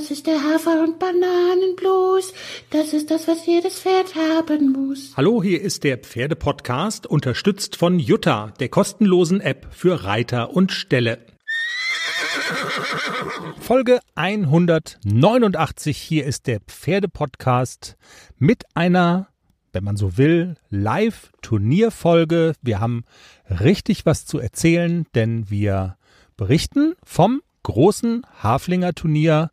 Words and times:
Das 0.00 0.10
ist 0.10 0.26
der 0.26 0.42
Hafer- 0.42 0.82
und 0.82 0.98
Bananenblues. 0.98 2.32
Das 2.70 2.94
ist 2.94 3.10
das, 3.10 3.28
was 3.28 3.44
jedes 3.44 3.80
Pferd 3.80 4.14
haben 4.14 4.72
muss. 4.72 5.12
Hallo, 5.14 5.42
hier 5.42 5.60
ist 5.60 5.84
der 5.84 5.98
Pferdepodcast, 5.98 7.06
unterstützt 7.06 7.76
von 7.76 7.98
Jutta, 7.98 8.54
der 8.60 8.70
kostenlosen 8.70 9.42
App 9.42 9.66
für 9.72 10.04
Reiter 10.04 10.56
und 10.56 10.72
Ställe. 10.72 11.18
Folge 13.60 14.00
189. 14.14 15.98
Hier 15.98 16.24
ist 16.24 16.46
der 16.46 16.60
Pferdepodcast 16.60 17.98
mit 18.38 18.64
einer, 18.72 19.28
wenn 19.74 19.84
man 19.84 19.98
so 19.98 20.16
will, 20.16 20.54
Live-Turnierfolge. 20.70 22.54
Wir 22.62 22.80
haben 22.80 23.04
richtig 23.50 24.06
was 24.06 24.24
zu 24.24 24.38
erzählen, 24.38 25.04
denn 25.14 25.50
wir 25.50 25.98
berichten 26.38 26.94
vom 27.04 27.42
großen 27.64 28.22
Haflinger 28.42 28.94
Turnier 28.94 29.50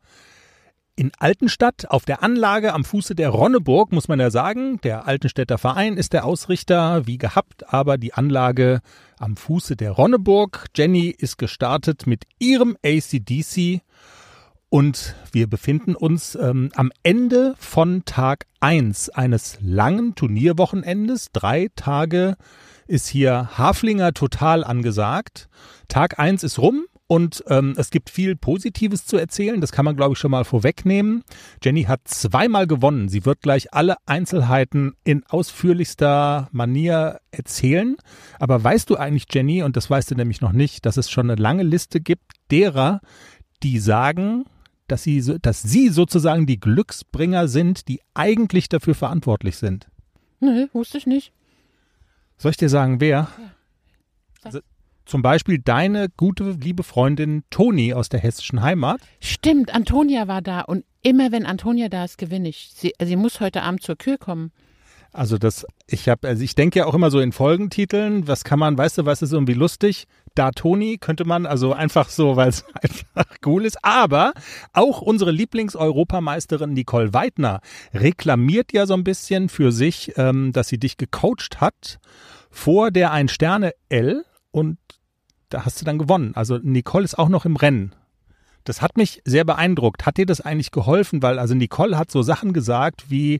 in 0.97 1.11
Altenstadt 1.19 1.89
auf 1.91 2.05
der 2.05 2.23
Anlage 2.23 2.73
am 2.73 2.83
Fuße 2.83 3.13
der 3.13 3.29
Ronneburg, 3.29 3.91
muss 3.91 4.07
man 4.07 4.19
ja 4.19 4.31
sagen. 4.31 4.81
Der 4.81 5.07
Altenstädter 5.07 5.59
Verein 5.59 5.95
ist 5.95 6.11
der 6.11 6.25
Ausrichter, 6.25 7.05
wie 7.05 7.19
gehabt, 7.19 7.71
aber 7.71 7.99
die 7.99 8.15
Anlage 8.15 8.81
am 9.19 9.37
Fuße 9.37 9.75
der 9.75 9.91
Ronneburg. 9.91 10.65
Jenny 10.75 11.09
ist 11.09 11.37
gestartet 11.37 12.07
mit 12.07 12.23
ihrem 12.39 12.75
ACDC 12.83 13.81
und 14.69 15.15
wir 15.31 15.47
befinden 15.47 15.95
uns 15.95 16.33
ähm, 16.33 16.71
am 16.75 16.91
Ende 17.03 17.53
von 17.59 18.03
Tag 18.05 18.47
1 18.59 19.09
eines 19.09 19.59
langen 19.61 20.15
Turnierwochenendes. 20.15 21.27
Drei 21.31 21.69
Tage 21.75 22.37
ist 22.87 23.07
hier 23.07 23.55
Haflinger 23.55 24.13
total 24.13 24.63
angesagt. 24.63 25.47
Tag 25.89 26.17
1 26.17 26.43
ist 26.43 26.57
rum 26.57 26.85
und 27.07 27.43
ähm, 27.47 27.73
es 27.77 27.89
gibt 27.89 28.09
viel 28.09 28.35
Positives 28.35 29.05
zu 29.05 29.17
erzählen. 29.17 29.61
Das 29.61 29.71
kann 29.71 29.85
man, 29.85 29.95
glaube 29.95 30.13
ich, 30.13 30.19
schon 30.19 30.31
mal 30.31 30.43
vorwegnehmen. 30.43 31.23
Jenny 31.63 31.83
hat 31.83 32.01
zweimal 32.05 32.67
gewonnen. 32.67 33.07
Sie 33.07 33.25
wird 33.25 33.41
gleich 33.41 33.73
alle 33.73 33.95
Einzelheiten 34.05 34.93
in 35.05 35.23
ausführlichster 35.25 36.49
Manier 36.51 37.21
erzählen. 37.31 37.95
Aber 38.39 38.61
weißt 38.61 38.89
du 38.89 38.97
eigentlich, 38.97 39.25
Jenny, 39.31 39.63
und 39.63 39.77
das 39.77 39.89
weißt 39.89 40.11
du 40.11 40.15
nämlich 40.15 40.41
noch 40.41 40.51
nicht, 40.51 40.85
dass 40.85 40.97
es 40.97 41.09
schon 41.09 41.29
eine 41.29 41.41
lange 41.41 41.63
Liste 41.63 42.01
gibt 42.01 42.33
derer, 42.51 42.99
die 43.63 43.79
sagen, 43.79 44.45
dass 44.87 45.03
sie, 45.03 45.21
dass 45.41 45.61
sie 45.61 45.89
sozusagen 45.89 46.45
die 46.45 46.59
Glücksbringer 46.59 47.47
sind, 47.47 47.87
die 47.87 48.01
eigentlich 48.15 48.67
dafür 48.67 48.95
verantwortlich 48.95 49.57
sind. 49.57 49.87
Nee, 50.41 50.67
wusste 50.73 50.97
ich 50.97 51.07
nicht. 51.07 51.31
Soll 52.37 52.51
ich 52.51 52.57
dir 52.57 52.69
sagen, 52.69 52.99
wer? 52.99 53.29
Ja. 53.39 53.51
Also, 54.43 54.59
zum 55.07 55.21
Beispiel 55.21 55.59
deine 55.59 56.09
gute, 56.15 56.51
liebe 56.51 56.83
Freundin 56.83 57.43
Toni 57.49 57.93
aus 57.93 58.09
der 58.09 58.19
hessischen 58.19 58.61
Heimat. 58.61 58.99
Stimmt, 59.19 59.73
Antonia 59.73 60.27
war 60.27 60.41
da 60.41 60.61
und 60.61 60.83
immer 61.01 61.31
wenn 61.31 61.45
Antonia 61.45 61.89
da 61.89 62.03
ist, 62.03 62.17
gewinne 62.17 62.49
ich. 62.49 62.71
Sie, 62.75 62.93
sie 63.01 63.15
muss 63.15 63.39
heute 63.39 63.63
Abend 63.63 63.81
zur 63.81 63.95
Kür 63.95 64.17
kommen. 64.17 64.51
Also 65.13 65.37
das, 65.37 65.65
ich 65.87 66.09
habe, 66.09 66.27
also 66.27 66.43
ich 66.43 66.53
denke 66.53 66.79
ja 66.79 66.85
auch 66.85 66.93
immer 66.93 67.09
so 67.09 67.19
in 67.19 67.31
Folgentiteln, 67.31 68.27
was 68.27 68.43
kann 68.43 68.59
man, 68.59 68.77
weißt 68.77 68.99
du, 68.99 69.05
was 69.05 69.21
ist 69.21 69.31
irgendwie 69.31 69.53
lustig? 69.53 70.05
Da 70.35 70.51
Toni 70.51 70.97
könnte 70.99 71.25
man, 71.25 71.45
also 71.45 71.73
einfach 71.73 72.09
so, 72.09 72.35
weil 72.35 72.49
es 72.49 72.65
einfach 72.73 73.25
cool 73.45 73.65
ist. 73.65 73.83
Aber 73.83 74.33
auch 74.73 75.01
unsere 75.01 75.31
Lieblingseuropameisterin 75.31 76.73
Nicole 76.73 77.13
Weidner 77.13 77.61
reklamiert 77.93 78.73
ja 78.73 78.85
so 78.85 78.93
ein 78.93 79.05
bisschen 79.05 79.47
für 79.47 79.71
sich, 79.71 80.13
ähm, 80.17 80.51
dass 80.51 80.67
sie 80.67 80.77
dich 80.77 80.97
gecoacht 80.97 81.61
hat 81.61 81.99
vor 82.51 82.91
der 82.91 83.11
Ein-Sterne-L 83.11 84.25
und 84.51 84.77
da 85.49 85.65
hast 85.65 85.79
du 85.81 85.85
dann 85.85 85.97
gewonnen. 85.97 86.33
Also 86.35 86.57
Nicole 86.57 87.05
ist 87.05 87.17
auch 87.17 87.29
noch 87.29 87.45
im 87.45 87.55
Rennen. 87.55 87.93
Das 88.67 88.81
hat 88.81 88.97
mich 88.97 89.21
sehr 89.23 89.45
beeindruckt. 89.45 90.05
Hat 90.05 90.17
dir 90.17 90.25
das 90.25 90.41
eigentlich 90.41 90.71
geholfen? 90.71 91.21
Weil 91.21 91.39
also 91.39 91.55
Nicole 91.55 91.97
hat 91.97 92.11
so 92.11 92.21
Sachen 92.21 92.51
gesagt 92.51 93.05
wie, 93.09 93.39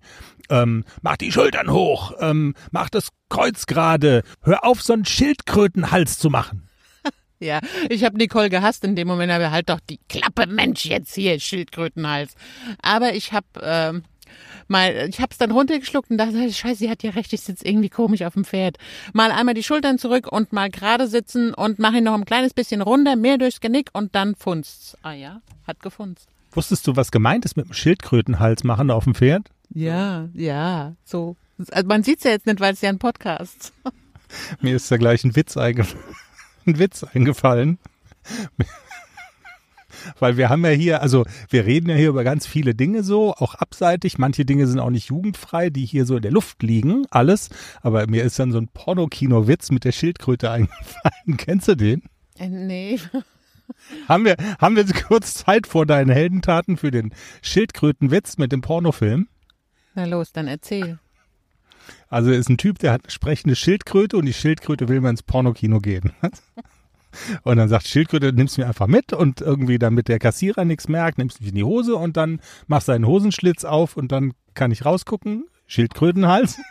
ähm, 0.49 0.86
mach 1.02 1.17
die 1.17 1.33
Schultern 1.33 1.69
hoch, 1.69 2.14
ähm, 2.22 2.55
mach 2.72 2.89
das 2.89 3.09
Kreuz 3.30 3.66
gerade, 3.66 4.23
hör 4.41 4.64
auf, 4.64 4.81
so 4.81 4.93
einen 4.93 5.05
Schildkrötenhals 5.05 6.17
zu 6.17 6.30
machen. 6.30 6.64
Ja, 7.39 7.59
ich 7.87 8.04
habe 8.04 8.17
Nicole 8.17 8.49
gehasst 8.49 8.83
in 8.83 8.95
dem 8.95 9.08
Moment, 9.08 9.31
aber 9.31 9.52
halt 9.52 9.70
doch 9.70 9.80
die 9.80 9.99
Klappe, 10.10 10.48
Mensch, 10.48 10.86
jetzt 10.86 11.14
hier, 11.14 11.39
Schildkrötenhals. 11.39 12.33
Aber 12.81 13.14
ich 13.14 13.31
habe 13.31 13.45
ähm, 13.61 14.02
mal, 14.67 15.08
ich 15.09 15.20
habe 15.20 15.31
es 15.31 15.37
dann 15.37 15.52
runtergeschluckt 15.52 16.09
und 16.11 16.17
dachte, 16.17 16.52
scheiße, 16.52 16.80
sie 16.80 16.89
hat 16.89 17.03
ja 17.03 17.11
recht, 17.11 17.33
ich 17.33 17.42
sitze 17.42 17.65
irgendwie 17.65 17.89
komisch 17.89 18.21
auf 18.21 18.33
dem 18.33 18.45
Pferd. 18.45 18.77
Mal 19.14 19.31
einmal 19.31 19.53
die 19.53 19.64
Schultern 19.64 19.98
zurück 19.98 20.31
und 20.31 20.53
mal 20.53 20.70
gerade 20.70 21.08
sitzen 21.08 21.53
und 21.53 21.80
mache 21.80 21.98
ihn 21.98 22.03
noch 22.03 22.14
ein 22.14 22.25
kleines 22.25 22.53
bisschen 22.53 22.81
runter, 22.81 23.15
mehr 23.15 23.37
durchs 23.37 23.59
Genick 23.59 23.89
und 23.93 24.15
dann 24.15 24.36
funzt. 24.36 24.98
Ah 25.02 25.14
ja, 25.14 25.42
hat 25.65 25.81
gefunzt. 25.81 26.27
Wusstest 26.52 26.87
du, 26.87 26.95
was 26.95 27.11
gemeint 27.11 27.45
ist 27.45 27.55
mit 27.55 27.67
dem 27.67 27.73
Schildkrötenhals 27.73 28.64
machen 28.64 28.89
auf 28.89 29.03
dem 29.03 29.15
Pferd? 29.15 29.49
Ja, 29.73 30.30
ja, 30.33 30.95
so. 31.04 31.36
Also 31.71 31.87
man 31.87 32.04
sieht's 32.04 32.23
ja 32.23 32.31
jetzt 32.31 32.45
nicht, 32.45 32.59
weil 32.59 32.73
es 32.73 32.81
ja 32.81 32.89
ein 32.89 32.99
Podcast. 32.99 33.73
Mir 34.61 34.75
ist 34.75 34.92
da 34.92 34.98
gleich 34.98 35.23
ein 35.23 35.36
Witz, 35.36 35.58
eingef 35.58 35.95
ein 36.65 36.80
Witz 36.80 37.04
eingefallen. 37.04 37.80
Weil 40.19 40.37
wir 40.37 40.49
haben 40.49 40.63
ja 40.65 40.71
hier, 40.71 41.02
also 41.02 41.25
wir 41.49 41.65
reden 41.65 41.89
ja 41.89 41.95
hier 41.95 42.09
über 42.09 42.23
ganz 42.23 42.47
viele 42.47 42.75
Dinge 42.75 43.03
so, 43.03 43.33
auch 43.33 43.55
abseitig. 43.55 44.17
Manche 44.17 44.45
Dinge 44.45 44.67
sind 44.67 44.80
auch 44.80 44.89
nicht 44.89 45.09
jugendfrei, 45.09 45.69
die 45.69 45.85
hier 45.85 46.05
so 46.05 46.17
in 46.17 46.21
der 46.21 46.31
Luft 46.31 46.63
liegen, 46.63 47.05
alles. 47.09 47.49
Aber 47.81 48.07
mir 48.07 48.23
ist 48.23 48.39
dann 48.39 48.52
so 48.52 48.57
ein 48.57 48.67
Pornokino-Witz 48.67 49.71
mit 49.71 49.83
der 49.83 49.91
Schildkröte 49.91 50.52
eingefallen. 50.52 51.37
Kennst 51.37 51.67
du 51.67 51.75
den? 51.75 52.03
Äh, 52.37 52.49
nee. 52.49 52.99
Haben 54.07 54.23
wir, 54.23 54.37
haben 54.61 54.77
wir 54.77 54.86
kurz 54.86 55.33
Zeit 55.33 55.67
vor 55.67 55.86
deinen 55.86 56.09
Heldentaten 56.09 56.77
für 56.77 56.89
den 56.89 57.13
Schildkrötenwitz 57.41 58.37
mit 58.37 58.53
dem 58.53 58.61
Pornofilm? 58.61 59.27
Na 59.93 60.05
los, 60.05 60.31
dann 60.31 60.47
erzähl. 60.47 60.99
Also 62.09 62.31
ist 62.31 62.49
ein 62.49 62.57
Typ, 62.57 62.80
der 62.80 62.93
hat 62.93 63.03
eine 63.03 63.11
sprechende 63.11 63.55
Schildkröte 63.55 64.17
und 64.17 64.25
die 64.25 64.33
Schildkröte 64.33 64.87
will 64.87 65.02
mal 65.02 65.09
ins 65.09 65.23
Pornokino 65.23 65.80
gehen. 65.80 66.13
Und 67.43 67.57
dann 67.57 67.69
sagt 67.69 67.87
Schildkröte, 67.87 68.33
nimmst 68.33 68.57
mir 68.57 68.67
einfach 68.67 68.87
mit 68.87 69.13
und 69.13 69.41
irgendwie, 69.41 69.79
damit 69.79 70.07
der 70.07 70.19
Kassierer 70.19 70.65
nichts 70.65 70.87
merkt, 70.87 71.17
nimmst 71.17 71.39
mich 71.39 71.49
in 71.49 71.55
die 71.55 71.63
Hose 71.63 71.95
und 71.95 72.17
dann 72.17 72.39
machst 72.67 72.87
deinen 72.87 73.05
Hosenschlitz 73.05 73.63
auf 73.63 73.97
und 73.97 74.11
dann 74.11 74.33
kann 74.53 74.71
ich 74.71 74.85
rausgucken. 74.85 75.45
Schildkrötenhals. 75.67 76.59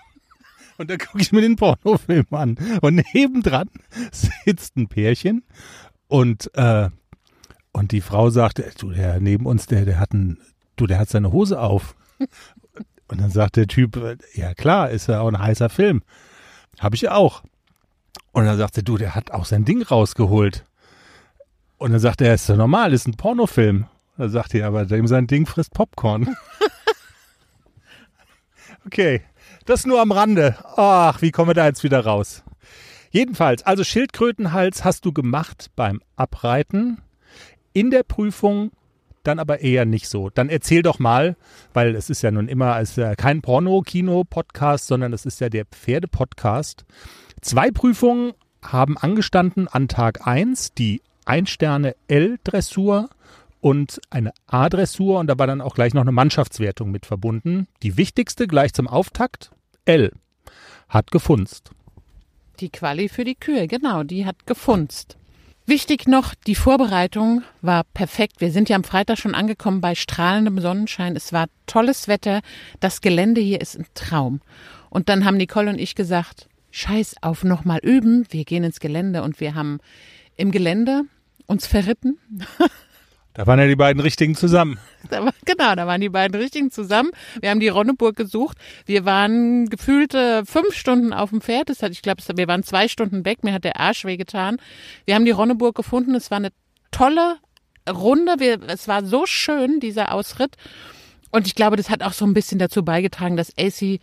Und 0.78 0.90
dann 0.90 0.98
gucke 0.98 1.22
ich 1.22 1.32
mir 1.32 1.40
den 1.40 1.56
Pornofilm 1.56 2.26
an. 2.32 2.58
Und 2.82 3.02
nebendran 3.14 3.70
sitzt 4.12 4.76
ein 4.76 4.88
Pärchen 4.88 5.42
und, 6.08 6.50
äh, 6.54 6.90
und 7.72 7.92
die 7.92 8.00
Frau 8.02 8.30
sagt, 8.30 8.62
du, 8.82 8.90
der 8.90 9.20
neben 9.20 9.46
uns, 9.46 9.66
der, 9.66 9.84
der 9.84 9.98
hat 9.98 10.12
ein, 10.12 10.38
du, 10.76 10.86
der 10.86 10.98
hat 10.98 11.08
seine 11.08 11.32
Hose 11.32 11.60
auf. 11.60 11.96
Und 13.08 13.20
dann 13.20 13.30
sagt 13.30 13.54
der 13.54 13.68
Typ, 13.68 14.18
ja 14.34 14.52
klar, 14.54 14.90
ist 14.90 15.06
ja 15.06 15.20
auch 15.20 15.28
ein 15.28 15.38
heißer 15.38 15.68
Film. 15.68 16.02
Habe 16.80 16.96
ich 16.96 17.02
ja 17.02 17.14
auch. 17.14 17.44
Und 18.36 18.44
dann 18.44 18.58
sagte 18.58 18.82
du, 18.82 18.98
der 18.98 19.14
hat 19.14 19.30
auch 19.30 19.46
sein 19.46 19.64
Ding 19.64 19.80
rausgeholt. 19.80 20.66
Und 21.78 21.92
dann 21.92 22.00
sagte 22.00 22.26
er, 22.26 22.34
ist 22.34 22.50
ja 22.50 22.56
normal, 22.56 22.92
ist 22.92 23.08
ein 23.08 23.16
Pornofilm. 23.16 23.86
Da 24.18 24.28
sagte 24.28 24.58
er, 24.58 24.66
aber 24.66 24.84
dem 24.84 25.06
sein 25.06 25.26
Ding 25.26 25.46
frisst 25.46 25.72
Popcorn. 25.72 26.36
okay, 28.84 29.22
das 29.64 29.86
nur 29.86 30.02
am 30.02 30.12
Rande. 30.12 30.54
Ach, 30.76 31.22
wie 31.22 31.30
kommen 31.30 31.48
wir 31.48 31.54
da 31.54 31.64
jetzt 31.64 31.82
wieder 31.82 32.04
raus? 32.04 32.44
Jedenfalls, 33.10 33.62
also 33.62 33.84
Schildkrötenhals 33.84 34.84
hast 34.84 35.06
du 35.06 35.14
gemacht 35.14 35.70
beim 35.74 36.02
Abreiten. 36.16 37.00
In 37.72 37.90
der 37.90 38.02
Prüfung 38.02 38.70
dann 39.22 39.38
aber 39.38 39.60
eher 39.60 39.86
nicht 39.86 40.10
so. 40.10 40.28
Dann 40.28 40.50
erzähl 40.50 40.82
doch 40.82 40.98
mal, 40.98 41.36
weil 41.72 41.94
es 41.94 42.10
ist 42.10 42.20
ja 42.20 42.30
nun 42.30 42.48
immer 42.48 42.78
es 42.80 42.96
ja 42.96 43.14
kein 43.14 43.40
Porno-Kino-Podcast, 43.40 44.88
sondern 44.88 45.14
es 45.14 45.24
ist 45.24 45.40
ja 45.40 45.48
der 45.48 45.64
Pferde-Podcast. 45.64 46.84
Zwei 47.46 47.70
Prüfungen 47.70 48.32
haben 48.60 48.98
angestanden 48.98 49.68
an 49.68 49.86
Tag 49.86 50.26
1, 50.26 50.74
die 50.74 51.00
Ein-Sterne 51.26 51.94
L-Dressur 52.08 53.08
und 53.60 54.00
eine 54.10 54.32
A-Dressur 54.48 55.20
und 55.20 55.28
da 55.28 55.38
war 55.38 55.46
dann 55.46 55.60
auch 55.60 55.76
gleich 55.76 55.94
noch 55.94 56.02
eine 56.02 56.10
Mannschaftswertung 56.10 56.90
mit 56.90 57.06
verbunden. 57.06 57.68
Die 57.84 57.96
wichtigste 57.96 58.48
gleich 58.48 58.72
zum 58.72 58.88
Auftakt, 58.88 59.52
L, 59.84 60.10
hat 60.88 61.12
gefunzt. 61.12 61.70
Die 62.58 62.68
Quali 62.68 63.08
für 63.08 63.22
die 63.22 63.36
Kühe, 63.36 63.68
genau, 63.68 64.02
die 64.02 64.26
hat 64.26 64.48
gefunzt. 64.48 65.16
Wichtig 65.66 66.08
noch, 66.08 66.34
die 66.48 66.56
Vorbereitung 66.56 67.44
war 67.62 67.84
perfekt. 67.94 68.40
Wir 68.40 68.50
sind 68.50 68.68
ja 68.68 68.74
am 68.74 68.82
Freitag 68.82 69.18
schon 69.18 69.36
angekommen 69.36 69.80
bei 69.80 69.94
strahlendem 69.94 70.58
Sonnenschein. 70.58 71.14
Es 71.14 71.32
war 71.32 71.46
tolles 71.68 72.08
Wetter. 72.08 72.40
Das 72.80 73.00
Gelände 73.00 73.40
hier 73.40 73.60
ist 73.60 73.78
ein 73.78 73.86
Traum. 73.94 74.40
Und 74.90 75.08
dann 75.08 75.24
haben 75.24 75.36
Nicole 75.36 75.70
und 75.70 75.78
ich 75.78 75.94
gesagt, 75.94 76.48
scheiß 76.76 77.16
auf 77.22 77.42
nochmal 77.42 77.80
üben. 77.82 78.26
Wir 78.30 78.44
gehen 78.44 78.62
ins 78.62 78.80
Gelände 78.80 79.22
und 79.22 79.40
wir 79.40 79.54
haben 79.54 79.78
im 80.36 80.50
Gelände 80.50 81.02
uns 81.46 81.66
verritten. 81.66 82.18
Da 83.32 83.46
waren 83.46 83.58
ja 83.58 83.66
die 83.66 83.76
beiden 83.76 84.00
Richtigen 84.00 84.34
zusammen. 84.34 84.78
Genau, 85.44 85.74
da 85.74 85.86
waren 85.86 86.00
die 86.00 86.08
beiden 86.08 86.40
Richtigen 86.40 86.70
zusammen. 86.70 87.10
Wir 87.38 87.50
haben 87.50 87.60
die 87.60 87.68
Ronneburg 87.68 88.16
gesucht. 88.16 88.56
Wir 88.86 89.04
waren 89.04 89.68
gefühlte 89.68 90.44
fünf 90.46 90.74
Stunden 90.74 91.12
auf 91.12 91.28
dem 91.30 91.42
Pferd. 91.42 91.68
Das 91.68 91.82
hat, 91.82 91.92
ich 91.92 92.00
glaube, 92.00 92.22
wir 92.34 92.48
waren 92.48 92.62
zwei 92.62 92.88
Stunden 92.88 93.26
weg. 93.26 93.44
Mir 93.44 93.52
hat 93.52 93.64
der 93.64 93.78
Arsch 93.78 94.06
wehgetan. 94.06 94.56
Wir 95.04 95.14
haben 95.14 95.26
die 95.26 95.32
Ronneburg 95.32 95.74
gefunden. 95.76 96.14
Es 96.14 96.30
war 96.30 96.38
eine 96.38 96.48
tolle 96.92 97.36
Runde. 97.88 98.36
Wir, 98.38 98.58
es 98.68 98.88
war 98.88 99.04
so 99.04 99.26
schön, 99.26 99.80
dieser 99.80 100.12
Ausritt. 100.12 100.56
Und 101.30 101.46
ich 101.46 101.54
glaube, 101.54 101.76
das 101.76 101.90
hat 101.90 102.02
auch 102.02 102.14
so 102.14 102.24
ein 102.24 102.32
bisschen 102.32 102.58
dazu 102.58 102.86
beigetragen, 102.86 103.36
dass 103.36 103.52
AC 103.58 104.00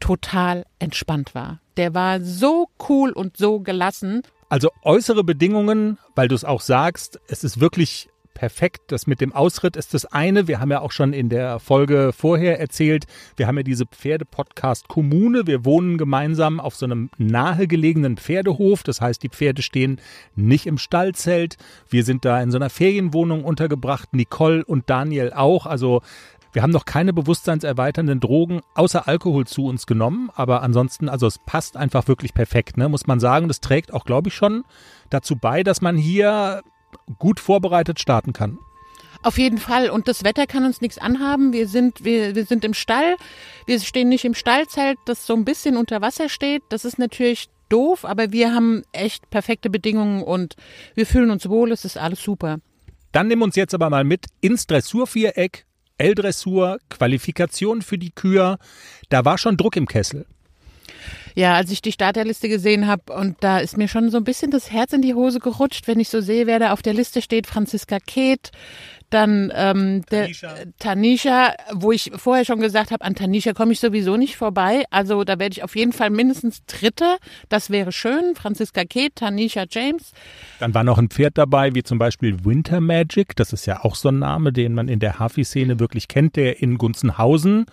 total 0.00 0.64
entspannt 0.78 1.34
war. 1.34 1.60
Der 1.76 1.94
war 1.94 2.20
so 2.20 2.68
cool 2.88 3.10
und 3.10 3.36
so 3.36 3.60
gelassen. 3.60 4.22
Also 4.48 4.70
äußere 4.82 5.24
Bedingungen, 5.24 5.98
weil 6.14 6.28
du 6.28 6.34
es 6.34 6.44
auch 6.44 6.60
sagst, 6.60 7.20
es 7.28 7.42
ist 7.44 7.60
wirklich 7.60 8.08
perfekt. 8.36 8.92
Das 8.92 9.06
mit 9.06 9.20
dem 9.20 9.32
Ausritt 9.32 9.76
ist 9.76 9.94
das 9.94 10.04
eine. 10.04 10.46
Wir 10.46 10.60
haben 10.60 10.70
ja 10.70 10.80
auch 10.80 10.92
schon 10.92 11.12
in 11.12 11.30
der 11.30 11.58
Folge 11.58 12.12
vorher 12.16 12.60
erzählt, 12.60 13.06
wir 13.36 13.46
haben 13.46 13.56
ja 13.56 13.62
diese 13.62 13.86
Pferde-Podcast-Kommune. 13.86 15.46
Wir 15.46 15.64
wohnen 15.64 15.96
gemeinsam 15.96 16.60
auf 16.60 16.76
so 16.76 16.84
einem 16.84 17.10
nahegelegenen 17.16 18.18
Pferdehof. 18.18 18.82
Das 18.82 19.00
heißt, 19.00 19.22
die 19.22 19.30
Pferde 19.30 19.62
stehen 19.62 20.00
nicht 20.36 20.66
im 20.66 20.76
Stallzelt. 20.76 21.56
Wir 21.88 22.04
sind 22.04 22.24
da 22.26 22.40
in 22.42 22.50
so 22.50 22.58
einer 22.58 22.70
Ferienwohnung 22.70 23.42
untergebracht. 23.42 24.12
Nicole 24.12 24.64
und 24.64 24.90
Daniel 24.90 25.32
auch. 25.32 25.64
Also 25.64 26.02
wir 26.56 26.62
haben 26.62 26.70
noch 26.70 26.86
keine 26.86 27.12
bewusstseinserweiternden 27.12 28.18
Drogen 28.18 28.62
außer 28.72 29.06
Alkohol 29.06 29.46
zu 29.46 29.66
uns 29.66 29.84
genommen, 29.84 30.30
aber 30.34 30.62
ansonsten, 30.62 31.10
also 31.10 31.26
es 31.26 31.38
passt 31.38 31.76
einfach 31.76 32.08
wirklich 32.08 32.32
perfekt, 32.32 32.78
ne? 32.78 32.88
muss 32.88 33.06
man 33.06 33.20
sagen. 33.20 33.46
Das 33.46 33.60
trägt 33.60 33.92
auch, 33.92 34.06
glaube 34.06 34.30
ich, 34.30 34.34
schon 34.34 34.64
dazu 35.10 35.36
bei, 35.36 35.62
dass 35.62 35.82
man 35.82 35.98
hier 35.98 36.62
gut 37.18 37.40
vorbereitet 37.40 38.00
starten 38.00 38.32
kann. 38.32 38.58
Auf 39.22 39.36
jeden 39.36 39.58
Fall. 39.58 39.90
Und 39.90 40.08
das 40.08 40.24
Wetter 40.24 40.46
kann 40.46 40.64
uns 40.64 40.80
nichts 40.80 40.96
anhaben. 40.96 41.52
Wir 41.52 41.68
sind, 41.68 42.04
wir, 42.06 42.34
wir 42.34 42.46
sind 42.46 42.64
im 42.64 42.72
Stall. 42.72 43.16
Wir 43.66 43.78
stehen 43.80 44.08
nicht 44.08 44.24
im 44.24 44.32
Stallzelt, 44.32 44.96
das 45.04 45.26
so 45.26 45.34
ein 45.34 45.44
bisschen 45.44 45.76
unter 45.76 46.00
Wasser 46.00 46.30
steht. 46.30 46.62
Das 46.70 46.86
ist 46.86 46.98
natürlich 46.98 47.50
doof, 47.68 48.06
aber 48.06 48.32
wir 48.32 48.54
haben 48.54 48.82
echt 48.92 49.28
perfekte 49.28 49.68
Bedingungen 49.68 50.22
und 50.22 50.56
wir 50.94 51.04
fühlen 51.04 51.30
uns 51.30 51.50
wohl. 51.50 51.70
Es 51.70 51.84
ist 51.84 51.98
alles 51.98 52.22
super. 52.22 52.60
Dann 53.12 53.28
nimm 53.28 53.42
uns 53.42 53.56
jetzt 53.56 53.74
aber 53.74 53.90
mal 53.90 54.04
mit 54.04 54.24
ins 54.40 54.66
Dressurviereck. 54.66 55.66
L-Dressur, 55.98 56.78
Qualifikation 56.90 57.82
für 57.82 57.98
die 57.98 58.10
Kür. 58.10 58.58
Da 59.08 59.24
war 59.24 59.38
schon 59.38 59.56
Druck 59.56 59.76
im 59.76 59.86
Kessel. 59.86 60.26
Ja, 61.36 61.54
als 61.54 61.70
ich 61.70 61.82
die 61.82 61.92
Starterliste 61.92 62.48
gesehen 62.48 62.86
habe 62.86 63.12
und 63.12 63.36
da 63.40 63.58
ist 63.58 63.76
mir 63.76 63.88
schon 63.88 64.10
so 64.10 64.16
ein 64.16 64.24
bisschen 64.24 64.50
das 64.50 64.72
Herz 64.72 64.94
in 64.94 65.02
die 65.02 65.12
Hose 65.12 65.38
gerutscht, 65.38 65.86
wenn 65.86 66.00
ich 66.00 66.08
so 66.08 66.22
sehe, 66.22 66.46
wer 66.46 66.58
da 66.58 66.72
auf 66.72 66.80
der 66.80 66.94
Liste 66.94 67.20
steht. 67.20 67.46
Franziska 67.46 67.98
Keeth, 67.98 68.52
dann 69.10 69.52
ähm, 69.54 70.02
Tanisha. 70.08 70.54
der 70.54 70.66
Tanisha, 70.78 71.54
wo 71.74 71.92
ich 71.92 72.10
vorher 72.16 72.46
schon 72.46 72.58
gesagt 72.58 72.90
habe, 72.90 73.04
an 73.04 73.14
Tanisha 73.14 73.52
komme 73.52 73.72
ich 73.72 73.80
sowieso 73.80 74.16
nicht 74.16 74.36
vorbei. 74.36 74.84
Also 74.90 75.24
da 75.24 75.38
werde 75.38 75.52
ich 75.52 75.62
auf 75.62 75.76
jeden 75.76 75.92
Fall 75.92 76.08
mindestens 76.08 76.64
Dritte. 76.64 77.18
Das 77.50 77.68
wäre 77.68 77.92
schön. 77.92 78.34
Franziska 78.34 78.84
Keeth, 78.84 79.16
Tanisha 79.16 79.66
James. 79.70 80.12
Dann 80.58 80.72
war 80.72 80.84
noch 80.84 80.96
ein 80.96 81.10
Pferd 81.10 81.36
dabei, 81.36 81.74
wie 81.74 81.82
zum 81.82 81.98
Beispiel 81.98 82.46
Winter 82.46 82.80
Magic. 82.80 83.36
Das 83.36 83.52
ist 83.52 83.66
ja 83.66 83.84
auch 83.84 83.94
so 83.94 84.08
ein 84.08 84.20
Name, 84.20 84.54
den 84.54 84.72
man 84.72 84.88
in 84.88 85.00
der 85.00 85.18
Hafi-Szene 85.18 85.78
wirklich 85.78 86.08
kennt, 86.08 86.36
der 86.36 86.62
in 86.62 86.78
Gunzenhausen 86.78 87.66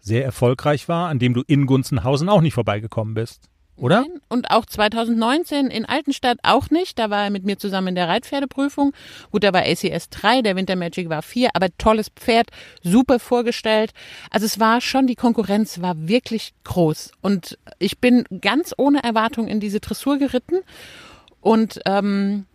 sehr 0.00 0.24
erfolgreich 0.24 0.88
war, 0.88 1.08
an 1.08 1.18
dem 1.18 1.34
du 1.34 1.42
in 1.46 1.66
Gunzenhausen 1.66 2.28
auch 2.28 2.40
nicht 2.40 2.54
vorbeigekommen 2.54 3.14
bist. 3.14 3.48
Oder? 3.76 4.00
Nein. 4.00 4.20
Und 4.28 4.50
auch 4.50 4.64
2019 4.64 5.66
in 5.66 5.84
Altenstadt 5.84 6.38
auch 6.42 6.70
nicht. 6.70 6.98
Da 6.98 7.10
war 7.10 7.24
er 7.24 7.30
mit 7.30 7.44
mir 7.44 7.58
zusammen 7.58 7.88
in 7.88 7.94
der 7.94 8.08
Reitpferdeprüfung. 8.08 8.92
Gut, 9.30 9.44
da 9.44 9.52
war 9.52 9.62
ACS 9.62 10.08
3, 10.10 10.42
der 10.42 10.56
Winter 10.56 10.76
Magic 10.76 11.10
war 11.10 11.22
4, 11.22 11.50
aber 11.54 11.68
tolles 11.76 12.08
Pferd, 12.08 12.48
super 12.82 13.18
vorgestellt. 13.18 13.92
Also 14.30 14.46
es 14.46 14.58
war 14.58 14.80
schon, 14.80 15.06
die 15.06 15.14
Konkurrenz 15.14 15.82
war 15.82 16.08
wirklich 16.08 16.54
groß. 16.64 17.12
Und 17.20 17.58
ich 17.78 17.98
bin 17.98 18.24
ganz 18.40 18.72
ohne 18.76 19.02
Erwartung 19.02 19.46
in 19.46 19.60
diese 19.60 19.80
Dressur 19.80 20.18
geritten 20.18 20.60
und 21.40 21.80
ähm, 21.84 22.46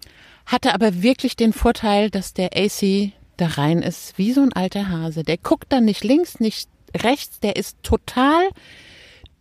hatte 0.48 0.74
aber 0.74 1.04
wirklich 1.04 1.36
den 1.36 1.54
Vorteil, 1.54 2.10
dass 2.10 2.34
der 2.34 2.50
AC 2.56 3.12
da 3.38 3.48
rein 3.48 3.82
ist 3.82 4.18
wie 4.18 4.34
so 4.34 4.42
ein 4.42 4.54
alter 4.54 4.90
Hase. 4.90 5.24
Der 5.24 5.38
guckt 5.38 5.72
dann 5.72 5.86
nicht 5.86 6.04
links, 6.04 6.40
nicht 6.40 6.71
rechts, 6.96 7.40
der 7.40 7.56
ist 7.56 7.78
total 7.84 8.50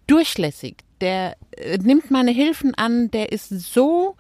durchlässig. 0.06 0.76
Der 1.00 1.36
äh, 1.56 1.78
nimmt 1.78 2.10
meine 2.10 2.30
Hilfen 2.30 2.74
an, 2.74 3.10
der 3.10 3.32
ist 3.32 3.48
so 3.48 4.16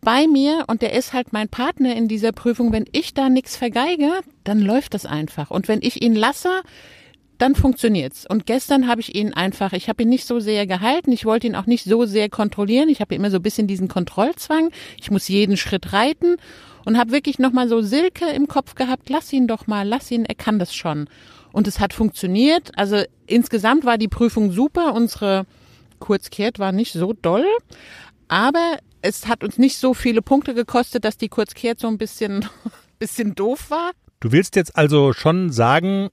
bei 0.00 0.26
mir 0.26 0.64
und 0.68 0.82
der 0.82 0.92
ist 0.92 1.12
halt 1.12 1.32
mein 1.32 1.48
Partner 1.48 1.96
in 1.96 2.08
dieser 2.08 2.32
Prüfung. 2.32 2.72
Wenn 2.72 2.86
ich 2.92 3.14
da 3.14 3.28
nichts 3.28 3.56
vergeige, 3.56 4.20
dann 4.44 4.60
läuft 4.60 4.94
das 4.94 5.06
einfach. 5.06 5.50
Und 5.50 5.68
wenn 5.68 5.80
ich 5.82 6.02
ihn 6.02 6.14
lasse, 6.14 6.62
dann 7.38 7.54
funktioniert's. 7.54 8.26
Und 8.26 8.46
gestern 8.46 8.88
habe 8.88 9.00
ich 9.00 9.14
ihn 9.14 9.34
einfach, 9.34 9.72
ich 9.72 9.88
habe 9.88 10.02
ihn 10.02 10.08
nicht 10.08 10.26
so 10.26 10.40
sehr 10.40 10.66
gehalten, 10.66 11.12
ich 11.12 11.24
wollte 11.24 11.46
ihn 11.46 11.56
auch 11.56 11.66
nicht 11.66 11.84
so 11.84 12.04
sehr 12.04 12.28
kontrollieren. 12.28 12.88
Ich 12.88 13.00
habe 13.00 13.14
immer 13.14 13.30
so 13.30 13.36
ein 13.36 13.42
bisschen 13.42 13.66
diesen 13.66 13.88
Kontrollzwang. 13.88 14.70
Ich 15.00 15.10
muss 15.10 15.28
jeden 15.28 15.56
Schritt 15.56 15.92
reiten 15.92 16.36
und 16.84 16.96
habe 16.98 17.10
wirklich 17.10 17.38
nochmal 17.38 17.68
so 17.68 17.82
Silke 17.82 18.26
im 18.26 18.48
Kopf 18.48 18.74
gehabt, 18.74 19.10
lass 19.10 19.32
ihn 19.32 19.46
doch 19.46 19.66
mal, 19.66 19.86
lass 19.86 20.10
ihn, 20.10 20.24
er 20.24 20.34
kann 20.34 20.58
das 20.58 20.74
schon. 20.74 21.08
Und 21.56 21.66
es 21.66 21.80
hat 21.80 21.94
funktioniert. 21.94 22.76
Also 22.76 23.02
insgesamt 23.26 23.86
war 23.86 23.96
die 23.96 24.08
Prüfung 24.08 24.52
super. 24.52 24.92
Unsere 24.92 25.46
Kurzkehrt 26.00 26.58
war 26.58 26.70
nicht 26.70 26.92
so 26.92 27.14
doll, 27.14 27.46
aber 28.28 28.76
es 29.00 29.26
hat 29.26 29.42
uns 29.42 29.56
nicht 29.56 29.78
so 29.78 29.94
viele 29.94 30.20
Punkte 30.20 30.52
gekostet, 30.52 31.06
dass 31.06 31.16
die 31.16 31.30
Kurzkehrt 31.30 31.80
so 31.80 31.88
ein 31.88 31.96
bisschen, 31.96 32.44
bisschen 32.98 33.34
doof 33.34 33.70
war. 33.70 33.92
Du 34.20 34.32
willst 34.32 34.54
jetzt 34.54 34.76
also 34.76 35.14
schon 35.14 35.50
sagen, 35.50 36.10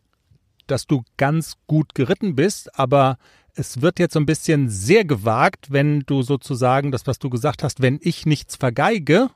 dass 0.67 0.87
du 0.87 1.03
ganz 1.17 1.55
gut 1.67 1.93
geritten 1.93 2.35
bist, 2.35 2.79
aber 2.79 3.17
es 3.53 3.81
wird 3.81 3.99
jetzt 3.99 4.13
so 4.13 4.21
ein 4.21 4.25
bisschen 4.25 4.69
sehr 4.69 5.03
gewagt, 5.03 5.73
wenn 5.73 6.03
du 6.05 6.21
sozusagen 6.21 6.89
das, 6.89 7.05
was 7.05 7.19
du 7.19 7.29
gesagt 7.29 7.63
hast, 7.63 7.81
wenn 7.81 7.99
ich 8.01 8.25
nichts 8.25 8.55
vergeige, 8.55 9.29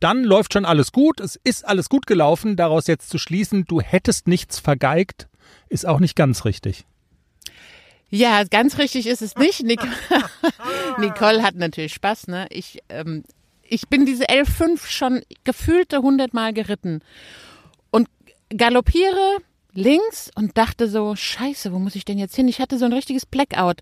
dann 0.00 0.24
läuft 0.24 0.54
schon 0.54 0.64
alles 0.64 0.90
gut, 0.90 1.20
es 1.20 1.38
ist 1.44 1.64
alles 1.64 1.88
gut 1.88 2.08
gelaufen, 2.08 2.56
daraus 2.56 2.88
jetzt 2.88 3.08
zu 3.08 3.18
schließen, 3.18 3.66
du 3.66 3.80
hättest 3.80 4.26
nichts 4.26 4.58
vergeigt, 4.58 5.28
ist 5.68 5.86
auch 5.86 6.00
nicht 6.00 6.16
ganz 6.16 6.44
richtig. 6.44 6.84
Ja, 8.10 8.44
ganz 8.44 8.78
richtig 8.78 9.06
ist 9.06 9.22
es 9.22 9.34
nicht. 9.36 9.62
Nic 9.62 9.80
Nicole 10.98 11.42
hat 11.42 11.56
natürlich 11.56 11.94
Spaß. 11.94 12.28
Ne? 12.28 12.46
Ich, 12.50 12.78
ähm, 12.88 13.24
ich 13.62 13.88
bin 13.88 14.06
diese 14.06 14.26
L5 14.26 14.86
schon 14.86 15.22
gefühlte 15.42 15.98
hundertmal 15.98 16.52
geritten 16.52 17.00
und 17.90 18.08
galoppiere 18.50 19.38
links 19.72 20.30
und 20.36 20.56
dachte 20.56 20.88
so, 20.88 21.16
scheiße, 21.16 21.72
wo 21.72 21.78
muss 21.78 21.96
ich 21.96 22.04
denn 22.04 22.18
jetzt 22.18 22.36
hin? 22.36 22.46
Ich 22.46 22.60
hatte 22.60 22.78
so 22.78 22.84
ein 22.84 22.92
richtiges 22.92 23.26
Blackout. 23.26 23.80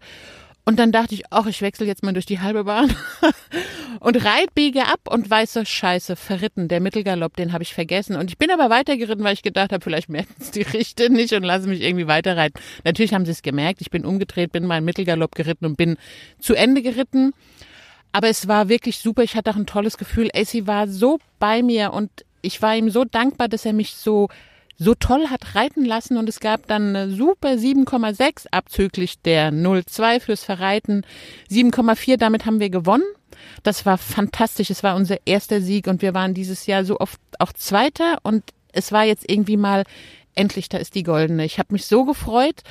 Und 0.65 0.79
dann 0.79 0.93
dachte 0.93 1.15
ich, 1.15 1.25
ach, 1.31 1.47
ich 1.47 1.61
wechsle 1.61 1.87
jetzt 1.87 2.05
mal 2.05 2.13
durch 2.13 2.27
die 2.27 2.39
halbe 2.39 2.65
Bahn 2.65 2.95
und 4.01 4.25
reit, 4.25 4.55
biege 4.55 4.87
ab 4.87 5.01
und 5.09 5.29
weiß 5.29 5.55
so, 5.55 5.65
scheiße, 5.65 6.15
verritten, 6.15 6.69
der 6.69 6.81
Mittelgalopp, 6.81 7.37
den 7.37 7.53
habe 7.53 7.65
ich 7.65 7.75
vergessen. 7.75 8.15
Und 8.15 8.31
ich 8.31 8.39
bin 8.39 8.49
aber 8.51 8.71
weitergeritten, 8.71 9.25
weil 9.25 9.35
ich 9.35 9.43
gedacht 9.43 9.73
habe, 9.73 9.83
vielleicht 9.83 10.09
merken 10.09 10.35
es 10.39 10.53
die 10.53 10.63
Richte 10.63 11.11
nicht 11.11 11.33
und 11.33 11.43
lassen 11.43 11.69
mich 11.69 11.81
irgendwie 11.81 12.07
weiterreiten. 12.07 12.61
Natürlich 12.85 13.13
haben 13.13 13.25
sie 13.25 13.33
es 13.33 13.43
gemerkt, 13.43 13.81
ich 13.81 13.91
bin 13.91 14.05
umgedreht, 14.05 14.53
bin 14.53 14.65
meinen 14.65 14.85
Mittelgalopp 14.85 15.35
geritten 15.35 15.67
und 15.67 15.77
bin 15.77 15.97
zu 16.39 16.55
Ende 16.55 16.81
geritten. 16.83 17.33
Aber 18.13 18.29
es 18.29 18.47
war 18.47 18.69
wirklich 18.69 18.99
super, 18.99 19.25
ich 19.25 19.35
hatte 19.35 19.51
auch 19.51 19.57
ein 19.57 19.67
tolles 19.67 19.99
Gefühl. 19.99 20.31
AC 20.33 20.67
war 20.67 20.87
so 20.87 21.19
bei 21.41 21.63
mir 21.63 21.93
und 21.93 22.11
ich 22.41 22.63
war 22.63 22.77
ihm 22.77 22.91
so 22.91 23.05
dankbar, 23.05 23.49
dass 23.49 23.65
er 23.65 23.73
mich 23.73 23.95
so 23.95 24.29
so 24.79 24.95
toll 24.95 25.29
hat 25.29 25.55
reiten 25.55 25.85
lassen 25.85 26.17
und 26.17 26.29
es 26.29 26.41
gab 26.41 26.67
dann 26.67 26.97
eine 26.97 27.11
super 27.11 27.51
7,6 27.51 28.47
abzüglich 28.51 29.21
der 29.21 29.53
0,2 29.53 30.21
fürs 30.21 30.45
Verreiten. 30.45 31.05
7,4, 31.51 32.17
damit 32.17 32.47
haben 32.47 32.61
wir 32.61 32.71
gewonnen. 32.71 33.05
Das 33.63 33.87
war 33.87 33.99
fantastisch. 33.99 34.71
Es 34.71 34.83
war 34.83 34.97
unser 34.97 35.19
erster 35.25 35.61
Sieg 35.61 35.87
und 35.87 36.03
wir 36.03 36.15
waren 36.15 36.35
dieses 36.35 36.67
Jahr 36.67 36.85
so 36.85 36.99
oft 37.01 37.21
auch 37.39 37.53
Zweiter 37.53 38.19
und 38.23 38.45
es 38.73 38.93
war 38.93 39.05
jetzt 39.05 39.31
irgendwie 39.31 39.57
mal 39.57 39.85
endlich, 40.35 40.69
da 40.69 40.79
ist 40.79 40.95
die 40.95 41.03
goldene. 41.03 41.45
Ich 41.45 41.59
habe 41.59 41.73
mich 41.73 41.87
so 41.87 42.05
gefreut 42.05 42.63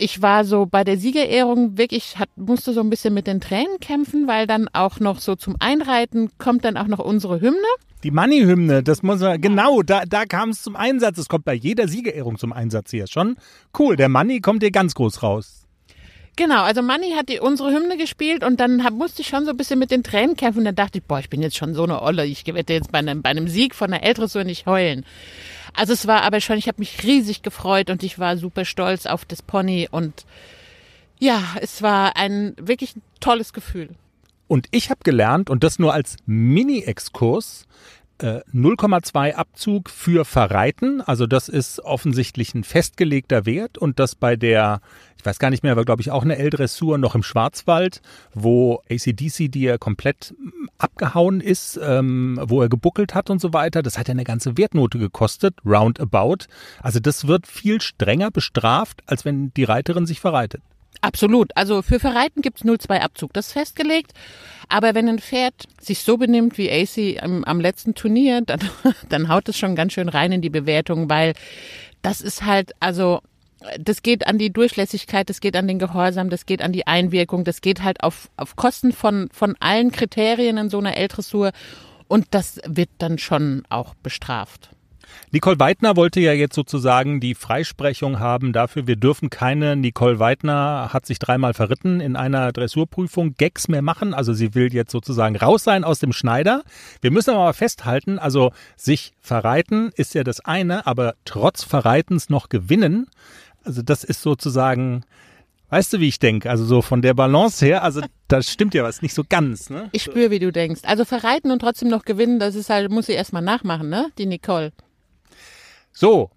ich 0.00 0.22
war 0.22 0.44
so 0.44 0.66
bei 0.66 0.82
der 0.82 0.96
Siegerehrung 0.96 1.76
wirklich, 1.76 2.18
hat, 2.18 2.30
musste 2.36 2.72
so 2.72 2.80
ein 2.80 2.90
bisschen 2.90 3.14
mit 3.14 3.26
den 3.26 3.40
Tränen 3.40 3.78
kämpfen, 3.80 4.26
weil 4.26 4.46
dann 4.46 4.68
auch 4.72 4.98
noch 4.98 5.20
so 5.20 5.36
zum 5.36 5.56
Einreiten 5.60 6.30
kommt 6.38 6.64
dann 6.64 6.76
auch 6.76 6.86
noch 6.86 6.98
unsere 6.98 7.40
Hymne. 7.40 7.58
Die 8.02 8.10
Money-Hymne, 8.10 8.82
das 8.82 9.02
muss 9.02 9.20
man, 9.20 9.40
genau, 9.40 9.82
da, 9.82 10.04
da 10.06 10.24
kam 10.24 10.50
es 10.50 10.62
zum 10.62 10.74
Einsatz. 10.74 11.18
Es 11.18 11.28
kommt 11.28 11.44
bei 11.44 11.52
jeder 11.52 11.86
Siegerehrung 11.86 12.38
zum 12.38 12.52
Einsatz 12.52 12.90
hier. 12.90 13.06
Schon 13.06 13.36
cool. 13.78 13.96
Der 13.96 14.08
Money 14.08 14.40
kommt 14.40 14.62
dir 14.62 14.70
ganz 14.70 14.94
groß 14.94 15.22
raus. 15.22 15.66
Genau, 16.36 16.62
also 16.62 16.80
Manni 16.80 17.10
hat 17.10 17.28
die, 17.28 17.40
unsere 17.40 17.70
Hymne 17.70 17.98
gespielt 17.98 18.44
und 18.44 18.60
dann 18.60 18.82
hab, 18.84 18.94
musste 18.94 19.20
ich 19.20 19.28
schon 19.28 19.44
so 19.44 19.50
ein 19.50 19.56
bisschen 19.58 19.78
mit 19.78 19.90
den 19.90 20.02
Tränen 20.02 20.36
kämpfen. 20.36 20.60
Und 20.60 20.64
dann 20.64 20.76
dachte 20.76 20.98
ich, 20.98 21.04
boah, 21.04 21.18
ich 21.18 21.28
bin 21.28 21.42
jetzt 21.42 21.56
schon 21.56 21.74
so 21.74 21.84
eine 21.84 22.00
Olle. 22.00 22.24
Ich 22.24 22.46
werde 22.46 22.72
jetzt 22.72 22.90
bei 22.90 23.00
einem, 23.00 23.20
bei 23.20 23.28
einem 23.28 23.48
Sieg 23.48 23.74
von 23.74 23.90
der 23.90 24.02
Älteren 24.02 24.46
nicht 24.46 24.64
heulen. 24.64 25.04
Also 25.74 25.92
es 25.92 26.06
war 26.06 26.22
aber 26.22 26.40
schon, 26.40 26.56
ich 26.56 26.68
habe 26.68 26.78
mich 26.78 27.02
riesig 27.04 27.42
gefreut 27.42 27.90
und 27.90 28.02
ich 28.02 28.18
war 28.18 28.38
super 28.38 28.64
stolz 28.64 29.04
auf 29.04 29.26
das 29.26 29.42
Pony 29.42 29.88
und 29.90 30.24
ja, 31.18 31.42
es 31.60 31.82
war 31.82 32.16
ein 32.16 32.54
wirklich 32.58 32.94
tolles 33.20 33.52
Gefühl. 33.52 33.90
Und 34.50 34.66
ich 34.72 34.90
habe 34.90 34.98
gelernt, 35.04 35.48
und 35.48 35.62
das 35.62 35.78
nur 35.78 35.94
als 35.94 36.16
Mini-Exkurs, 36.26 37.68
äh, 38.18 38.40
0,2 38.52 39.36
Abzug 39.36 39.88
für 39.88 40.24
Verreiten. 40.24 41.00
Also 41.02 41.28
das 41.28 41.48
ist 41.48 41.78
offensichtlich 41.78 42.52
ein 42.52 42.64
festgelegter 42.64 43.46
Wert 43.46 43.78
und 43.78 44.00
das 44.00 44.16
bei 44.16 44.34
der, 44.34 44.80
ich 45.16 45.24
weiß 45.24 45.38
gar 45.38 45.50
nicht 45.50 45.62
mehr, 45.62 45.70
aber 45.70 45.84
glaube 45.84 46.02
ich 46.02 46.10
auch 46.10 46.24
eine 46.24 46.36
L-Dressur 46.36 46.98
noch 46.98 47.14
im 47.14 47.22
Schwarzwald, 47.22 48.02
wo 48.34 48.82
ACDC 48.90 49.52
dir 49.52 49.78
komplett 49.78 50.34
abgehauen 50.78 51.40
ist, 51.40 51.78
ähm, 51.80 52.40
wo 52.42 52.60
er 52.60 52.68
gebuckelt 52.68 53.14
hat 53.14 53.30
und 53.30 53.40
so 53.40 53.52
weiter. 53.52 53.82
Das 53.82 53.98
hat 53.98 54.08
ja 54.08 54.14
eine 54.14 54.24
ganze 54.24 54.58
Wertnote 54.58 54.98
gekostet, 54.98 55.54
roundabout. 55.64 56.46
Also 56.82 56.98
das 56.98 57.28
wird 57.28 57.46
viel 57.46 57.80
strenger 57.80 58.32
bestraft, 58.32 59.04
als 59.06 59.24
wenn 59.24 59.54
die 59.54 59.62
Reiterin 59.62 60.06
sich 60.06 60.18
verreitet. 60.18 60.60
Absolut. 61.00 61.56
Also 61.56 61.82
für 61.82 61.98
Verreiten 61.98 62.42
gibt's 62.42 62.62
0,2 62.62 63.00
Abzug. 63.00 63.32
Das 63.32 63.48
ist 63.48 63.52
festgelegt. 63.52 64.12
Aber 64.68 64.94
wenn 64.94 65.08
ein 65.08 65.18
Pferd 65.18 65.54
sich 65.80 66.00
so 66.02 66.16
benimmt 66.16 66.58
wie 66.58 66.70
AC 66.70 67.22
am, 67.22 67.44
am 67.44 67.60
letzten 67.60 67.94
Turnier, 67.94 68.42
dann, 68.46 68.60
dann 69.08 69.28
haut 69.28 69.48
es 69.48 69.58
schon 69.58 69.74
ganz 69.74 69.92
schön 69.92 70.08
rein 70.08 70.32
in 70.32 70.42
die 70.42 70.50
Bewertung, 70.50 71.08
weil 71.08 71.34
das 72.02 72.20
ist 72.20 72.44
halt, 72.44 72.72
also 72.80 73.20
das 73.78 74.02
geht 74.02 74.26
an 74.26 74.38
die 74.38 74.52
Durchlässigkeit, 74.52 75.28
das 75.28 75.40
geht 75.40 75.56
an 75.56 75.68
den 75.68 75.78
Gehorsam, 75.78 76.30
das 76.30 76.46
geht 76.46 76.62
an 76.62 76.72
die 76.72 76.86
Einwirkung, 76.86 77.44
das 77.44 77.60
geht 77.60 77.82
halt 77.82 78.02
auf, 78.02 78.30
auf 78.36 78.56
Kosten 78.56 78.92
von, 78.92 79.28
von 79.32 79.54
allen 79.60 79.90
Kriterien 79.90 80.56
in 80.56 80.70
so 80.70 80.78
einer 80.78 80.96
L-Dressur 80.96 81.52
und 82.08 82.26
das 82.30 82.60
wird 82.66 82.88
dann 82.98 83.18
schon 83.18 83.62
auch 83.68 83.94
bestraft. 83.94 84.70
Nicole 85.32 85.58
Weidner 85.58 85.96
wollte 85.96 86.20
ja 86.20 86.32
jetzt 86.32 86.54
sozusagen 86.54 87.20
die 87.20 87.34
Freisprechung 87.34 88.18
haben 88.18 88.52
dafür, 88.52 88.86
wir 88.86 88.96
dürfen 88.96 89.30
keine, 89.30 89.76
Nicole 89.76 90.18
Weidner 90.18 90.90
hat 90.92 91.06
sich 91.06 91.18
dreimal 91.18 91.54
verritten 91.54 92.00
in 92.00 92.16
einer 92.16 92.52
Dressurprüfung, 92.52 93.34
Gags 93.34 93.68
mehr 93.68 93.82
machen. 93.82 94.14
Also 94.14 94.32
sie 94.32 94.54
will 94.54 94.72
jetzt 94.72 94.92
sozusagen 94.92 95.36
raus 95.36 95.64
sein 95.64 95.84
aus 95.84 95.98
dem 95.98 96.12
Schneider. 96.12 96.62
Wir 97.00 97.10
müssen 97.10 97.30
aber 97.30 97.52
festhalten, 97.52 98.18
also 98.18 98.52
sich 98.76 99.12
verreiten 99.20 99.90
ist 99.94 100.14
ja 100.14 100.24
das 100.24 100.40
eine, 100.40 100.86
aber 100.86 101.14
trotz 101.24 101.62
Verreitens 101.64 102.30
noch 102.30 102.48
gewinnen. 102.48 103.06
Also 103.62 103.82
das 103.82 104.04
ist 104.04 104.22
sozusagen, 104.22 105.04
Weißt 105.70 105.92
du, 105.92 106.00
wie 106.00 106.08
ich 106.08 106.18
denke? 106.18 106.50
Also 106.50 106.64
so 106.64 106.82
von 106.82 107.00
der 107.00 107.14
Balance 107.14 107.64
her, 107.64 107.84
also 107.84 108.00
das 108.26 108.50
stimmt 108.50 108.74
ja 108.74 108.82
was 108.82 109.02
nicht 109.02 109.14
so 109.14 109.22
ganz, 109.26 109.70
ne? 109.70 109.88
Ich 109.92 110.02
spüre, 110.02 110.32
wie 110.32 110.40
du 110.40 110.50
denkst. 110.50 110.80
Also 110.82 111.04
verreiten 111.04 111.52
und 111.52 111.60
trotzdem 111.60 111.88
noch 111.88 112.04
gewinnen, 112.04 112.40
das 112.40 112.56
ist 112.56 112.70
halt, 112.70 112.90
muss 112.90 113.06
sie 113.06 113.12
erstmal 113.12 113.42
nachmachen, 113.42 113.88
ne? 113.88 114.10
Die 114.18 114.26
Nicole. 114.26 114.72
So. 116.00 116.30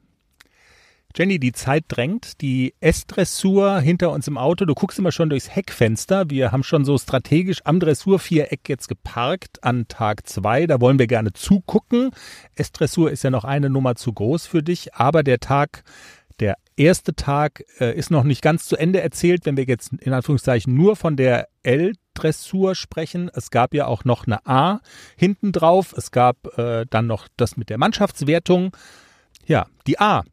Jenny, 1.15 1.39
die 1.39 1.53
Zeit 1.53 1.85
drängt. 1.87 2.41
Die 2.41 2.73
S-Dressur 2.81 3.79
hinter 3.79 4.11
uns 4.11 4.27
im 4.27 4.37
Auto. 4.37 4.65
Du 4.65 4.73
guckst 4.73 4.99
immer 4.99 5.13
schon 5.13 5.29
durchs 5.29 5.55
Heckfenster. 5.55 6.29
Wir 6.29 6.51
haben 6.51 6.63
schon 6.63 6.83
so 6.83 6.97
strategisch 6.97 7.61
am 7.63 7.79
Dressurviereck 7.79 8.67
jetzt 8.67 8.89
geparkt 8.89 9.63
an 9.63 9.87
Tag 9.87 10.27
zwei. 10.27 10.67
Da 10.67 10.81
wollen 10.81 10.99
wir 10.99 11.07
gerne 11.07 11.31
zugucken. 11.31 12.09
S-Dressur 12.55 13.09
ist 13.09 13.23
ja 13.23 13.29
noch 13.29 13.45
eine 13.45 13.69
Nummer 13.69 13.95
zu 13.95 14.11
groß 14.11 14.47
für 14.47 14.63
dich. 14.63 14.95
Aber 14.95 15.23
der 15.23 15.39
Tag, 15.39 15.85
der 16.41 16.57
erste 16.75 17.15
Tag 17.15 17.63
äh, 17.79 17.97
ist 17.97 18.11
noch 18.11 18.25
nicht 18.25 18.41
ganz 18.41 18.65
zu 18.65 18.75
Ende 18.75 18.99
erzählt, 18.99 19.45
wenn 19.45 19.55
wir 19.55 19.63
jetzt 19.63 19.93
in 19.93 20.11
Anführungszeichen 20.11 20.75
nur 20.75 20.97
von 20.97 21.15
der 21.15 21.47
L-Dressur 21.61 22.75
sprechen. 22.75 23.31
Es 23.33 23.49
gab 23.49 23.73
ja 23.73 23.87
auch 23.87 24.03
noch 24.03 24.27
eine 24.27 24.45
A 24.45 24.81
hinten 25.15 25.53
drauf. 25.53 25.93
Es 25.95 26.11
gab 26.11 26.57
äh, 26.57 26.85
dann 26.89 27.07
noch 27.07 27.29
das 27.37 27.55
mit 27.55 27.69
der 27.69 27.77
Mannschaftswertung. 27.77 28.75
Ja, 29.45 29.65
die 29.87 29.99
A. 29.99 30.23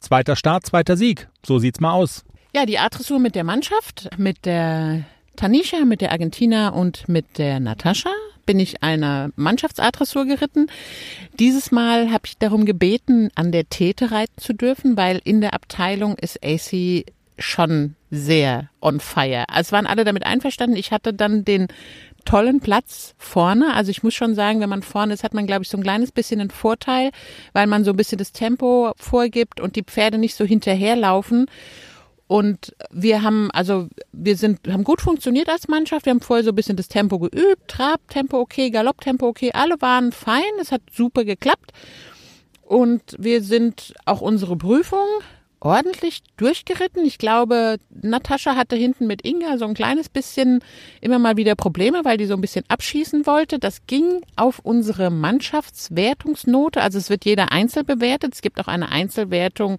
Zweiter 0.00 0.36
Start, 0.36 0.66
zweiter 0.66 0.96
Sieg. 0.96 1.28
So 1.44 1.58
sieht's 1.58 1.80
mal 1.80 1.92
aus. 1.92 2.24
Ja, 2.54 2.66
die 2.66 2.78
A-Dressur 2.78 3.18
mit 3.18 3.34
der 3.34 3.44
Mannschaft, 3.44 4.08
mit 4.16 4.44
der 4.44 5.04
Tanisha, 5.36 5.84
mit 5.84 6.00
der 6.00 6.12
Argentina 6.12 6.68
und 6.70 7.08
mit 7.08 7.38
der 7.38 7.60
Natascha 7.60 8.10
bin 8.46 8.60
ich 8.60 8.82
einer 8.82 9.30
Mannschafts-A-Dressur 9.36 10.24
geritten. 10.24 10.68
Dieses 11.38 11.72
Mal 11.72 12.10
habe 12.12 12.22
ich 12.26 12.38
darum 12.38 12.64
gebeten, 12.64 13.30
an 13.34 13.52
der 13.52 13.68
Tete 13.68 14.12
reiten 14.12 14.38
zu 14.38 14.54
dürfen, 14.54 14.96
weil 14.96 15.20
in 15.24 15.40
der 15.40 15.52
Abteilung 15.52 16.16
ist 16.16 16.38
AC 16.42 17.04
schon 17.38 17.96
sehr 18.10 18.70
on 18.80 19.00
fire. 19.00 19.44
Also 19.48 19.72
waren 19.72 19.86
alle 19.86 20.04
damit 20.04 20.24
einverstanden. 20.24 20.76
Ich 20.76 20.92
hatte 20.92 21.12
dann 21.12 21.44
den 21.44 21.66
tollen 22.26 22.60
Platz 22.60 23.14
vorne. 23.16 23.72
Also 23.72 23.90
ich 23.90 24.02
muss 24.02 24.12
schon 24.12 24.34
sagen, 24.34 24.60
wenn 24.60 24.68
man 24.68 24.82
vorne 24.82 25.14
ist, 25.14 25.24
hat 25.24 25.32
man, 25.32 25.46
glaube 25.46 25.62
ich, 25.62 25.70
so 25.70 25.78
ein 25.78 25.82
kleines 25.82 26.12
bisschen 26.12 26.40
einen 26.40 26.50
Vorteil, 26.50 27.10
weil 27.54 27.66
man 27.66 27.84
so 27.84 27.92
ein 27.92 27.96
bisschen 27.96 28.18
das 28.18 28.32
Tempo 28.32 28.92
vorgibt 28.98 29.60
und 29.60 29.76
die 29.76 29.82
Pferde 29.82 30.18
nicht 30.18 30.34
so 30.34 30.44
hinterherlaufen. 30.44 31.46
Und 32.28 32.74
wir 32.90 33.22
haben, 33.22 33.50
also 33.52 33.88
wir 34.12 34.36
sind, 34.36 34.68
haben 34.68 34.84
gut 34.84 35.00
funktioniert 35.00 35.48
als 35.48 35.68
Mannschaft. 35.68 36.06
Wir 36.06 36.10
haben 36.10 36.20
vorher 36.20 36.44
so 36.44 36.50
ein 36.50 36.56
bisschen 36.56 36.76
das 36.76 36.88
Tempo 36.88 37.18
geübt, 37.18 37.68
Trab-Tempo 37.68 38.38
okay, 38.38 38.70
Galopp-Tempo 38.70 39.26
okay. 39.26 39.52
Alle 39.54 39.80
waren 39.80 40.12
fein, 40.12 40.42
es 40.60 40.72
hat 40.72 40.82
super 40.92 41.24
geklappt. 41.24 41.72
Und 42.62 43.14
wir 43.16 43.42
sind 43.42 43.94
auch 44.04 44.20
unsere 44.20 44.56
Prüfung 44.56 45.06
ordentlich 45.60 46.22
durchgeritten. 46.36 47.04
Ich 47.04 47.18
glaube, 47.18 47.78
Natascha 47.90 48.56
hatte 48.56 48.76
hinten 48.76 49.06
mit 49.06 49.26
Inga 49.26 49.58
so 49.58 49.64
ein 49.64 49.74
kleines 49.74 50.08
bisschen 50.08 50.60
immer 51.00 51.18
mal 51.18 51.36
wieder 51.36 51.54
Probleme, 51.54 52.04
weil 52.04 52.16
die 52.16 52.26
so 52.26 52.34
ein 52.34 52.40
bisschen 52.40 52.64
abschießen 52.68 53.26
wollte. 53.26 53.58
Das 53.58 53.86
ging 53.86 54.20
auf 54.36 54.60
unsere 54.62 55.10
Mannschaftswertungsnote. 55.10 56.80
Also 56.80 56.98
es 56.98 57.10
wird 57.10 57.24
jeder 57.24 57.52
einzeln 57.52 57.86
bewertet. 57.86 58.34
Es 58.34 58.42
gibt 58.42 58.60
auch 58.60 58.68
eine 58.68 58.90
Einzelwertung 58.90 59.78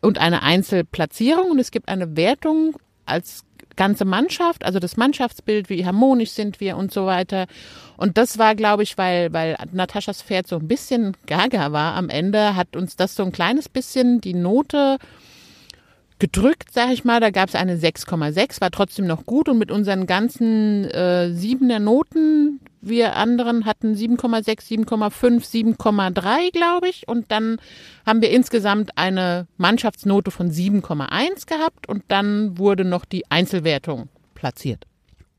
und 0.00 0.18
eine 0.18 0.42
Einzelplatzierung 0.42 1.50
und 1.50 1.58
es 1.58 1.70
gibt 1.70 1.88
eine 1.88 2.16
Wertung 2.16 2.76
als 3.12 3.44
ganze 3.76 4.04
Mannschaft, 4.04 4.64
also 4.64 4.78
das 4.78 4.96
Mannschaftsbild, 4.96 5.70
wie 5.70 5.86
harmonisch 5.86 6.30
sind 6.30 6.60
wir 6.60 6.76
und 6.76 6.92
so 6.92 7.06
weiter. 7.06 7.46
Und 7.96 8.18
das 8.18 8.38
war, 8.38 8.54
glaube 8.54 8.82
ich, 8.82 8.98
weil, 8.98 9.32
weil 9.32 9.56
Nataschas 9.72 10.22
Pferd 10.22 10.46
so 10.46 10.56
ein 10.56 10.68
bisschen 10.68 11.16
gaga 11.26 11.72
war 11.72 11.94
am 11.94 12.08
Ende, 12.08 12.56
hat 12.56 12.76
uns 12.76 12.96
das 12.96 13.14
so 13.14 13.22
ein 13.22 13.32
kleines 13.32 13.68
bisschen 13.68 14.20
die 14.20 14.34
Note 14.34 14.98
gedrückt, 16.22 16.68
sag 16.70 16.92
ich 16.92 17.04
mal. 17.04 17.18
Da 17.18 17.30
gab 17.30 17.48
es 17.48 17.56
eine 17.56 17.76
6,6, 17.76 18.60
war 18.60 18.70
trotzdem 18.70 19.08
noch 19.08 19.26
gut 19.26 19.48
und 19.48 19.58
mit 19.58 19.72
unseren 19.72 20.06
ganzen 20.06 20.84
äh, 20.84 21.32
siebener 21.32 21.80
Noten, 21.80 22.60
wir 22.80 23.16
anderen 23.16 23.64
hatten 23.64 23.94
7,6, 23.94 24.86
7,5, 24.86 25.76
7,3, 25.76 26.52
glaube 26.52 26.88
ich. 26.88 27.08
Und 27.08 27.32
dann 27.32 27.58
haben 28.06 28.22
wir 28.22 28.30
insgesamt 28.30 28.96
eine 28.96 29.48
Mannschaftsnote 29.56 30.30
von 30.30 30.52
7,1 30.52 31.48
gehabt 31.48 31.88
und 31.88 32.04
dann 32.06 32.56
wurde 32.56 32.84
noch 32.84 33.04
die 33.04 33.28
Einzelwertung 33.28 34.08
platziert. 34.34 34.86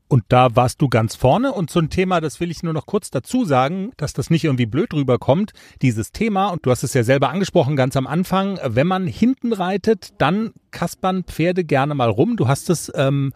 Und 0.08 0.24
da 0.28 0.54
warst 0.54 0.82
du 0.82 0.88
ganz 0.88 1.16
vorne. 1.16 1.52
Und 1.52 1.70
so 1.70 1.80
ein 1.80 1.90
Thema, 1.90 2.20
das 2.20 2.38
will 2.38 2.50
ich 2.50 2.62
nur 2.62 2.72
noch 2.72 2.86
kurz 2.86 3.10
dazu 3.10 3.44
sagen, 3.44 3.92
dass 3.96 4.12
das 4.12 4.30
nicht 4.30 4.44
irgendwie 4.44 4.66
blöd 4.66 4.92
rüberkommt. 4.92 5.52
Dieses 5.82 6.12
Thema, 6.12 6.48
und 6.48 6.66
du 6.66 6.70
hast 6.70 6.82
es 6.82 6.94
ja 6.94 7.02
selber 7.02 7.30
angesprochen 7.30 7.74
ganz 7.74 7.96
am 7.96 8.06
Anfang, 8.06 8.58
wenn 8.62 8.86
man 8.86 9.06
hinten 9.06 9.52
reitet, 9.52 10.14
dann 10.18 10.52
kaspern 10.70 11.24
Pferde 11.24 11.64
gerne 11.64 11.94
mal 11.94 12.10
rum. 12.10 12.36
Du 12.36 12.48
hast 12.48 12.70
es 12.70 12.92
ähm, 12.94 13.32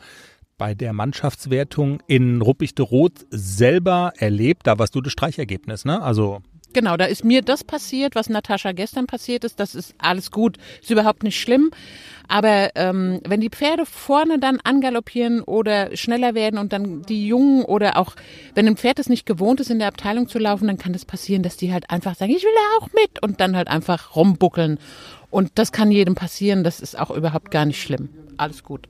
bei 0.59 0.75
der 0.75 0.93
Mannschaftswertung 0.93 2.03
in 2.07 2.43
Ruppichte 2.43 2.83
Rot 2.83 3.25
selber 3.31 4.13
erlebt. 4.19 4.67
Da 4.67 4.79
warst 4.79 4.95
du 4.95 5.01
das 5.01 5.13
Streichergebnis, 5.13 5.85
ne? 5.85 6.03
Also 6.03 6.43
Genau, 6.75 6.97
da 6.97 7.07
ist 7.07 7.25
mir 7.25 7.43
das 7.43 7.65
passiert, 7.65 8.15
was 8.15 8.29
Natascha 8.29 8.73
gestern 8.73 9.07
passiert 9.07 9.45
ist. 9.45 9.59
Das 9.59 9.75
ist 9.75 9.95
alles 9.99 10.31
gut, 10.31 10.59
ist 10.83 10.91
überhaupt 10.91 11.23
nicht 11.23 11.41
schlimm. 11.41 11.71
Aber 12.29 12.71
ähm, 12.75 13.21
wenn 13.27 13.41
die 13.41 13.49
Pferde 13.49 13.87
vorne 13.87 14.39
dann 14.39 14.61
angaloppieren 14.63 15.41
oder 15.41 15.97
schneller 15.97 16.35
werden 16.35 16.59
und 16.59 16.75
dann 16.75 17.03
die 17.03 17.27
Jungen 17.27 17.65
oder 17.65 17.97
auch, 17.97 18.15
wenn 18.55 18.67
ein 18.69 18.77
Pferd 18.77 18.99
es 18.99 19.09
nicht 19.09 19.25
gewohnt 19.25 19.61
ist, 19.61 19.71
in 19.71 19.79
der 19.79 19.89
Abteilung 19.89 20.29
zu 20.29 20.39
laufen, 20.39 20.67
dann 20.67 20.77
kann 20.77 20.93
das 20.93 21.07
passieren, 21.07 21.43
dass 21.43 21.57
die 21.57 21.73
halt 21.73 21.89
einfach 21.91 22.15
sagen, 22.15 22.33
ich 22.33 22.43
will 22.43 22.53
da 22.55 22.85
auch 22.85 22.89
mit 22.93 23.23
und 23.23 23.41
dann 23.41 23.57
halt 23.57 23.69
einfach 23.69 24.15
rumbuckeln. 24.15 24.79
Und 25.31 25.53
das 25.55 25.73
kann 25.73 25.91
jedem 25.91 26.15
passieren, 26.15 26.65
das 26.65 26.81
ist 26.81 26.99
auch 26.99 27.11
überhaupt 27.11 27.51
gar 27.51 27.65
nicht 27.65 27.81
schlimm. 27.81 28.11
Alles 28.37 28.63
gut. 28.63 28.89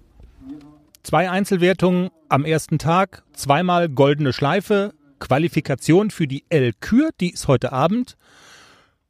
Zwei 1.04 1.30
Einzelwertungen 1.30 2.11
am 2.28 2.44
ersten 2.44 2.78
Tag, 2.78 3.23
zweimal 3.32 3.88
goldene 3.88 4.32
Schleife, 4.32 4.92
Qualifikation 5.19 6.11
für 6.11 6.27
die 6.27 6.45
L 6.49 6.73
Kür, 6.73 7.11
die 7.21 7.31
ist 7.31 7.49
heute 7.49 7.73
Abend. 7.73 8.17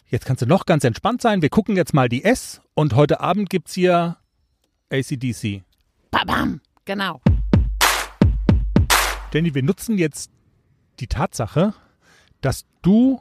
Jetzt 0.09 0.25
kannst 0.25 0.43
du 0.43 0.47
noch 0.47 0.67
ganz 0.67 0.85
entspannt 0.85 1.21
sein. 1.21 1.43
Wir 1.43 1.51
gucken 1.51 1.77
jetzt 1.77 1.93
mal 1.93 2.09
die 2.09 2.25
S 2.25 2.61
und 2.75 2.95
heute 2.95 3.21
Abend 3.21 3.51
gibt 3.51 3.69
es 3.69 3.75
hier 3.75 4.17
ACDC. 4.91 5.63
Babam, 6.11 6.61
genau. 6.85 7.21
Jenny, 9.33 9.55
wir 9.55 9.63
nutzen 9.63 9.99
jetzt 9.99 10.31
die 11.01 11.07
Tatsache, 11.07 11.75
dass 12.41 12.65
du 12.83 13.21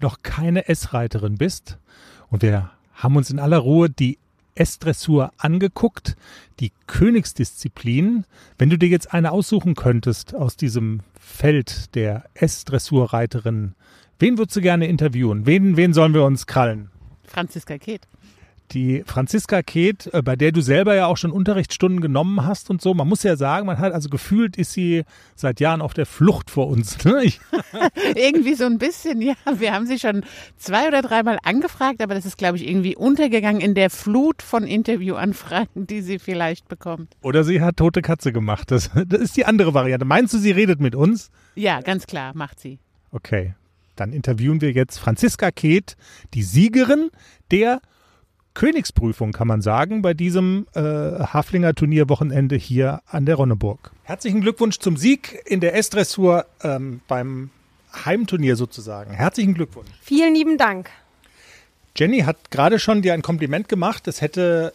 noch 0.00 0.22
keine 0.22 0.68
S-Reiterin 0.68 1.36
bist 1.36 1.78
und 2.28 2.42
wir 2.42 2.70
haben 2.92 3.16
uns 3.16 3.30
in 3.30 3.38
aller 3.38 3.58
Ruhe 3.58 3.88
die 3.88 4.18
S-Dressur 4.54 5.32
angeguckt, 5.36 6.16
die 6.60 6.72
Königsdisziplin. 6.86 8.24
Wenn 8.58 8.70
du 8.70 8.78
dir 8.78 8.88
jetzt 8.88 9.12
eine 9.12 9.32
aussuchen 9.32 9.74
könntest 9.74 10.34
aus 10.34 10.56
diesem 10.56 11.00
Feld 11.18 11.94
der 11.94 12.24
S-Dressurreiterin, 12.34 13.74
wen 14.18 14.38
würdest 14.38 14.56
du 14.56 14.60
gerne 14.60 14.86
interviewen? 14.86 15.46
Wen, 15.46 15.76
wen 15.76 15.92
sollen 15.92 16.14
wir 16.14 16.24
uns 16.24 16.46
krallen? 16.46 16.90
Franziska 17.24 17.78
Keht. 17.78 18.06
Die 18.72 19.02
Franziska 19.06 19.62
Keeth, 19.62 20.12
äh, 20.12 20.22
bei 20.22 20.36
der 20.36 20.50
du 20.50 20.60
selber 20.60 20.94
ja 20.94 21.06
auch 21.06 21.16
schon 21.16 21.30
Unterrichtsstunden 21.30 22.00
genommen 22.00 22.44
hast 22.44 22.70
und 22.70 22.80
so, 22.80 22.94
man 22.94 23.06
muss 23.06 23.22
ja 23.22 23.36
sagen, 23.36 23.66
man 23.66 23.78
hat 23.78 23.92
also 23.92 24.08
gefühlt, 24.08 24.56
ist 24.56 24.72
sie 24.72 25.04
seit 25.34 25.60
Jahren 25.60 25.82
auf 25.82 25.94
der 25.94 26.06
Flucht 26.06 26.50
vor 26.50 26.68
uns. 26.68 26.98
Ne? 27.04 27.30
irgendwie 28.14 28.54
so 28.54 28.64
ein 28.64 28.78
bisschen, 28.78 29.20
ja. 29.20 29.34
Wir 29.58 29.74
haben 29.74 29.86
sie 29.86 29.98
schon 29.98 30.24
zwei 30.56 30.88
oder 30.88 31.02
dreimal 31.02 31.38
angefragt, 31.44 32.00
aber 32.00 32.14
das 32.14 32.24
ist, 32.24 32.38
glaube 32.38 32.56
ich, 32.56 32.66
irgendwie 32.66 32.96
untergegangen 32.96 33.60
in 33.60 33.74
der 33.74 33.90
Flut 33.90 34.40
von 34.40 34.64
Interviewanfragen, 34.64 35.86
die 35.86 36.00
sie 36.00 36.18
vielleicht 36.18 36.66
bekommt. 36.68 37.14
Oder 37.20 37.44
sie 37.44 37.60
hat 37.60 37.76
tote 37.76 38.00
Katze 38.00 38.32
gemacht. 38.32 38.70
Das, 38.70 38.90
das 39.06 39.20
ist 39.20 39.36
die 39.36 39.44
andere 39.44 39.74
Variante. 39.74 40.06
Meinst 40.06 40.32
du, 40.32 40.38
sie 40.38 40.50
redet 40.50 40.80
mit 40.80 40.94
uns? 40.94 41.30
Ja, 41.56 41.80
ganz 41.82 42.06
klar, 42.06 42.32
macht 42.34 42.58
sie. 42.58 42.78
Okay, 43.10 43.54
dann 43.96 44.12
interviewen 44.12 44.60
wir 44.60 44.72
jetzt 44.72 44.98
Franziska 44.98 45.50
Keeth, 45.50 45.96
die 46.32 46.42
Siegerin 46.42 47.10
der 47.50 47.80
Königsprüfung, 48.54 49.32
kann 49.32 49.48
man 49.48 49.60
sagen, 49.62 50.00
bei 50.00 50.14
diesem 50.14 50.66
äh, 50.74 50.80
Haflinger 50.80 51.74
Turnierwochenende 51.74 52.56
hier 52.56 53.02
an 53.06 53.26
der 53.26 53.34
Ronneburg. 53.34 53.90
Herzlichen 54.04 54.40
Glückwunsch 54.40 54.78
zum 54.78 54.96
Sieg 54.96 55.42
in 55.46 55.60
der 55.60 55.74
S-Dressur 55.76 56.46
ähm, 56.62 57.00
beim 57.08 57.50
Heimturnier 58.04 58.56
sozusagen. 58.56 59.12
Herzlichen 59.12 59.54
Glückwunsch. 59.54 59.90
Vielen 60.00 60.34
lieben 60.34 60.56
Dank. 60.56 60.90
Jenny 61.96 62.20
hat 62.20 62.50
gerade 62.50 62.78
schon 62.78 63.02
dir 63.02 63.14
ein 63.14 63.22
Kompliment 63.22 63.68
gemacht. 63.68 64.08
Es 64.08 64.20
hätte 64.20 64.72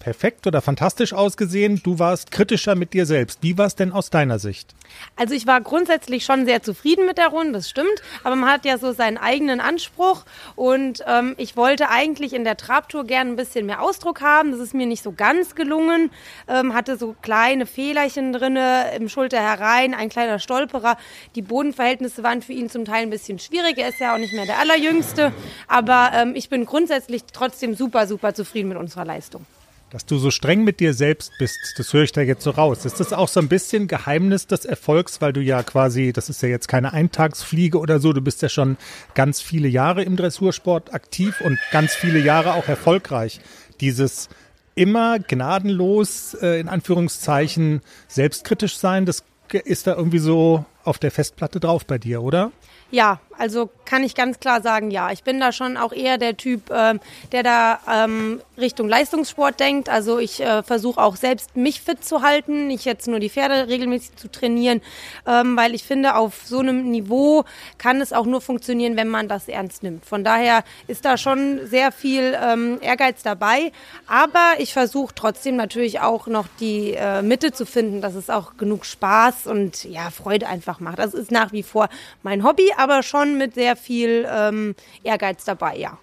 perfekt 0.00 0.48
oder 0.48 0.60
fantastisch 0.60 1.12
ausgesehen. 1.12 1.80
Du 1.84 2.00
warst 2.00 2.32
kritischer 2.32 2.74
mit 2.74 2.92
dir 2.92 3.06
selbst. 3.06 3.38
Wie 3.42 3.56
war 3.56 3.66
es 3.66 3.76
denn 3.76 3.92
aus 3.92 4.10
deiner 4.10 4.40
Sicht? 4.40 4.74
Also 5.14 5.34
ich 5.34 5.46
war 5.46 5.60
grundsätzlich 5.60 6.24
schon 6.24 6.46
sehr 6.46 6.62
zufrieden 6.62 7.06
mit 7.06 7.18
der 7.18 7.28
Runde, 7.28 7.52
das 7.52 7.70
stimmt. 7.70 8.02
Aber 8.24 8.34
man 8.34 8.50
hat 8.50 8.64
ja 8.64 8.78
so 8.78 8.92
seinen 8.92 9.18
eigenen 9.18 9.60
Anspruch. 9.60 10.24
Und 10.56 11.04
ähm, 11.06 11.34
ich 11.36 11.56
wollte 11.56 11.90
eigentlich 11.90 12.32
in 12.32 12.42
der 12.42 12.56
Trabtour 12.56 13.04
gerne 13.04 13.30
ein 13.30 13.36
bisschen 13.36 13.66
mehr 13.66 13.82
Ausdruck 13.82 14.22
haben. 14.22 14.50
Das 14.50 14.58
ist 14.58 14.74
mir 14.74 14.86
nicht 14.86 15.04
so 15.04 15.12
ganz 15.12 15.54
gelungen. 15.54 16.10
Ähm, 16.48 16.74
hatte 16.74 16.96
so 16.96 17.14
kleine 17.22 17.66
Fehlerchen 17.66 18.32
drin 18.32 18.58
im 18.96 19.08
Schulter 19.08 19.40
herein, 19.40 19.94
ein 19.94 20.08
kleiner 20.08 20.38
Stolperer. 20.38 20.96
Die 21.34 21.42
Bodenverhältnisse 21.42 22.22
waren 22.22 22.42
für 22.42 22.54
ihn 22.54 22.70
zum 22.70 22.84
Teil 22.84 23.02
ein 23.02 23.10
bisschen 23.10 23.38
schwierig. 23.38 23.78
Er 23.78 23.90
ist 23.90 24.00
ja 24.00 24.14
auch 24.14 24.18
nicht 24.18 24.32
mehr 24.32 24.46
der 24.46 24.58
Allerjüngste. 24.58 25.32
Aber 25.68 26.10
ähm, 26.14 26.32
ich 26.34 26.48
bin 26.48 26.64
grundsätzlich 26.64 27.24
trotzdem 27.32 27.74
super, 27.74 28.06
super 28.06 28.34
zufrieden 28.34 28.70
mit 28.70 28.78
unserer 28.78 29.04
Leistung. 29.04 29.44
Dass 29.90 30.06
du 30.06 30.18
so 30.18 30.30
streng 30.30 30.62
mit 30.62 30.78
dir 30.78 30.94
selbst 30.94 31.32
bist, 31.38 31.58
das 31.76 31.92
höre 31.92 32.04
ich 32.04 32.12
da 32.12 32.20
jetzt 32.20 32.44
so 32.44 32.50
raus. 32.50 32.84
Ist 32.84 33.00
das 33.00 33.12
auch 33.12 33.26
so 33.26 33.40
ein 33.40 33.48
bisschen 33.48 33.88
Geheimnis 33.88 34.46
des 34.46 34.64
Erfolgs, 34.64 35.20
weil 35.20 35.32
du 35.32 35.40
ja 35.40 35.64
quasi, 35.64 36.12
das 36.12 36.28
ist 36.30 36.42
ja 36.42 36.48
jetzt 36.48 36.68
keine 36.68 36.92
Eintagsfliege 36.92 37.76
oder 37.76 37.98
so, 37.98 38.12
du 38.12 38.20
bist 38.20 38.40
ja 38.40 38.48
schon 38.48 38.76
ganz 39.14 39.40
viele 39.40 39.66
Jahre 39.66 40.04
im 40.04 40.16
Dressursport 40.16 40.94
aktiv 40.94 41.40
und 41.40 41.58
ganz 41.72 41.92
viele 41.92 42.20
Jahre 42.20 42.54
auch 42.54 42.68
erfolgreich. 42.68 43.40
Dieses 43.80 44.28
immer 44.76 45.18
gnadenlos, 45.18 46.34
äh, 46.34 46.60
in 46.60 46.68
Anführungszeichen, 46.68 47.80
selbstkritisch 48.06 48.78
sein, 48.78 49.06
das 49.06 49.24
ist 49.52 49.88
da 49.88 49.96
irgendwie 49.96 50.20
so 50.20 50.64
auf 50.84 50.98
der 50.98 51.10
Festplatte 51.10 51.58
drauf 51.58 51.84
bei 51.84 51.98
dir, 51.98 52.22
oder? 52.22 52.52
Ja, 52.92 53.20
also 53.40 53.70
kann 53.86 54.04
ich 54.04 54.14
ganz 54.14 54.38
klar 54.38 54.60
sagen, 54.60 54.90
ja. 54.90 55.10
Ich 55.12 55.24
bin 55.24 55.40
da 55.40 55.50
schon 55.50 55.78
auch 55.78 55.94
eher 55.94 56.18
der 56.18 56.36
Typ, 56.36 56.70
äh, 56.70 56.98
der 57.32 57.42
da 57.42 57.80
ähm, 57.90 58.42
Richtung 58.58 58.86
Leistungssport 58.86 59.58
denkt. 59.58 59.88
Also 59.88 60.18
ich 60.18 60.40
äh, 60.40 60.62
versuche 60.62 61.00
auch 61.00 61.16
selbst 61.16 61.56
mich 61.56 61.80
fit 61.80 62.04
zu 62.04 62.20
halten, 62.20 62.66
nicht 62.68 62.84
jetzt 62.84 63.08
nur 63.08 63.18
die 63.18 63.30
Pferde 63.30 63.68
regelmäßig 63.68 64.14
zu 64.16 64.30
trainieren, 64.30 64.82
ähm, 65.26 65.56
weil 65.56 65.74
ich 65.74 65.84
finde, 65.84 66.16
auf 66.16 66.42
so 66.44 66.58
einem 66.58 66.90
Niveau 66.90 67.44
kann 67.78 68.02
es 68.02 68.12
auch 68.12 68.26
nur 68.26 68.42
funktionieren, 68.42 68.96
wenn 68.96 69.08
man 69.08 69.26
das 69.26 69.48
ernst 69.48 69.82
nimmt. 69.82 70.04
Von 70.04 70.22
daher 70.22 70.62
ist 70.86 71.06
da 71.06 71.16
schon 71.16 71.60
sehr 71.66 71.92
viel 71.92 72.36
ähm, 72.40 72.78
Ehrgeiz 72.82 73.22
dabei. 73.22 73.72
Aber 74.06 74.56
ich 74.58 74.74
versuche 74.74 75.14
trotzdem 75.14 75.56
natürlich 75.56 76.00
auch 76.00 76.26
noch 76.26 76.46
die 76.60 76.92
äh, 76.92 77.22
Mitte 77.22 77.52
zu 77.52 77.64
finden, 77.64 78.02
dass 78.02 78.14
es 78.14 78.28
auch 78.28 78.58
genug 78.58 78.84
Spaß 78.84 79.46
und 79.46 79.84
ja, 79.84 80.10
Freude 80.10 80.46
einfach 80.46 80.78
macht. 80.78 80.98
Das 80.98 81.14
ist 81.14 81.30
nach 81.30 81.52
wie 81.52 81.62
vor 81.62 81.88
mein 82.22 82.44
Hobby, 82.44 82.70
aber 82.76 83.02
schon 83.02 83.29
mit 83.38 83.54
sehr 83.54 83.76
viel 83.76 84.26
ähm, 84.30 84.74
Ehrgeiz 85.02 85.44
dabei, 85.44 85.76
ja. 85.76 85.98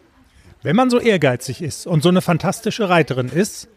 Wenn 0.64 0.76
man 0.76 0.90
so 0.90 1.00
ehrgeizig 1.00 1.62
ist 1.62 1.88
und 1.88 2.04
so 2.04 2.10
eine 2.10 2.22
fantastische 2.22 2.90
Reiterin 2.90 3.30
ist, 3.30 3.70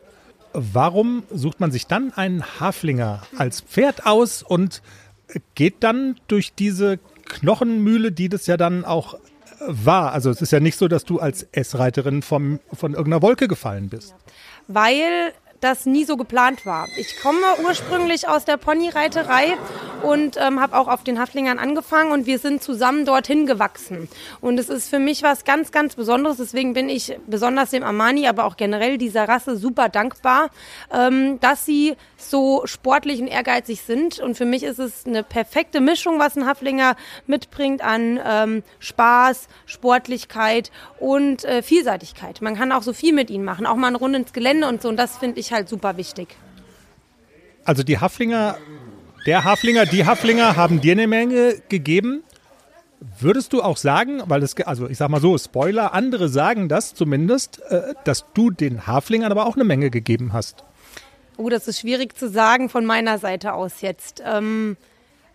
warum 0.52 1.22
sucht 1.30 1.60
man 1.60 1.70
sich 1.70 1.86
dann 1.86 2.12
einen 2.12 2.42
Haflinger 2.58 3.22
als 3.36 3.60
Pferd 3.60 4.06
aus 4.06 4.42
und 4.42 4.82
geht 5.54 5.84
dann 5.84 6.16
durch 6.26 6.54
diese 6.54 6.98
Knochenmühle, 7.26 8.12
die 8.12 8.28
das 8.28 8.46
ja 8.46 8.56
dann 8.56 8.84
auch 8.84 9.16
war? 9.60 10.12
Also 10.12 10.30
es 10.30 10.42
ist 10.42 10.52
ja 10.52 10.60
nicht 10.60 10.78
so, 10.78 10.88
dass 10.88 11.04
du 11.04 11.20
als 11.20 11.46
S-Reiterin 11.52 12.22
von 12.22 12.60
irgendeiner 12.72 13.22
Wolke 13.22 13.46
gefallen 13.46 13.88
bist. 13.88 14.14
Weil 14.66 15.32
das 15.60 15.86
nie 15.86 16.04
so 16.04 16.16
geplant 16.16 16.64
war. 16.66 16.88
Ich 16.96 17.20
komme 17.20 17.40
ursprünglich 17.64 18.28
aus 18.28 18.44
der 18.44 18.56
Ponyreiterei 18.56 19.56
und 20.02 20.36
ähm, 20.38 20.60
habe 20.60 20.76
auch 20.78 20.88
auf 20.88 21.04
den 21.04 21.18
Haflingern 21.18 21.58
angefangen 21.58 22.12
und 22.12 22.26
wir 22.26 22.38
sind 22.38 22.62
zusammen 22.62 23.04
dorthin 23.04 23.46
gewachsen. 23.46 24.08
Und 24.40 24.58
es 24.58 24.68
ist 24.68 24.88
für 24.88 24.98
mich 24.98 25.22
was 25.22 25.44
ganz, 25.44 25.72
ganz 25.72 25.94
Besonderes. 25.94 26.38
Deswegen 26.38 26.72
bin 26.72 26.88
ich 26.88 27.18
besonders 27.26 27.70
dem 27.70 27.82
Armani, 27.82 28.26
aber 28.26 28.44
auch 28.44 28.56
generell 28.56 28.98
dieser 28.98 29.28
Rasse 29.28 29.56
super 29.56 29.88
dankbar, 29.88 30.50
ähm, 30.92 31.38
dass 31.40 31.66
sie 31.66 31.96
so 32.16 32.62
sportlich 32.64 33.20
und 33.20 33.28
ehrgeizig 33.28 33.82
sind. 33.82 34.18
Und 34.18 34.36
für 34.36 34.46
mich 34.46 34.62
ist 34.62 34.78
es 34.78 35.06
eine 35.06 35.22
perfekte 35.22 35.80
Mischung, 35.80 36.18
was 36.18 36.36
ein 36.36 36.46
Haflinger 36.46 36.96
mitbringt 37.26 37.82
an 37.82 38.20
ähm, 38.24 38.62
Spaß, 38.78 39.48
Sportlichkeit 39.66 40.70
und 40.98 41.44
äh, 41.44 41.62
Vielseitigkeit. 41.62 42.40
Man 42.40 42.56
kann 42.56 42.72
auch 42.72 42.82
so 42.82 42.92
viel 42.92 43.12
mit 43.12 43.30
ihnen 43.30 43.44
machen, 43.44 43.66
auch 43.66 43.76
mal 43.76 43.88
eine 43.88 43.98
Runde 43.98 44.18
ins 44.20 44.32
Gelände 44.32 44.66
und 44.66 44.80
so. 44.82 44.88
Und 44.88 44.96
das 44.96 45.18
finde 45.18 45.40
ich 45.40 45.49
halt 45.52 45.68
super 45.68 45.96
wichtig. 45.96 46.28
Also 47.64 47.82
die 47.82 47.98
Haflinger 47.98 48.56
der 49.26 49.44
Haflinger, 49.44 49.84
die 49.84 50.06
Haflinger 50.06 50.56
haben 50.56 50.80
dir 50.80 50.92
eine 50.92 51.06
Menge 51.06 51.60
gegeben. 51.68 52.22
Würdest 53.18 53.52
du 53.52 53.62
auch 53.62 53.76
sagen, 53.76 54.22
weil 54.26 54.42
es, 54.42 54.56
also 54.62 54.88
ich 54.88 54.98
sag 54.98 55.10
mal 55.10 55.20
so, 55.20 55.36
Spoiler, 55.36 55.92
andere 55.92 56.28
sagen 56.28 56.68
das 56.68 56.94
zumindest, 56.94 57.60
äh, 57.68 57.94
dass 58.04 58.24
du 58.34 58.50
den 58.50 58.86
Haflingern 58.86 59.30
aber 59.30 59.46
auch 59.46 59.56
eine 59.56 59.64
Menge 59.64 59.90
gegeben 59.90 60.32
hast? 60.32 60.64
Oh, 61.36 61.48
das 61.48 61.68
ist 61.68 61.80
schwierig 61.80 62.16
zu 62.16 62.28
sagen 62.28 62.68
von 62.68 62.84
meiner 62.84 63.18
Seite 63.18 63.52
aus 63.52 63.80
jetzt. 63.80 64.22
Ähm, 64.24 64.76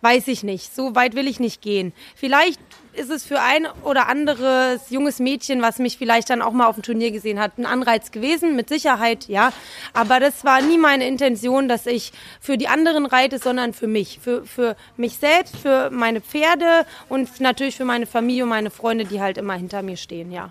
weiß 0.00 0.28
ich 0.28 0.42
nicht. 0.42 0.74
So 0.74 0.94
weit 0.94 1.14
will 1.14 1.28
ich 1.28 1.40
nicht 1.40 1.62
gehen. 1.62 1.92
Vielleicht 2.14 2.60
ist 2.96 3.10
es 3.10 3.24
für 3.24 3.40
ein 3.40 3.66
oder 3.82 4.08
anderes 4.08 4.90
junges 4.90 5.18
Mädchen, 5.18 5.62
was 5.62 5.78
mich 5.78 5.98
vielleicht 5.98 6.30
dann 6.30 6.42
auch 6.42 6.52
mal 6.52 6.66
auf 6.66 6.76
dem 6.76 6.82
Turnier 6.82 7.10
gesehen 7.10 7.38
hat, 7.38 7.58
ein 7.58 7.66
Anreiz 7.66 8.10
gewesen, 8.10 8.56
mit 8.56 8.68
Sicherheit, 8.68 9.28
ja. 9.28 9.52
Aber 9.92 10.20
das 10.20 10.44
war 10.44 10.60
nie 10.60 10.78
meine 10.78 11.06
Intention, 11.06 11.68
dass 11.68 11.86
ich 11.86 12.12
für 12.40 12.56
die 12.56 12.68
anderen 12.68 13.06
reite, 13.06 13.38
sondern 13.38 13.72
für 13.72 13.86
mich. 13.86 14.18
Für, 14.22 14.44
für 14.44 14.76
mich 14.96 15.18
selbst, 15.18 15.56
für 15.56 15.90
meine 15.90 16.20
Pferde 16.20 16.86
und 17.08 17.40
natürlich 17.40 17.76
für 17.76 17.84
meine 17.84 18.06
Familie 18.06 18.44
und 18.44 18.50
meine 18.50 18.70
Freunde, 18.70 19.04
die 19.04 19.20
halt 19.20 19.38
immer 19.38 19.54
hinter 19.54 19.82
mir 19.82 19.96
stehen, 19.96 20.32
ja. 20.32 20.50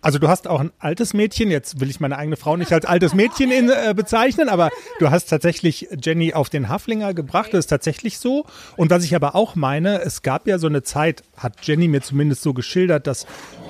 Also 0.00 0.18
du 0.18 0.28
hast 0.28 0.46
auch 0.46 0.60
ein 0.60 0.70
altes 0.78 1.12
Mädchen, 1.12 1.50
jetzt 1.50 1.80
will 1.80 1.90
ich 1.90 1.98
meine 1.98 2.16
eigene 2.16 2.36
Frau 2.36 2.56
nicht 2.56 2.72
als 2.72 2.84
altes 2.84 3.14
Mädchen 3.14 3.50
in, 3.50 3.68
äh, 3.68 3.94
bezeichnen, 3.94 4.48
aber 4.48 4.70
du 5.00 5.10
hast 5.10 5.26
tatsächlich 5.26 5.88
Jenny 6.00 6.34
auf 6.34 6.50
den 6.50 6.68
Haflinger 6.68 7.14
gebracht, 7.14 7.52
das 7.52 7.60
ist 7.60 7.66
tatsächlich 7.66 8.18
so. 8.18 8.46
Und 8.76 8.90
was 8.90 9.02
ich 9.04 9.16
aber 9.16 9.34
auch 9.34 9.56
meine, 9.56 10.00
es 10.02 10.22
gab 10.22 10.46
ja 10.46 10.58
so 10.58 10.68
eine 10.68 10.84
Zeit, 10.84 11.24
hat 11.36 11.54
Jenny 11.62 11.88
mir 11.88 12.00
zumindest 12.00 12.42
so 12.42 12.54
geschildert, 12.54 13.08
dass 13.08 13.26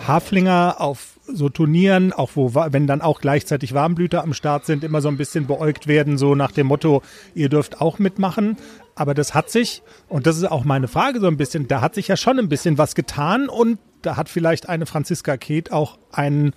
Haflinger 0.07 0.77
auf 0.81 1.19
so 1.27 1.49
Turnieren, 1.49 2.12
auch 2.12 2.31
wo, 2.35 2.55
wenn 2.55 2.87
dann 2.87 3.03
auch 3.03 3.21
gleichzeitig 3.21 3.75
Warmblüter 3.75 4.23
am 4.23 4.35
Start 4.35 4.67
sind, 4.67 4.85
immer 4.85 5.01
so 5.01 5.09
ein 5.09 5.17
bisschen 5.17 5.47
beäugt 5.47 5.87
werden, 5.87 6.19
so 6.19 6.35
nach 6.35 6.53
dem 6.53 6.67
Motto, 6.67 7.03
ihr 7.35 7.49
dürft 7.49 7.81
auch 7.81 7.99
mitmachen. 7.99 8.57
Aber 8.95 9.14
das 9.14 9.35
hat 9.35 9.51
sich, 9.51 9.83
und 10.09 10.27
das 10.27 10.37
ist 10.37 10.51
auch 10.51 10.64
meine 10.64 10.88
Frage 10.88 11.21
so 11.21 11.27
ein 11.27 11.37
bisschen, 11.37 11.69
da 11.69 11.81
hat 11.81 11.95
sich 11.95 12.09
ja 12.09 12.17
schon 12.17 12.38
ein 12.38 12.49
bisschen 12.49 12.79
was 12.79 12.95
getan 12.95 13.49
und 13.49 13.79
da 14.03 14.17
hat 14.17 14.29
vielleicht 14.29 14.69
eine 14.69 14.87
Franziska 14.87 15.37
Keeth 15.37 15.73
auch 15.73 15.99
einen, 16.13 16.53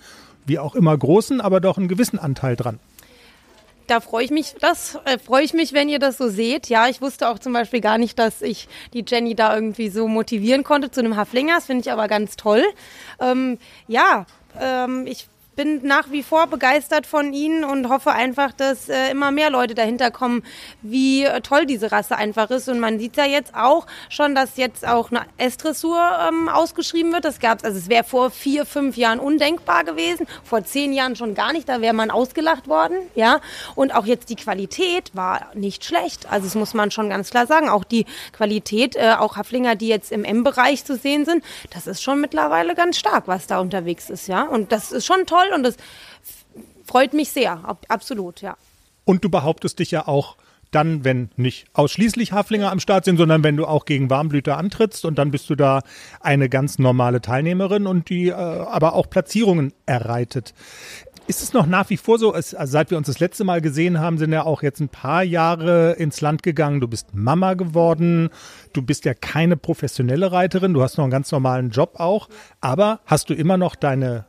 wie 0.46 0.58
auch 0.58 0.74
immer 0.74 0.96
großen, 0.96 1.40
aber 1.40 1.60
doch 1.60 1.78
einen 1.78 1.88
gewissen 1.88 2.18
Anteil 2.18 2.56
dran. 2.56 2.78
Da 3.88 4.00
freue 4.00 4.24
ich 4.24 4.30
mich, 4.30 4.54
das 4.60 4.98
äh, 5.04 5.18
freue 5.18 5.44
ich 5.44 5.54
mich, 5.54 5.72
wenn 5.72 5.88
ihr 5.88 5.98
das 5.98 6.16
so 6.16 6.28
seht. 6.28 6.68
Ja, 6.68 6.88
ich 6.88 7.02
wusste 7.02 7.28
auch 7.28 7.38
zum 7.38 7.52
Beispiel 7.52 7.80
gar 7.80 7.98
nicht, 7.98 8.18
dass 8.18 8.40
ich 8.40 8.68
die 8.94 9.04
Jenny 9.06 9.34
da 9.34 9.54
irgendwie 9.54 9.88
so 9.88 10.06
motivieren 10.08 10.62
konnte 10.62 10.90
zu 10.90 11.00
einem 11.00 11.16
Haflinger. 11.16 11.56
Das 11.56 11.66
finde 11.66 11.82
ich 11.82 11.92
aber 11.92 12.08
ganz 12.08 12.36
toll. 12.36 12.62
Ähm, 13.20 13.58
ja, 13.88 14.26
ähm, 14.60 15.06
ich 15.06 15.26
bin 15.54 15.86
nach 15.86 16.10
wie 16.10 16.22
vor 16.22 16.46
begeistert 16.46 17.06
von 17.06 17.32
ihnen 17.32 17.64
und 17.64 17.88
hoffe 17.88 18.12
einfach, 18.12 18.52
dass 18.52 18.88
äh, 18.88 19.10
immer 19.10 19.30
mehr 19.30 19.50
Leute 19.50 19.74
dahinter 19.74 20.10
kommen, 20.10 20.42
wie 20.80 21.24
äh, 21.24 21.40
toll 21.40 21.66
diese 21.66 21.92
Rasse 21.92 22.16
einfach 22.16 22.50
ist. 22.50 22.68
Und 22.68 22.80
man 22.80 22.98
sieht 22.98 23.16
ja 23.16 23.26
jetzt 23.26 23.54
auch 23.54 23.86
schon, 24.08 24.34
dass 24.34 24.56
jetzt 24.56 24.86
auch 24.86 25.10
eine 25.10 25.22
S-Dressur 25.36 26.00
ähm, 26.28 26.48
ausgeschrieben 26.48 27.12
wird. 27.12 27.24
Das 27.24 27.38
gab's, 27.38 27.64
also 27.64 27.78
es 27.78 27.88
wäre 27.88 28.04
vor 28.04 28.30
vier, 28.30 28.64
fünf 28.64 28.96
Jahren 28.96 29.20
undenkbar 29.20 29.84
gewesen, 29.84 30.26
vor 30.42 30.64
zehn 30.64 30.92
Jahren 30.92 31.16
schon 31.16 31.34
gar 31.34 31.52
nicht, 31.52 31.68
da 31.68 31.80
wäre 31.80 31.94
man 31.94 32.10
ausgelacht 32.10 32.68
worden, 32.68 32.96
ja. 33.14 33.40
Und 33.74 33.94
auch 33.94 34.06
jetzt 34.06 34.30
die 34.30 34.36
Qualität 34.36 35.10
war 35.14 35.50
nicht 35.54 35.84
schlecht. 35.84 36.30
Also 36.30 36.46
das 36.46 36.54
muss 36.54 36.72
man 36.72 36.90
schon 36.90 37.10
ganz 37.10 37.30
klar 37.30 37.46
sagen. 37.46 37.68
Auch 37.68 37.84
die 37.84 38.06
Qualität, 38.32 38.96
äh, 38.96 39.14
auch 39.18 39.36
Haflinger, 39.36 39.76
die 39.76 39.88
jetzt 39.88 40.12
im 40.12 40.24
M-Bereich 40.24 40.84
zu 40.84 40.96
sehen 40.96 41.24
sind, 41.24 41.44
das 41.70 41.86
ist 41.86 42.02
schon 42.02 42.20
mittlerweile 42.20 42.74
ganz 42.74 42.98
stark, 42.98 43.28
was 43.28 43.46
da 43.46 43.60
unterwegs 43.60 44.08
ist, 44.08 44.28
ja. 44.28 44.44
Und 44.44 44.72
das 44.72 44.92
ist 44.92 45.06
schon 45.06 45.26
toll 45.26 45.41
toll 45.42 45.54
und 45.54 45.62
das 45.62 45.76
freut 46.84 47.12
mich 47.14 47.30
sehr, 47.30 47.64
ab, 47.64 47.84
absolut, 47.88 48.40
ja. 48.40 48.56
Und 49.04 49.24
du 49.24 49.30
behauptest 49.30 49.78
dich 49.78 49.90
ja 49.90 50.06
auch 50.06 50.36
dann, 50.70 51.04
wenn 51.04 51.28
nicht 51.36 51.66
ausschließlich 51.74 52.32
Haflinger 52.32 52.72
am 52.72 52.80
Start 52.80 53.04
sind, 53.04 53.18
sondern 53.18 53.44
wenn 53.44 53.56
du 53.56 53.66
auch 53.66 53.84
gegen 53.84 54.10
Warmblüter 54.10 54.56
antrittst 54.56 55.04
und 55.04 55.18
dann 55.18 55.30
bist 55.30 55.50
du 55.50 55.54
da 55.54 55.82
eine 56.20 56.48
ganz 56.48 56.78
normale 56.78 57.20
Teilnehmerin 57.20 57.86
und 57.86 58.08
die 58.08 58.28
äh, 58.28 58.32
aber 58.32 58.94
auch 58.94 59.10
Platzierungen 59.10 59.74
erreitet. 59.86 60.54
Ist 61.28 61.42
es 61.42 61.52
noch 61.52 61.66
nach 61.66 61.88
wie 61.90 61.98
vor 61.98 62.18
so, 62.18 62.34
es, 62.34 62.54
also 62.54 62.72
seit 62.72 62.90
wir 62.90 62.98
uns 62.98 63.06
das 63.06 63.20
letzte 63.20 63.44
Mal 63.44 63.60
gesehen 63.60 64.00
haben, 64.00 64.18
sind 64.18 64.32
ja 64.32 64.44
auch 64.44 64.62
jetzt 64.62 64.80
ein 64.80 64.88
paar 64.88 65.22
Jahre 65.22 65.92
ins 65.92 66.20
Land 66.20 66.42
gegangen. 66.42 66.80
Du 66.80 66.88
bist 66.88 67.14
Mama 67.14 67.54
geworden. 67.54 68.30
Du 68.72 68.82
bist 68.82 69.04
ja 69.04 69.14
keine 69.14 69.56
professionelle 69.56 70.32
Reiterin. 70.32 70.74
Du 70.74 70.82
hast 70.82 70.96
noch 70.96 71.04
einen 71.04 71.12
ganz 71.12 71.30
normalen 71.30 71.70
Job 71.70 72.00
auch. 72.00 72.28
Aber 72.60 73.00
hast 73.06 73.30
du 73.30 73.34
immer 73.34 73.56
noch 73.56 73.76
deine 73.76 74.24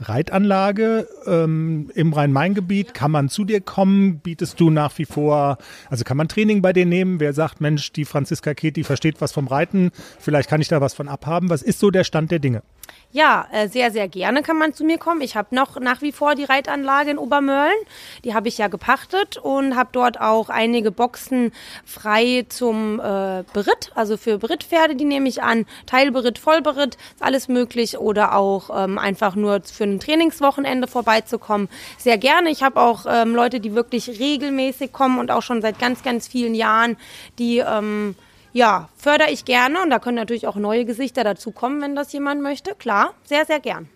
Reitanlage 0.00 1.06
ähm, 1.26 1.90
im 1.94 2.12
Rhein-Main-Gebiet? 2.12 2.94
Kann 2.94 3.10
man 3.10 3.28
zu 3.28 3.44
dir 3.44 3.60
kommen? 3.60 4.20
Bietest 4.20 4.58
du 4.58 4.70
nach 4.70 4.96
wie 4.98 5.04
vor, 5.04 5.58
also 5.88 6.04
kann 6.04 6.16
man 6.16 6.28
Training 6.28 6.62
bei 6.62 6.72
dir 6.72 6.86
nehmen? 6.86 7.20
Wer 7.20 7.32
sagt, 7.32 7.60
Mensch, 7.60 7.92
die 7.92 8.04
Franziska 8.04 8.54
Keti 8.54 8.84
versteht 8.84 9.20
was 9.20 9.32
vom 9.32 9.46
Reiten, 9.46 9.90
vielleicht 10.18 10.48
kann 10.48 10.60
ich 10.60 10.68
da 10.68 10.80
was 10.80 10.94
von 10.94 11.08
abhaben. 11.08 11.50
Was 11.50 11.62
ist 11.62 11.78
so 11.78 11.90
der 11.90 12.04
Stand 12.04 12.30
der 12.30 12.38
Dinge? 12.38 12.62
Ja, 13.12 13.48
äh, 13.50 13.66
sehr, 13.66 13.90
sehr 13.90 14.06
gerne 14.06 14.42
kann 14.42 14.56
man 14.56 14.72
zu 14.72 14.84
mir 14.84 14.96
kommen. 14.96 15.20
Ich 15.20 15.34
habe 15.34 15.52
noch 15.52 15.80
nach 15.80 16.00
wie 16.00 16.12
vor 16.12 16.36
die 16.36 16.44
Reitanlage 16.44 17.10
in 17.10 17.18
Obermörlen. 17.18 17.74
Die 18.22 18.34
habe 18.34 18.46
ich 18.46 18.56
ja 18.58 18.68
gepachtet 18.68 19.36
und 19.36 19.74
habe 19.74 19.90
dort 19.90 20.20
auch 20.20 20.48
einige 20.48 20.92
Boxen 20.92 21.50
frei 21.84 22.46
zum 22.48 23.00
äh, 23.00 23.42
Beritt, 23.52 23.90
also 23.96 24.16
für 24.16 24.38
Berittpferde, 24.38 24.94
die 24.94 25.04
nehme 25.04 25.28
ich 25.28 25.42
an. 25.42 25.66
Teilberitt, 25.86 26.38
Vollberitt, 26.38 26.94
ist 26.94 27.22
alles 27.22 27.48
möglich. 27.48 27.98
Oder 27.98 28.36
auch 28.36 28.70
ähm, 28.72 28.96
einfach 28.96 29.34
nur 29.34 29.60
für 29.62 29.84
ein 29.84 29.98
Trainingswochenende 29.98 30.86
vorbeizukommen. 30.86 31.68
Sehr 31.98 32.16
gerne. 32.16 32.50
Ich 32.50 32.62
habe 32.62 32.80
auch 32.80 33.06
ähm, 33.08 33.34
Leute, 33.34 33.58
die 33.58 33.74
wirklich 33.74 34.20
regelmäßig 34.20 34.92
kommen 34.92 35.18
und 35.18 35.32
auch 35.32 35.42
schon 35.42 35.62
seit 35.62 35.80
ganz, 35.80 36.04
ganz 36.04 36.28
vielen 36.28 36.54
Jahren, 36.54 36.96
die... 37.40 37.58
Ähm, 37.58 38.14
ja, 38.52 38.88
fördere 38.96 39.30
ich 39.30 39.44
gerne 39.44 39.82
und 39.82 39.90
da 39.90 39.98
können 39.98 40.16
natürlich 40.16 40.46
auch 40.46 40.56
neue 40.56 40.84
Gesichter 40.84 41.24
dazukommen, 41.24 41.80
wenn 41.80 41.94
das 41.94 42.12
jemand 42.12 42.42
möchte. 42.42 42.74
Klar, 42.74 43.14
sehr, 43.24 43.46
sehr 43.46 43.60
gern. 43.60 43.88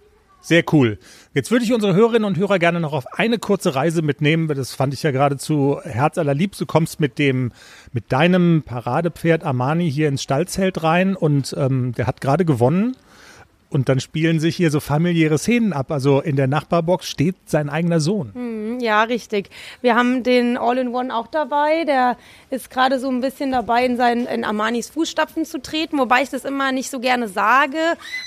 Sehr 0.44 0.62
cool. 0.72 0.98
Jetzt 1.32 1.50
würde 1.50 1.64
ich 1.64 1.72
unsere 1.72 1.94
Hörerinnen 1.94 2.26
und 2.26 2.36
Hörer 2.36 2.58
gerne 2.58 2.78
noch 2.78 2.92
auf 2.92 3.06
eine 3.14 3.38
kurze 3.38 3.74
Reise 3.74 4.02
mitnehmen. 4.02 4.46
Das 4.48 4.74
fand 4.74 4.92
ich 4.92 5.02
ja 5.02 5.10
geradezu 5.10 5.80
herzallerliebst. 5.82 6.60
Du 6.60 6.66
kommst 6.66 7.00
mit 7.00 7.18
dem, 7.18 7.50
mit 7.94 8.12
deinem 8.12 8.62
Paradepferd 8.62 9.42
Armani 9.42 9.90
hier 9.90 10.06
ins 10.06 10.22
Stallzelt 10.22 10.82
rein 10.82 11.16
und 11.16 11.54
ähm, 11.58 11.92
der 11.92 12.06
hat 12.06 12.20
gerade 12.20 12.44
gewonnen. 12.44 12.94
Und 13.74 13.88
dann 13.88 13.98
spielen 13.98 14.38
sich 14.38 14.54
hier 14.54 14.70
so 14.70 14.78
familiäre 14.78 15.36
Szenen 15.36 15.72
ab. 15.72 15.90
Also 15.90 16.20
in 16.20 16.36
der 16.36 16.46
Nachbarbox 16.46 17.08
steht 17.08 17.34
sein 17.46 17.68
eigener 17.68 17.98
Sohn. 17.98 18.30
Hm, 18.32 18.78
ja, 18.78 19.02
richtig. 19.02 19.50
Wir 19.82 19.96
haben 19.96 20.22
den 20.22 20.56
All-in-One 20.56 21.12
auch 21.12 21.26
dabei. 21.26 21.84
Der 21.84 22.16
ist 22.50 22.70
gerade 22.70 23.00
so 23.00 23.08
ein 23.08 23.20
bisschen 23.20 23.50
dabei, 23.50 23.84
in, 23.84 23.96
seinen, 23.96 24.26
in 24.26 24.44
Armanis 24.44 24.90
Fußstapfen 24.90 25.44
zu 25.44 25.60
treten. 25.60 25.98
Wobei 25.98 26.22
ich 26.22 26.30
das 26.30 26.44
immer 26.44 26.70
nicht 26.70 26.88
so 26.88 27.00
gerne 27.00 27.26
sage, 27.26 27.78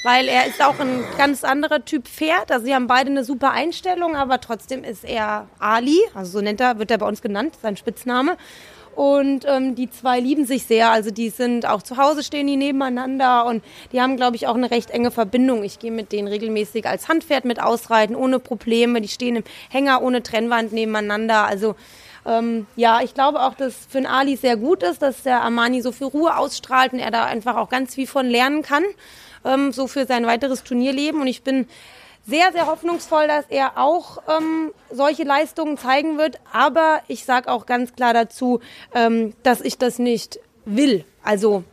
weil 0.04 0.28
er 0.28 0.48
ist 0.48 0.62
auch 0.62 0.82
ein 0.82 1.06
ganz 1.18 1.46
anderer 1.46 1.86
Typ 1.86 2.10
Pferd. 2.10 2.52
Also 2.52 2.66
sie 2.66 2.76
haben 2.76 2.88
beide 2.88 3.10
eine 3.10 3.24
super 3.24 3.52
Einstellung, 3.52 4.18
aber 4.18 4.42
trotzdem 4.42 4.84
ist 4.84 5.06
er 5.06 5.48
Ali. 5.60 6.00
Also 6.14 6.40
so 6.40 6.42
nennt 6.42 6.60
er, 6.60 6.78
wird 6.78 6.92
er 6.92 6.98
bei 6.98 7.08
uns 7.08 7.22
genannt, 7.22 7.54
sein 7.62 7.78
Spitzname. 7.78 8.36
Und 8.98 9.46
ähm, 9.48 9.76
die 9.76 9.92
zwei 9.92 10.20
lieben 10.20 10.48
sich 10.48 10.66
sehr. 10.66 10.90
Also 10.90 11.12
die 11.12 11.30
sind 11.30 11.68
auch 11.68 11.84
zu 11.84 11.98
Hause 11.98 12.24
stehen 12.24 12.48
die 12.48 12.58
nebeneinander 12.58 13.46
und 13.46 13.64
die 13.92 14.02
haben, 14.02 14.18
glaube 14.18 14.36
ich, 14.38 14.48
auch 14.48 14.56
eine 14.56 14.72
recht 14.72 14.90
enge 14.90 15.12
Verbindung. 15.12 15.64
Ich 15.64 15.78
gehe 15.78 15.92
mit 15.92 16.12
denen 16.12 16.28
regelmäßig 16.28 16.88
als 16.88 17.08
Handpferd 17.08 17.46
mit 17.46 17.62
ausreiten, 17.62 18.16
ohne 18.16 18.40
Probleme. 18.40 19.00
Die 19.00 19.08
stehen 19.08 19.36
im 19.36 19.44
Hänger 19.70 20.02
ohne 20.02 20.24
Trennwand 20.24 20.74
nebeneinander. 20.74 21.46
Also 21.46 21.76
ähm, 22.26 22.66
ja, 22.76 23.02
ich 23.04 23.14
glaube 23.14 23.44
auch, 23.44 23.54
dass 23.54 23.76
für 23.88 24.00
den 24.00 24.08
Ali 24.08 24.36
sehr 24.36 24.58
gut 24.58 24.82
ist, 24.82 25.04
dass 25.04 25.22
der 25.22 25.44
Armani 25.44 25.84
so 25.84 25.92
viel 25.92 26.08
Ruhe 26.08 26.36
ausstrahlt 26.36 26.92
und 26.92 26.98
er 26.98 27.12
da 27.12 27.26
einfach 27.26 27.56
auch 27.58 27.70
ganz 27.70 27.94
viel 27.94 28.08
von 28.08 28.26
lernen 28.26 28.64
kann, 28.64 28.84
ähm, 29.46 29.74
so 29.74 29.86
für 29.86 30.08
sein 30.08 30.26
weiteres 30.26 30.64
Turnierleben. 30.64 31.22
Und 31.22 31.28
ich 31.28 31.44
bin 31.44 31.68
sehr, 32.28 32.52
sehr 32.52 32.68
hoffnungsvoll, 32.68 33.28
dass 33.28 33.46
er 33.50 33.78
auch 33.78 34.20
ähm, 34.28 34.74
solche 34.92 35.24
Leistungen 35.24 35.78
zeigen 35.78 36.18
wird. 36.18 36.40
Aber 36.52 37.02
ich 37.08 37.26
sage 37.26 37.50
auch 37.50 37.66
ganz 37.66 37.96
klar 37.96 38.14
dazu, 38.14 38.60
ähm, 38.94 39.34
dass 39.44 39.62
ich 39.62 39.78
das 39.78 39.98
nicht 39.98 40.40
will. 40.66 41.06
Also 41.24 41.64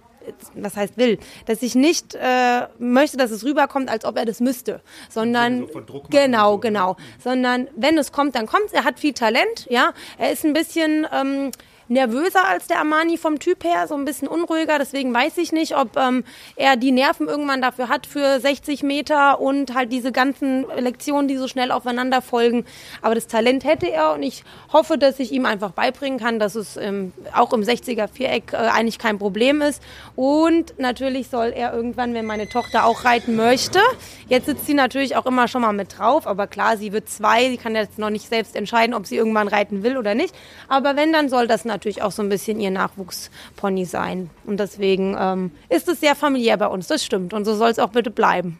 was 0.55 0.77
heißt 0.77 0.97
will, 0.97 1.19
dass 1.47 1.63
ich 1.63 1.75
nicht 1.75 2.15
äh, 2.15 2.67
möchte, 2.79 3.17
dass 3.17 3.31
es 3.31 3.45
rüberkommt, 3.45 3.91
als 3.91 4.05
ob 4.05 4.17
er 4.17 4.25
das 4.25 4.41
müsste, 4.41 4.81
sondern 5.11 5.67
so 5.71 6.03
genau, 6.09 6.53
so. 6.53 6.59
genau, 6.59 6.97
sondern 7.23 7.69
wenn 7.77 7.99
es 7.99 8.11
kommt, 8.11 8.35
dann 8.35 8.47
kommt. 8.47 8.73
Er 8.73 8.85
hat 8.85 8.99
viel 8.99 9.13
Talent, 9.13 9.67
ja, 9.69 9.93
er 10.17 10.33
ist 10.33 10.45
ein 10.45 10.55
bisschen 10.55 11.07
ähm, 11.13 11.51
nervöser 11.89 12.47
als 12.47 12.67
der 12.67 12.79
Armani 12.79 13.17
vom 13.19 13.39
Typ 13.39 13.65
her, 13.65 13.87
so 13.87 13.95
ein 13.95 14.05
bisschen 14.05 14.29
unruhiger. 14.29 14.79
Deswegen 14.79 15.13
weiß 15.13 15.37
ich 15.39 15.53
nicht, 15.53 15.77
ob 15.77 15.97
ähm, 15.97 16.25
er 16.57 16.77
die 16.77 16.93
Nerven 16.93 17.29
irgendwann 17.29 17.61
dafür 17.61 17.89
hat 17.89 18.07
für 18.07 18.41
60 18.41 18.83
Meter 18.83 19.41
und 19.41 19.75
halt 19.75 19.93
diese 19.93 20.13
ganzen 20.13 20.67
Lektionen, 20.79 21.29
die 21.29 21.37
so 21.37 21.49
schnell 21.49 21.71
aufeinander 21.71 22.23
folgen. 22.23 22.65
Aber 23.03 23.15
das 23.15 23.27
Talent 23.27 23.65
hätte 23.65 23.91
er 23.91 24.13
und 24.13 24.23
ich 24.23 24.45
hoffe, 24.73 24.99
dass 24.99 25.19
ich 25.19 25.33
ihm 25.33 25.47
einfach 25.47 25.73
beibringen 25.73 26.19
kann, 26.19 26.39
dass 26.39 26.55
es 26.55 26.77
ähm, 26.77 27.13
auch 27.35 27.53
im 27.53 27.63
60er 27.63 28.09
Viereck 28.09 28.53
äh, 28.53 28.57
eigentlich 28.57 28.99
kein 28.99 29.19
Problem 29.19 29.61
ist. 29.61 29.83
Und 30.17 30.79
natürlich 30.79 31.29
soll 31.29 31.53
er 31.55 31.75
irgendwann, 31.75 32.15
wenn 32.15 32.27
meine 32.27 32.49
Tochter 32.49 32.85
auch 32.87 33.05
reiten 33.05 33.37
möchte, 33.37 33.81
jetzt 34.29 34.47
sitzt 34.47 34.67
sie 34.67 34.75
natürlich 34.75 35.17
auch 35.17 35.27
immer 35.27 35.49
schon 35.49 35.63
mal 35.63 35.73
mit 35.73 35.99
drauf, 35.99 36.27
aber 36.27 36.47
klar, 36.47 36.77
sie 36.77 36.93
wird 36.93 37.09
zwei, 37.09 37.49
sie 37.51 37.57
kann 37.57 37.75
jetzt 37.75 37.99
noch 37.99 38.11
nicht 38.11 38.29
selbst 38.29 38.57
entscheiden, 38.57 38.95
ob 38.95 39.07
sie 39.07 39.17
irgendwann 39.17 39.49
reiten 39.49 39.83
will 39.83 39.97
oder 39.97 40.15
nicht. 40.15 40.35
Aber 40.69 40.97
wenn, 40.97 41.13
dann 41.13 41.29
soll 41.29 41.47
das 41.47 41.65
natürlich 41.65 41.74
natürlich 41.75 42.03
auch 42.03 42.13
so 42.13 42.23
ein 42.23 42.29
bisschen 42.29 42.61
ihr 42.61 42.71
Nachwuchspony 42.71 43.85
sein. 43.85 44.31
Und 44.45 44.59
deswegen 44.59 45.17
ähm, 45.19 45.51
ist 45.69 45.89
es 45.89 46.01
sehr 46.01 46.15
familiär 46.15 46.57
bei 46.57 46.67
uns, 46.67 46.87
das 46.87 47.05
stimmt. 47.05 47.33
Und 47.35 47.45
so 47.45 47.55
soll 47.55 47.71
es 47.71 47.79
auch 47.79 47.91
bitte 47.91 48.11
bleiben. 48.11 48.59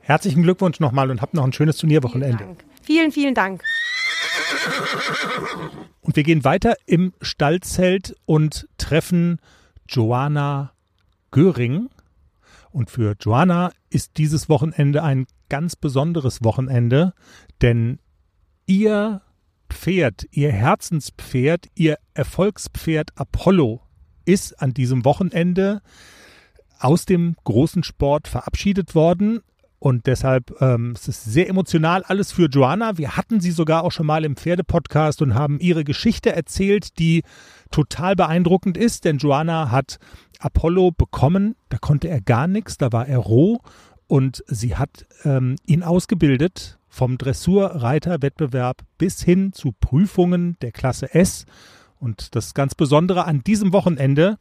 Herzlichen 0.00 0.42
Glückwunsch 0.42 0.80
nochmal 0.80 1.10
und 1.10 1.22
habt 1.22 1.34
noch 1.34 1.44
ein 1.44 1.52
schönes 1.52 1.78
Turnierwochenende. 1.78 2.44
Vielen, 2.82 3.10
vielen, 3.10 3.12
vielen 3.12 3.34
Dank. 3.34 3.62
Und 6.02 6.16
wir 6.16 6.22
gehen 6.22 6.44
weiter 6.44 6.76
im 6.84 7.14
Stallzelt 7.22 8.14
und 8.26 8.68
treffen 8.76 9.40
Joanna 9.88 10.72
Göring. 11.30 11.88
Und 12.70 12.90
für 12.90 13.14
Joanna 13.18 13.72
ist 13.88 14.18
dieses 14.18 14.48
Wochenende 14.48 15.02
ein 15.02 15.26
ganz 15.48 15.76
besonderes 15.76 16.44
Wochenende, 16.44 17.14
denn 17.62 17.98
ihr 18.66 19.22
Pferd, 19.74 20.26
ihr 20.30 20.52
Herzenspferd, 20.52 21.66
ihr 21.74 21.98
Erfolgspferd 22.14 23.10
Apollo 23.16 23.82
ist 24.24 24.62
an 24.62 24.72
diesem 24.72 25.04
Wochenende 25.04 25.82
aus 26.78 27.04
dem 27.04 27.36
großen 27.44 27.82
Sport 27.82 28.28
verabschiedet 28.28 28.94
worden. 28.94 29.40
Und 29.78 30.06
deshalb 30.06 30.58
ähm, 30.62 30.92
es 30.94 31.08
ist 31.08 31.24
sehr 31.24 31.48
emotional 31.50 32.02
alles 32.04 32.32
für 32.32 32.48
Joanna. 32.48 32.96
Wir 32.96 33.18
hatten 33.18 33.40
sie 33.40 33.50
sogar 33.50 33.84
auch 33.84 33.92
schon 33.92 34.06
mal 34.06 34.24
im 34.24 34.36
Pferdepodcast 34.36 35.20
und 35.20 35.34
haben 35.34 35.60
ihre 35.60 35.84
Geschichte 35.84 36.32
erzählt, 36.32 36.98
die 36.98 37.22
total 37.70 38.16
beeindruckend 38.16 38.78
ist. 38.78 39.04
Denn 39.04 39.18
Joanna 39.18 39.70
hat 39.70 39.98
Apollo 40.38 40.92
bekommen, 40.92 41.56
da 41.68 41.76
konnte 41.76 42.08
er 42.08 42.22
gar 42.22 42.46
nichts, 42.46 42.78
da 42.78 42.92
war 42.92 43.06
er 43.06 43.18
roh 43.18 43.60
und 44.06 44.42
sie 44.46 44.76
hat 44.76 45.06
ähm, 45.24 45.56
ihn 45.66 45.82
ausgebildet 45.82 46.78
vom 46.94 47.18
Dressurreiterwettbewerb 47.18 48.82
bis 48.98 49.20
hin 49.20 49.52
zu 49.52 49.72
Prüfungen 49.72 50.56
der 50.62 50.70
Klasse 50.70 51.12
S. 51.12 51.44
Und 51.98 52.36
das 52.36 52.54
ganz 52.54 52.76
Besondere 52.76 53.24
an 53.24 53.42
diesem 53.42 53.72
Wochenende 53.72 54.38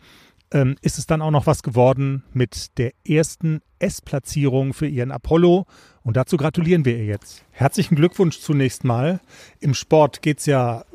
ähm, 0.52 0.76
ist 0.82 1.00
es 1.00 1.08
dann 1.08 1.24
auch 1.24 1.32
noch 1.32 1.48
was 1.48 1.64
geworden 1.64 2.24
mit 2.32 2.78
der 2.78 2.94
ersten 3.08 3.62
S-Platzierung 3.80 4.74
für 4.74 4.86
ihren 4.86 5.12
Apollo. 5.12 5.66
Und 6.04 6.16
dazu 6.16 6.38
gratulieren 6.38 6.86
wir 6.86 6.96
ihr 6.96 7.06
jetzt. 7.06 7.44
Herzlichen 7.50 7.96
Glückwunsch 7.96 8.40
zunächst 8.40 8.84
mal. 8.84 9.20
Im 9.60 9.74
Sport 9.74 10.22
geht 10.22 10.38
es 10.38 10.46
ja 10.46 10.86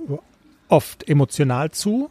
oft 0.69 1.09
emotional 1.09 1.73
zu, 1.73 2.09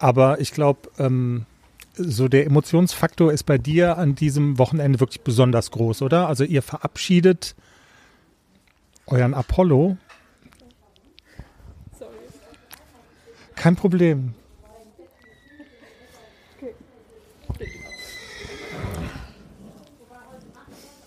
aber 0.00 0.40
ich 0.40 0.52
glaube, 0.52 0.90
ähm, 0.98 1.46
so 1.94 2.26
der 2.26 2.46
Emotionsfaktor 2.46 3.32
ist 3.32 3.44
bei 3.44 3.58
dir 3.58 3.96
an 3.96 4.16
diesem 4.16 4.58
Wochenende 4.58 4.98
wirklich 4.98 5.20
besonders 5.20 5.70
groß, 5.70 6.02
oder? 6.02 6.26
Also 6.26 6.42
ihr 6.42 6.62
verabschiedet 6.62 7.54
euren 9.06 9.34
Apollo. 9.34 9.96
Sorry. 11.98 12.10
Kein 13.54 13.76
Problem. 13.76 14.34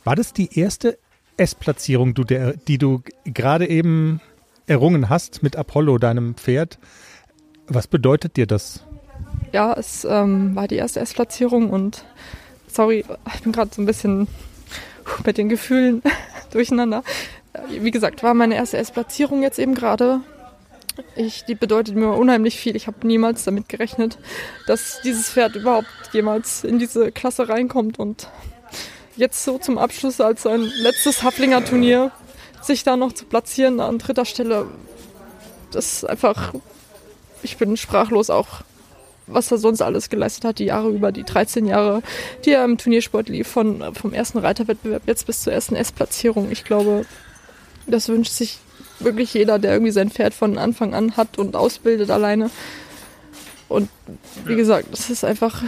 War 0.03 0.15
das 0.15 0.33
die 0.33 0.59
erste 0.59 0.99
S-Platzierung, 1.37 2.13
die 2.13 2.77
du 2.77 3.01
gerade 3.25 3.67
eben 3.67 4.21
errungen 4.67 5.09
hast 5.09 5.41
mit 5.41 5.55
Apollo, 5.55 5.97
deinem 5.97 6.35
Pferd? 6.35 6.77
Was 7.67 7.87
bedeutet 7.87 8.37
dir 8.37 8.45
das? 8.45 8.83
Ja, 9.51 9.73
es 9.73 10.05
ähm, 10.05 10.55
war 10.55 10.67
die 10.67 10.75
erste 10.75 10.99
S-Platzierung 10.99 11.71
und 11.71 12.05
sorry, 12.67 13.03
ich 13.33 13.41
bin 13.41 13.51
gerade 13.51 13.71
so 13.73 13.81
ein 13.81 13.85
bisschen 13.85 14.27
mit 15.25 15.37
den 15.37 15.49
Gefühlen 15.49 16.03
durcheinander. 16.51 17.03
Wie 17.69 17.91
gesagt, 17.91 18.23
war 18.23 18.33
meine 18.33 18.55
erste 18.55 18.77
S-Platzierung 18.77 19.41
jetzt 19.41 19.59
eben 19.59 19.75
gerade. 19.75 20.21
Ich, 21.15 21.43
die 21.43 21.55
bedeutet 21.55 21.95
mir 21.95 22.13
unheimlich 22.13 22.57
viel. 22.57 22.75
Ich 22.75 22.87
habe 22.87 23.05
niemals 23.05 23.43
damit 23.43 23.67
gerechnet, 23.67 24.17
dass 24.67 25.01
dieses 25.03 25.29
Pferd 25.29 25.55
überhaupt 25.55 25.87
jemals 26.13 26.63
in 26.63 26.79
diese 26.79 27.11
Klasse 27.11 27.49
reinkommt. 27.49 27.99
Und 27.99 28.29
jetzt 29.17 29.43
so 29.43 29.57
zum 29.57 29.77
Abschluss 29.77 30.21
als 30.21 30.43
sein 30.43 30.61
letztes 30.81 31.23
Haflinger 31.23 31.63
Turnier 31.65 32.11
sich 32.61 32.83
da 32.83 32.97
noch 32.97 33.13
zu 33.13 33.25
platzieren 33.25 33.79
an 33.79 33.99
dritter 33.99 34.25
Stelle, 34.25 34.67
das 35.71 35.93
ist 35.97 36.03
einfach, 36.05 36.53
ich 37.43 37.57
bin 37.57 37.77
sprachlos 37.77 38.29
auch, 38.29 38.61
was 39.27 39.51
er 39.51 39.57
sonst 39.57 39.81
alles 39.81 40.09
geleistet 40.09 40.45
hat, 40.45 40.59
die 40.59 40.65
Jahre 40.65 40.89
über, 40.89 41.11
die 41.11 41.23
13 41.23 41.65
Jahre, 41.65 42.01
die 42.45 42.51
er 42.51 42.63
im 42.63 42.77
Turniersport 42.77 43.29
lief, 43.29 43.47
von, 43.47 43.83
vom 43.93 44.13
ersten 44.13 44.37
Reiterwettbewerb 44.37 45.03
jetzt 45.07 45.25
bis 45.25 45.41
zur 45.41 45.53
ersten 45.53 45.75
S-Platzierung. 45.75 46.51
Ich 46.51 46.63
glaube, 46.63 47.05
das 47.87 48.09
wünscht 48.09 48.31
sich 48.31 48.59
wirklich 48.99 49.33
jeder, 49.33 49.59
der 49.59 49.73
irgendwie 49.73 49.91
sein 49.91 50.09
Pferd 50.09 50.33
von 50.33 50.57
Anfang 50.57 50.93
an 50.93 51.17
hat 51.17 51.37
und 51.37 51.55
ausbildet 51.55 52.09
alleine. 52.09 52.49
Und 53.67 53.89
wie 54.45 54.55
gesagt, 54.55 54.87
das 54.91 55.09
ist 55.09 55.23
einfach 55.23 55.63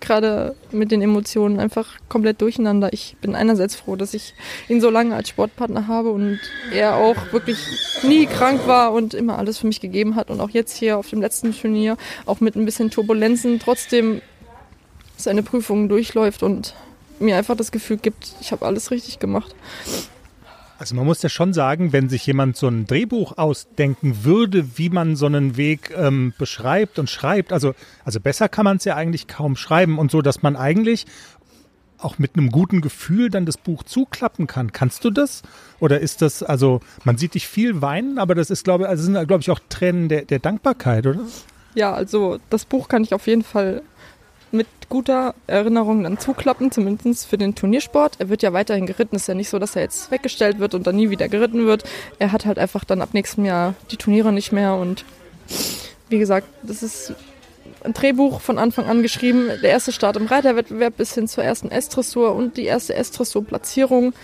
gerade 0.00 0.54
mit 0.70 0.90
den 0.90 1.02
Emotionen 1.02 1.58
einfach 1.58 1.96
komplett 2.08 2.40
durcheinander. 2.40 2.92
Ich 2.92 3.16
bin 3.20 3.34
einerseits 3.34 3.74
froh, 3.74 3.96
dass 3.96 4.14
ich 4.14 4.34
ihn 4.68 4.80
so 4.80 4.90
lange 4.90 5.14
als 5.14 5.28
Sportpartner 5.28 5.86
habe 5.86 6.10
und 6.10 6.38
er 6.72 6.96
auch 6.96 7.16
wirklich 7.32 7.58
nie 8.02 8.26
krank 8.26 8.66
war 8.66 8.92
und 8.92 9.12
immer 9.14 9.38
alles 9.38 9.58
für 9.58 9.66
mich 9.66 9.80
gegeben 9.80 10.14
hat 10.14 10.30
und 10.30 10.40
auch 10.40 10.50
jetzt 10.50 10.76
hier 10.76 10.98
auf 10.98 11.10
dem 11.10 11.20
letzten 11.20 11.52
Turnier 11.52 11.96
auch 12.26 12.40
mit 12.40 12.56
ein 12.56 12.64
bisschen 12.64 12.90
Turbulenzen 12.90 13.58
trotzdem 13.58 14.22
seine 15.16 15.42
Prüfungen 15.42 15.88
durchläuft 15.88 16.42
und 16.42 16.74
mir 17.18 17.36
einfach 17.36 17.56
das 17.56 17.72
Gefühl 17.72 17.96
gibt, 17.96 18.34
ich 18.40 18.52
habe 18.52 18.64
alles 18.64 18.90
richtig 18.90 19.18
gemacht. 19.18 19.54
Also 20.78 20.94
man 20.94 21.04
muss 21.04 21.22
ja 21.22 21.28
schon 21.28 21.52
sagen, 21.52 21.92
wenn 21.92 22.08
sich 22.08 22.24
jemand 22.24 22.56
so 22.56 22.68
ein 22.68 22.86
Drehbuch 22.86 23.36
ausdenken 23.36 24.22
würde, 24.22 24.78
wie 24.78 24.90
man 24.90 25.16
so 25.16 25.26
einen 25.26 25.56
Weg 25.56 25.92
ähm, 25.96 26.32
beschreibt 26.38 27.00
und 27.00 27.10
schreibt, 27.10 27.52
also, 27.52 27.74
also 28.04 28.20
besser 28.20 28.48
kann 28.48 28.64
man 28.64 28.76
es 28.76 28.84
ja 28.84 28.94
eigentlich 28.94 29.26
kaum 29.26 29.56
schreiben 29.56 29.98
und 29.98 30.12
so, 30.12 30.22
dass 30.22 30.42
man 30.42 30.54
eigentlich 30.54 31.06
auch 31.98 32.20
mit 32.20 32.36
einem 32.36 32.50
guten 32.50 32.80
Gefühl 32.80 33.28
dann 33.28 33.44
das 33.44 33.56
Buch 33.56 33.82
zuklappen 33.82 34.46
kann. 34.46 34.70
Kannst 34.72 35.04
du 35.04 35.10
das? 35.10 35.42
Oder 35.80 35.98
ist 35.98 36.22
das, 36.22 36.44
also 36.44 36.80
man 37.02 37.18
sieht 37.18 37.34
dich 37.34 37.48
viel 37.48 37.82
weinen, 37.82 38.18
aber 38.18 38.36
das 38.36 38.50
ist, 38.50 38.62
glaube 38.62 38.84
ich, 38.84 38.90
also 38.90 39.02
sind, 39.02 39.14
glaube 39.26 39.40
ich, 39.40 39.50
auch 39.50 39.58
Tränen 39.68 40.08
der, 40.08 40.24
der 40.26 40.38
Dankbarkeit, 40.38 41.08
oder? 41.08 41.20
Ja, 41.74 41.92
also 41.92 42.38
das 42.50 42.64
Buch 42.64 42.86
kann 42.86 43.02
ich 43.02 43.14
auf 43.14 43.26
jeden 43.26 43.42
Fall 43.42 43.82
mit 44.52 44.66
guter 44.88 45.34
Erinnerung 45.46 46.02
dann 46.02 46.18
zuklappen, 46.18 46.70
zumindest 46.70 47.26
für 47.26 47.38
den 47.38 47.54
Turniersport. 47.54 48.16
Er 48.18 48.28
wird 48.28 48.42
ja 48.42 48.52
weiterhin 48.52 48.86
geritten. 48.86 49.16
Es 49.16 49.22
ist 49.22 49.28
ja 49.28 49.34
nicht 49.34 49.50
so, 49.50 49.58
dass 49.58 49.76
er 49.76 49.82
jetzt 49.82 50.10
weggestellt 50.10 50.58
wird 50.58 50.74
und 50.74 50.86
dann 50.86 50.96
nie 50.96 51.10
wieder 51.10 51.28
geritten 51.28 51.66
wird. 51.66 51.84
Er 52.18 52.32
hat 52.32 52.46
halt 52.46 52.58
einfach 52.58 52.84
dann 52.84 53.02
ab 53.02 53.10
nächstem 53.12 53.44
Jahr 53.44 53.74
die 53.90 53.96
Turniere 53.96 54.32
nicht 54.32 54.52
mehr 54.52 54.74
und 54.74 55.04
wie 56.08 56.18
gesagt, 56.18 56.46
das 56.62 56.82
ist 56.82 57.12
ein 57.84 57.92
Drehbuch 57.92 58.40
von 58.40 58.58
Anfang 58.58 58.86
an 58.86 59.02
geschrieben. 59.02 59.48
Der 59.62 59.70
erste 59.70 59.92
Start 59.92 60.16
im 60.16 60.26
Reiterwettbewerb 60.26 60.96
bis 60.96 61.14
hin 61.14 61.28
zur 61.28 61.44
ersten 61.44 61.70
S-Dressur 61.70 62.34
und 62.34 62.56
die 62.56 62.64
erste 62.64 62.94
S-Dressur-Platzierung. 62.94 64.14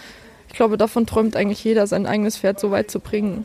Ich 0.48 0.54
glaube, 0.54 0.78
davon 0.78 1.06
träumt 1.06 1.37
eigentlich 1.37 1.62
jeder, 1.62 1.87
sein 1.87 2.06
eigenes 2.06 2.38
Pferd 2.38 2.58
so 2.60 2.70
weit 2.70 2.90
zu 2.90 3.00
bringen. 3.00 3.44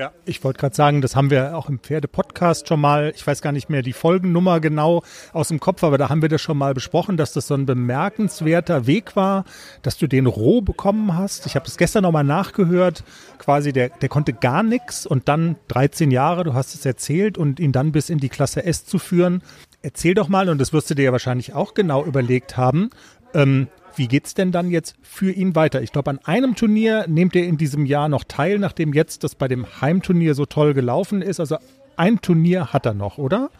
Ja, 0.00 0.12
ich 0.24 0.42
wollte 0.42 0.58
gerade 0.58 0.74
sagen, 0.74 1.02
das 1.02 1.14
haben 1.14 1.28
wir 1.28 1.54
auch 1.54 1.68
im 1.68 1.78
Pferde-Podcast 1.78 2.66
schon 2.66 2.80
mal, 2.80 3.12
ich 3.14 3.26
weiß 3.26 3.42
gar 3.42 3.52
nicht 3.52 3.68
mehr 3.68 3.82
die 3.82 3.92
Folgennummer 3.92 4.58
genau 4.58 5.02
aus 5.34 5.48
dem 5.48 5.60
Kopf, 5.60 5.84
aber 5.84 5.98
da 5.98 6.08
haben 6.08 6.22
wir 6.22 6.30
das 6.30 6.40
schon 6.40 6.56
mal 6.56 6.72
besprochen, 6.72 7.18
dass 7.18 7.34
das 7.34 7.48
so 7.48 7.52
ein 7.52 7.66
bemerkenswerter 7.66 8.86
Weg 8.86 9.14
war, 9.14 9.44
dass 9.82 9.98
du 9.98 10.06
den 10.06 10.24
roh 10.24 10.62
bekommen 10.62 11.18
hast. 11.18 11.44
Ich 11.44 11.54
habe 11.54 11.66
das 11.66 11.76
gestern 11.76 12.04
nochmal 12.04 12.24
nachgehört, 12.24 13.04
quasi 13.36 13.74
der, 13.74 13.90
der 13.90 14.08
konnte 14.08 14.32
gar 14.32 14.62
nichts 14.62 15.04
und 15.04 15.28
dann 15.28 15.56
13 15.68 16.10
Jahre, 16.10 16.44
du 16.44 16.54
hast 16.54 16.74
es 16.74 16.86
erzählt, 16.86 17.36
und 17.36 17.60
ihn 17.60 17.72
dann 17.72 17.92
bis 17.92 18.08
in 18.08 18.16
die 18.16 18.30
Klasse 18.30 18.64
S 18.64 18.86
zu 18.86 18.98
führen. 18.98 19.42
Erzähl 19.82 20.14
doch 20.14 20.30
mal, 20.30 20.48
und 20.48 20.56
das 20.62 20.72
wirst 20.72 20.88
du 20.88 20.94
dir 20.94 21.04
ja 21.04 21.12
wahrscheinlich 21.12 21.52
auch 21.52 21.74
genau 21.74 22.06
überlegt 22.06 22.56
haben, 22.56 22.88
ähm, 23.34 23.68
wie 24.00 24.08
geht's 24.08 24.32
denn 24.32 24.50
dann 24.50 24.70
jetzt 24.70 24.94
für 25.02 25.30
ihn 25.30 25.54
weiter? 25.54 25.82
Ich 25.82 25.92
glaube, 25.92 26.08
an 26.08 26.20
einem 26.24 26.54
Turnier 26.54 27.04
nehmt 27.06 27.36
er 27.36 27.44
in 27.44 27.58
diesem 27.58 27.84
Jahr 27.84 28.08
noch 28.08 28.24
teil, 28.24 28.58
nachdem 28.58 28.94
jetzt 28.94 29.24
das 29.24 29.34
bei 29.34 29.46
dem 29.46 29.66
Heimturnier 29.82 30.34
so 30.34 30.46
toll 30.46 30.72
gelaufen 30.72 31.20
ist. 31.20 31.38
Also 31.38 31.58
ein 31.96 32.22
Turnier 32.22 32.72
hat 32.72 32.86
er 32.86 32.94
noch, 32.94 33.18
oder? 33.18 33.50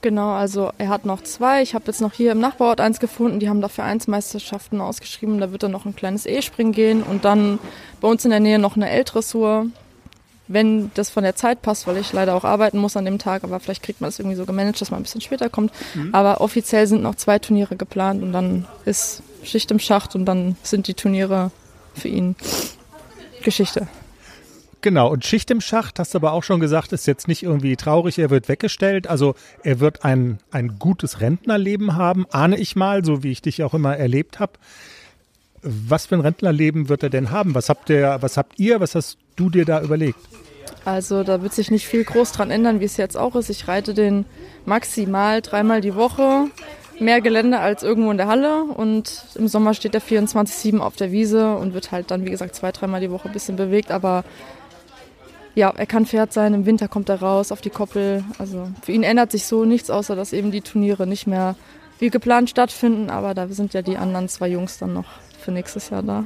Genau, 0.00 0.32
also 0.32 0.72
er 0.78 0.88
hat 0.88 1.06
noch 1.06 1.22
zwei. 1.22 1.62
Ich 1.62 1.76
habe 1.76 1.84
jetzt 1.86 2.00
noch 2.00 2.12
hier 2.12 2.32
im 2.32 2.40
Nachbarort 2.40 2.80
eins 2.80 2.98
gefunden. 2.98 3.38
Die 3.38 3.48
haben 3.48 3.60
dafür 3.60 3.84
Vereinsmeisterschaften 3.84 4.80
ausgeschrieben. 4.80 5.38
Da 5.38 5.52
wird 5.52 5.62
dann 5.62 5.70
noch 5.70 5.86
ein 5.86 5.94
kleines 5.94 6.26
E-Springen 6.26 6.72
gehen 6.72 7.04
und 7.04 7.24
dann 7.24 7.60
bei 8.00 8.08
uns 8.08 8.24
in 8.24 8.32
der 8.32 8.40
Nähe 8.40 8.58
noch 8.58 8.74
eine 8.74 8.90
L-Dressur. 8.90 9.66
Wenn 10.48 10.90
das 10.94 11.08
von 11.08 11.22
der 11.22 11.36
Zeit 11.36 11.62
passt, 11.62 11.86
weil 11.86 11.98
ich 11.98 12.12
leider 12.12 12.34
auch 12.34 12.42
arbeiten 12.42 12.78
muss 12.78 12.96
an 12.96 13.04
dem 13.04 13.20
Tag, 13.20 13.44
aber 13.44 13.60
vielleicht 13.60 13.84
kriegt 13.84 14.00
man 14.00 14.08
es 14.08 14.18
irgendwie 14.18 14.36
so 14.36 14.44
gemanagt, 14.44 14.80
dass 14.80 14.90
man 14.90 14.98
ein 14.98 15.04
bisschen 15.04 15.20
später 15.20 15.48
kommt. 15.48 15.72
Mhm. 15.94 16.12
Aber 16.12 16.40
offiziell 16.40 16.88
sind 16.88 17.04
noch 17.04 17.14
zwei 17.14 17.38
Turniere 17.38 17.76
geplant 17.76 18.24
und 18.24 18.32
dann 18.32 18.66
ist 18.84 19.22
Schicht 19.42 19.70
im 19.70 19.78
Schacht 19.78 20.14
und 20.14 20.24
dann 20.24 20.56
sind 20.62 20.88
die 20.88 20.94
Turniere 20.94 21.50
für 21.94 22.08
ihn 22.08 22.36
Geschichte. 23.42 23.88
Genau, 24.80 25.10
und 25.10 25.24
Schicht 25.24 25.50
im 25.50 25.60
Schacht, 25.60 25.98
hast 25.98 26.14
du 26.14 26.18
aber 26.18 26.32
auch 26.32 26.44
schon 26.44 26.60
gesagt, 26.60 26.92
ist 26.92 27.06
jetzt 27.06 27.26
nicht 27.26 27.42
irgendwie 27.42 27.74
traurig, 27.74 28.18
er 28.18 28.30
wird 28.30 28.48
weggestellt. 28.48 29.08
Also 29.08 29.34
er 29.64 29.80
wird 29.80 30.04
ein, 30.04 30.38
ein 30.52 30.78
gutes 30.78 31.20
Rentnerleben 31.20 31.96
haben, 31.96 32.26
ahne 32.30 32.56
ich 32.58 32.76
mal, 32.76 33.04
so 33.04 33.24
wie 33.24 33.32
ich 33.32 33.42
dich 33.42 33.64
auch 33.64 33.74
immer 33.74 33.96
erlebt 33.96 34.38
habe. 34.38 34.52
Was 35.62 36.06
für 36.06 36.14
ein 36.14 36.20
Rentnerleben 36.20 36.88
wird 36.88 37.02
er 37.02 37.10
denn 37.10 37.32
haben? 37.32 37.56
Was 37.56 37.68
habt 37.68 37.90
ihr, 37.90 38.18
was 38.20 38.36
habt 38.36 38.60
ihr, 38.60 38.78
was 38.78 38.94
hast 38.94 39.18
du 39.34 39.50
dir 39.50 39.64
da 39.64 39.82
überlegt? 39.82 40.20
Also 40.84 41.24
da 41.24 41.42
wird 41.42 41.54
sich 41.54 41.72
nicht 41.72 41.86
viel 41.86 42.04
groß 42.04 42.30
dran 42.30 42.52
ändern, 42.52 42.78
wie 42.78 42.84
es 42.84 42.96
jetzt 42.96 43.16
auch 43.16 43.34
ist. 43.34 43.50
Ich 43.50 43.66
reite 43.66 43.94
den 43.94 44.26
maximal 44.64 45.42
dreimal 45.42 45.80
die 45.80 45.96
Woche 45.96 46.46
mehr 47.00 47.20
Gelände 47.20 47.58
als 47.58 47.82
irgendwo 47.82 48.10
in 48.10 48.16
der 48.16 48.26
Halle 48.26 48.64
und 48.64 49.24
im 49.34 49.48
Sommer 49.48 49.74
steht 49.74 49.94
er 49.94 50.02
24-7 50.02 50.78
auf 50.78 50.96
der 50.96 51.12
Wiese 51.12 51.54
und 51.56 51.74
wird 51.74 51.92
halt 51.92 52.10
dann, 52.10 52.24
wie 52.24 52.30
gesagt, 52.30 52.54
zwei, 52.54 52.72
dreimal 52.72 53.00
die 53.00 53.10
Woche 53.10 53.28
ein 53.28 53.32
bisschen 53.32 53.56
bewegt, 53.56 53.90
aber 53.90 54.24
ja, 55.54 55.72
er 55.76 55.86
kann 55.86 56.06
Pferd 56.06 56.32
sein, 56.32 56.54
im 56.54 56.66
Winter 56.66 56.86
kommt 56.86 57.08
er 57.08 57.20
raus 57.20 57.50
auf 57.50 57.60
die 57.60 57.70
Koppel. 57.70 58.22
Also 58.38 58.68
für 58.82 58.92
ihn 58.92 59.02
ändert 59.02 59.32
sich 59.32 59.44
so 59.46 59.64
nichts, 59.64 59.90
außer 59.90 60.14
dass 60.14 60.32
eben 60.32 60.52
die 60.52 60.60
Turniere 60.60 61.06
nicht 61.06 61.26
mehr 61.26 61.56
wie 61.98 62.10
geplant 62.10 62.48
stattfinden, 62.48 63.10
aber 63.10 63.34
da 63.34 63.48
sind 63.48 63.74
ja 63.74 63.82
die 63.82 63.96
anderen 63.96 64.28
zwei 64.28 64.48
Jungs 64.48 64.78
dann 64.78 64.92
noch 64.92 65.06
für 65.40 65.50
nächstes 65.50 65.90
Jahr 65.90 66.04
da. 66.04 66.24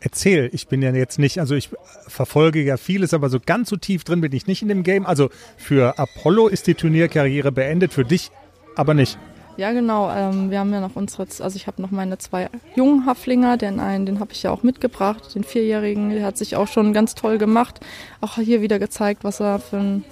Erzähl, 0.00 0.50
ich 0.52 0.68
bin 0.68 0.82
ja 0.82 0.92
jetzt 0.92 1.18
nicht, 1.18 1.40
also 1.40 1.54
ich 1.54 1.70
verfolge 2.08 2.62
ja 2.62 2.76
vieles, 2.76 3.14
aber 3.14 3.28
so 3.28 3.38
ganz 3.44 3.68
so 3.70 3.76
tief 3.76 4.04
drin 4.04 4.20
bin 4.20 4.32
ich 4.32 4.46
nicht 4.46 4.62
in 4.62 4.68
dem 4.68 4.82
Game. 4.82 5.06
Also 5.06 5.30
für 5.56 5.98
Apollo 5.98 6.48
ist 6.48 6.66
die 6.66 6.74
Turnierkarriere 6.74 7.52
beendet, 7.52 7.92
für 7.92 8.04
dich 8.04 8.30
aber 8.76 8.94
nicht. 8.94 9.18
Ja, 9.56 9.72
genau. 9.72 10.10
Ähm, 10.10 10.50
wir 10.50 10.58
haben 10.58 10.72
ja 10.72 10.80
noch 10.80 10.96
unsere, 10.96 11.22
also 11.22 11.56
ich 11.56 11.66
habe 11.66 11.82
noch 11.82 11.90
meine 11.90 12.18
zwei 12.18 12.48
jungen 12.76 13.06
Haflinger, 13.06 13.56
den 13.56 13.80
einen, 13.80 14.06
den 14.06 14.20
habe 14.20 14.32
ich 14.32 14.42
ja 14.42 14.50
auch 14.50 14.62
mitgebracht, 14.62 15.34
den 15.34 15.44
Vierjährigen, 15.44 16.10
der 16.10 16.24
hat 16.24 16.38
sich 16.38 16.56
auch 16.56 16.68
schon 16.68 16.92
ganz 16.92 17.14
toll 17.14 17.38
gemacht. 17.38 17.80
Auch 18.20 18.36
hier 18.36 18.62
wieder 18.62 18.78
gezeigt, 18.78 19.24
was 19.24 19.40
er 19.40 19.58
für 19.58 19.76
ein 19.76 20.04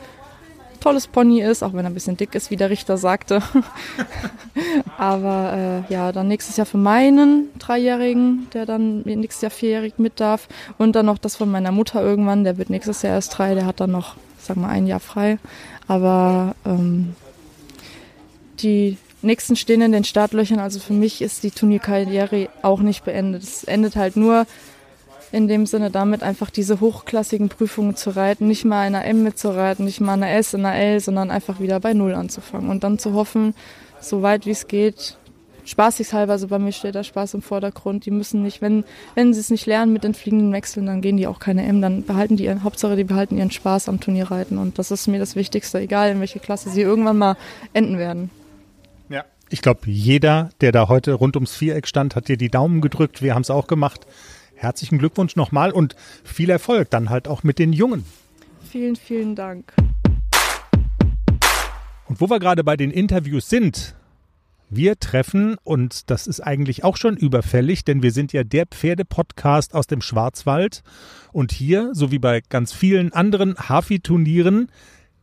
tolles 0.80 1.06
Pony 1.06 1.40
ist, 1.40 1.62
auch 1.62 1.72
wenn 1.72 1.84
er 1.84 1.90
ein 1.90 1.94
bisschen 1.94 2.16
dick 2.16 2.34
ist, 2.34 2.50
wie 2.50 2.56
der 2.56 2.70
Richter 2.70 2.96
sagte. 2.96 3.42
Aber 4.98 5.84
äh, 5.88 5.92
ja, 5.92 6.12
dann 6.12 6.28
nächstes 6.28 6.56
Jahr 6.56 6.66
für 6.66 6.78
meinen 6.78 7.48
Dreijährigen, 7.58 8.48
der 8.52 8.66
dann 8.66 9.02
nächstes 9.02 9.42
Jahr 9.42 9.50
vierjährig 9.50 9.94
mit 9.98 10.20
darf. 10.20 10.48
Und 10.78 10.94
dann 10.94 11.06
noch 11.06 11.18
das 11.18 11.36
von 11.36 11.50
meiner 11.50 11.72
Mutter 11.72 12.02
irgendwann, 12.02 12.44
der 12.44 12.58
wird 12.58 12.70
nächstes 12.70 13.02
Jahr 13.02 13.14
erst 13.14 13.36
drei, 13.36 13.54
der 13.54 13.66
hat 13.66 13.80
dann 13.80 13.90
noch, 13.90 14.16
sag 14.38 14.56
mal, 14.56 14.68
ein 14.68 14.86
Jahr 14.86 15.00
frei. 15.00 15.38
Aber 15.86 16.54
ähm, 16.64 17.14
die 18.60 18.98
nächsten 19.22 19.56
stehen 19.56 19.80
in 19.80 19.92
den 19.92 20.04
Startlöchern. 20.04 20.58
Also 20.58 20.80
für 20.80 20.92
mich 20.92 21.22
ist 21.22 21.42
die 21.42 21.50
Turnierkarriere 21.50 22.48
auch 22.62 22.80
nicht 22.80 23.04
beendet. 23.04 23.42
Es 23.42 23.64
endet 23.64 23.96
halt 23.96 24.16
nur 24.16 24.46
in 25.32 25.48
dem 25.48 25.66
Sinne 25.66 25.90
damit 25.90 26.22
einfach 26.22 26.50
diese 26.50 26.80
hochklassigen 26.80 27.48
Prüfungen 27.48 27.96
zu 27.96 28.10
reiten, 28.10 28.48
nicht 28.48 28.64
mal 28.64 28.80
einer 28.80 29.04
M 29.04 29.22
mitzureiten, 29.22 29.84
nicht 29.84 30.00
mal 30.00 30.14
einer 30.14 30.30
S, 30.30 30.54
einer 30.54 30.74
L, 30.74 31.00
sondern 31.00 31.30
einfach 31.30 31.60
wieder 31.60 31.80
bei 31.80 31.92
Null 31.92 32.14
anzufangen 32.14 32.70
und 32.70 32.82
dann 32.82 32.98
zu 32.98 33.12
hoffen, 33.12 33.54
so 34.00 34.22
weit 34.22 34.46
wie 34.46 34.52
es 34.52 34.68
geht, 34.68 35.18
spaßigshalber, 35.66 36.32
also 36.32 36.48
bei 36.48 36.58
mir 36.58 36.72
steht 36.72 36.94
der 36.94 37.04
Spaß 37.04 37.34
im 37.34 37.42
Vordergrund. 37.42 38.06
Die 38.06 38.10
müssen 38.10 38.42
nicht, 38.42 38.62
wenn, 38.62 38.84
wenn 39.14 39.34
sie 39.34 39.40
es 39.40 39.50
nicht 39.50 39.66
lernen 39.66 39.92
mit 39.92 40.02
den 40.02 40.14
fliegenden 40.14 40.52
Wechseln, 40.52 40.86
dann 40.86 41.02
gehen 41.02 41.18
die 41.18 41.26
auch 41.26 41.38
keine 41.40 41.64
M, 41.66 41.82
dann 41.82 42.04
behalten 42.04 42.36
die 42.36 42.44
ihren, 42.44 42.64
Hauptsache 42.64 42.96
die 42.96 43.04
behalten 43.04 43.36
ihren 43.36 43.50
Spaß 43.50 43.88
am 43.88 44.00
Turnierreiten 44.00 44.56
und 44.56 44.78
das 44.78 44.90
ist 44.90 45.08
mir 45.08 45.18
das 45.18 45.36
Wichtigste, 45.36 45.78
egal 45.78 46.10
in 46.10 46.20
welche 46.20 46.38
Klasse 46.38 46.70
sie 46.70 46.80
irgendwann 46.80 47.18
mal 47.18 47.36
enden 47.74 47.98
werden. 47.98 48.30
Ich 49.50 49.62
glaube, 49.62 49.80
jeder, 49.86 50.50
der 50.60 50.72
da 50.72 50.88
heute 50.88 51.14
rund 51.14 51.34
ums 51.34 51.56
Viereck 51.56 51.86
stand, 51.86 52.14
hat 52.14 52.28
dir 52.28 52.36
die 52.36 52.50
Daumen 52.50 52.82
gedrückt. 52.82 53.22
Wir 53.22 53.34
haben 53.34 53.40
es 53.40 53.48
auch 53.50 53.66
gemacht. 53.66 54.06
Herzlichen 54.54 54.98
Glückwunsch 54.98 55.36
nochmal 55.36 55.70
und 55.70 55.96
viel 56.22 56.50
Erfolg 56.50 56.90
dann 56.90 57.08
halt 57.08 57.28
auch 57.28 57.44
mit 57.44 57.58
den 57.58 57.72
Jungen. 57.72 58.04
Vielen, 58.70 58.96
vielen 58.96 59.34
Dank. 59.34 59.72
Und 62.06 62.20
wo 62.20 62.28
wir 62.28 62.38
gerade 62.38 62.62
bei 62.62 62.76
den 62.76 62.90
Interviews 62.90 63.48
sind, 63.48 63.94
Wir 64.70 64.98
treffen, 64.98 65.56
und 65.64 66.10
das 66.10 66.26
ist 66.26 66.40
eigentlich 66.40 66.84
auch 66.84 66.98
schon 66.98 67.16
überfällig, 67.16 67.86
denn 67.86 68.02
wir 68.02 68.12
sind 68.12 68.34
ja 68.34 68.44
der 68.44 68.66
Pferdepodcast 68.66 69.74
aus 69.74 69.86
dem 69.86 70.02
Schwarzwald. 70.02 70.82
Und 71.32 71.52
hier, 71.52 71.94
so 71.94 72.10
wie 72.10 72.18
bei 72.18 72.42
ganz 72.46 72.74
vielen 72.74 73.14
anderen 73.14 73.56
Hafi-Turnieren, 73.56 74.70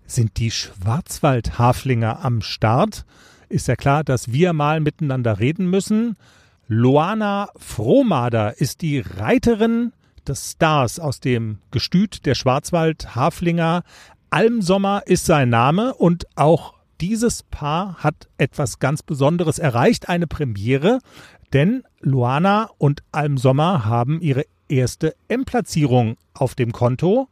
sind 0.07 0.37
die 0.37 0.49
Schwarzwald-Haflinger 0.49 2.25
am 2.25 2.41
Start. 2.41 3.05
Ist 3.49 3.67
ja 3.67 3.75
klar, 3.75 4.03
dass 4.03 4.31
wir 4.31 4.53
mal 4.53 4.79
miteinander 4.79 5.39
reden 5.39 5.69
müssen. 5.69 6.17
Loana 6.67 7.49
Frohmader 7.57 8.59
ist 8.59 8.81
die 8.81 8.99
Reiterin 8.99 9.93
des 10.27 10.51
Stars 10.51 10.99
aus 10.99 11.19
dem 11.19 11.59
Gestüt 11.71 12.25
der 12.25 12.33
Schwarzwald-Haflinger. 12.35 13.83
Almsommer 14.31 15.03
ist 15.05 15.25
sein 15.25 15.49
Name 15.49 15.93
und 15.93 16.25
auch 16.35 16.73
dieses 17.01 17.43
Paar 17.43 17.97
hat 17.97 18.27
etwas 18.37 18.79
ganz 18.79 19.03
Besonderes 19.03 19.59
erreicht, 19.59 20.09
eine 20.09 20.27
Premiere, 20.27 20.99
denn 21.53 21.83
Luana 21.99 22.69
und 22.77 23.03
Almsommer 23.11 23.85
haben 23.85 24.21
ihre 24.21 24.45
erste 24.67 25.15
M-Platzierung 25.27 26.17
auf 26.33 26.55
dem 26.55 26.71
Konto. 26.71 27.27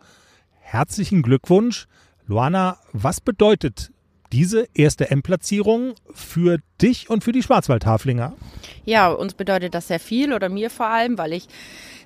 Herzlichen 0.60 1.24
Glückwunsch. 1.24 1.88
Luana, 2.28 2.78
was 2.92 3.20
bedeutet 3.20 3.93
diese 4.34 4.68
erste 4.74 5.12
M-Platzierung 5.12 5.94
für 6.14 6.58
dich 6.82 7.10
und 7.10 7.24
für 7.24 7.32
die 7.32 7.44
Schwarzwaldhaflinger? 7.44 8.34
Ja, 8.84 9.12
uns 9.12 9.36
bedeutet 9.36 9.76
das 9.76 9.88
sehr 9.88 10.00
viel 10.00 10.34
oder 10.34 10.50
mir 10.50 10.72
vor 10.72 10.88
allem, 10.88 11.20
weil 11.20 11.34
ich 11.34 11.48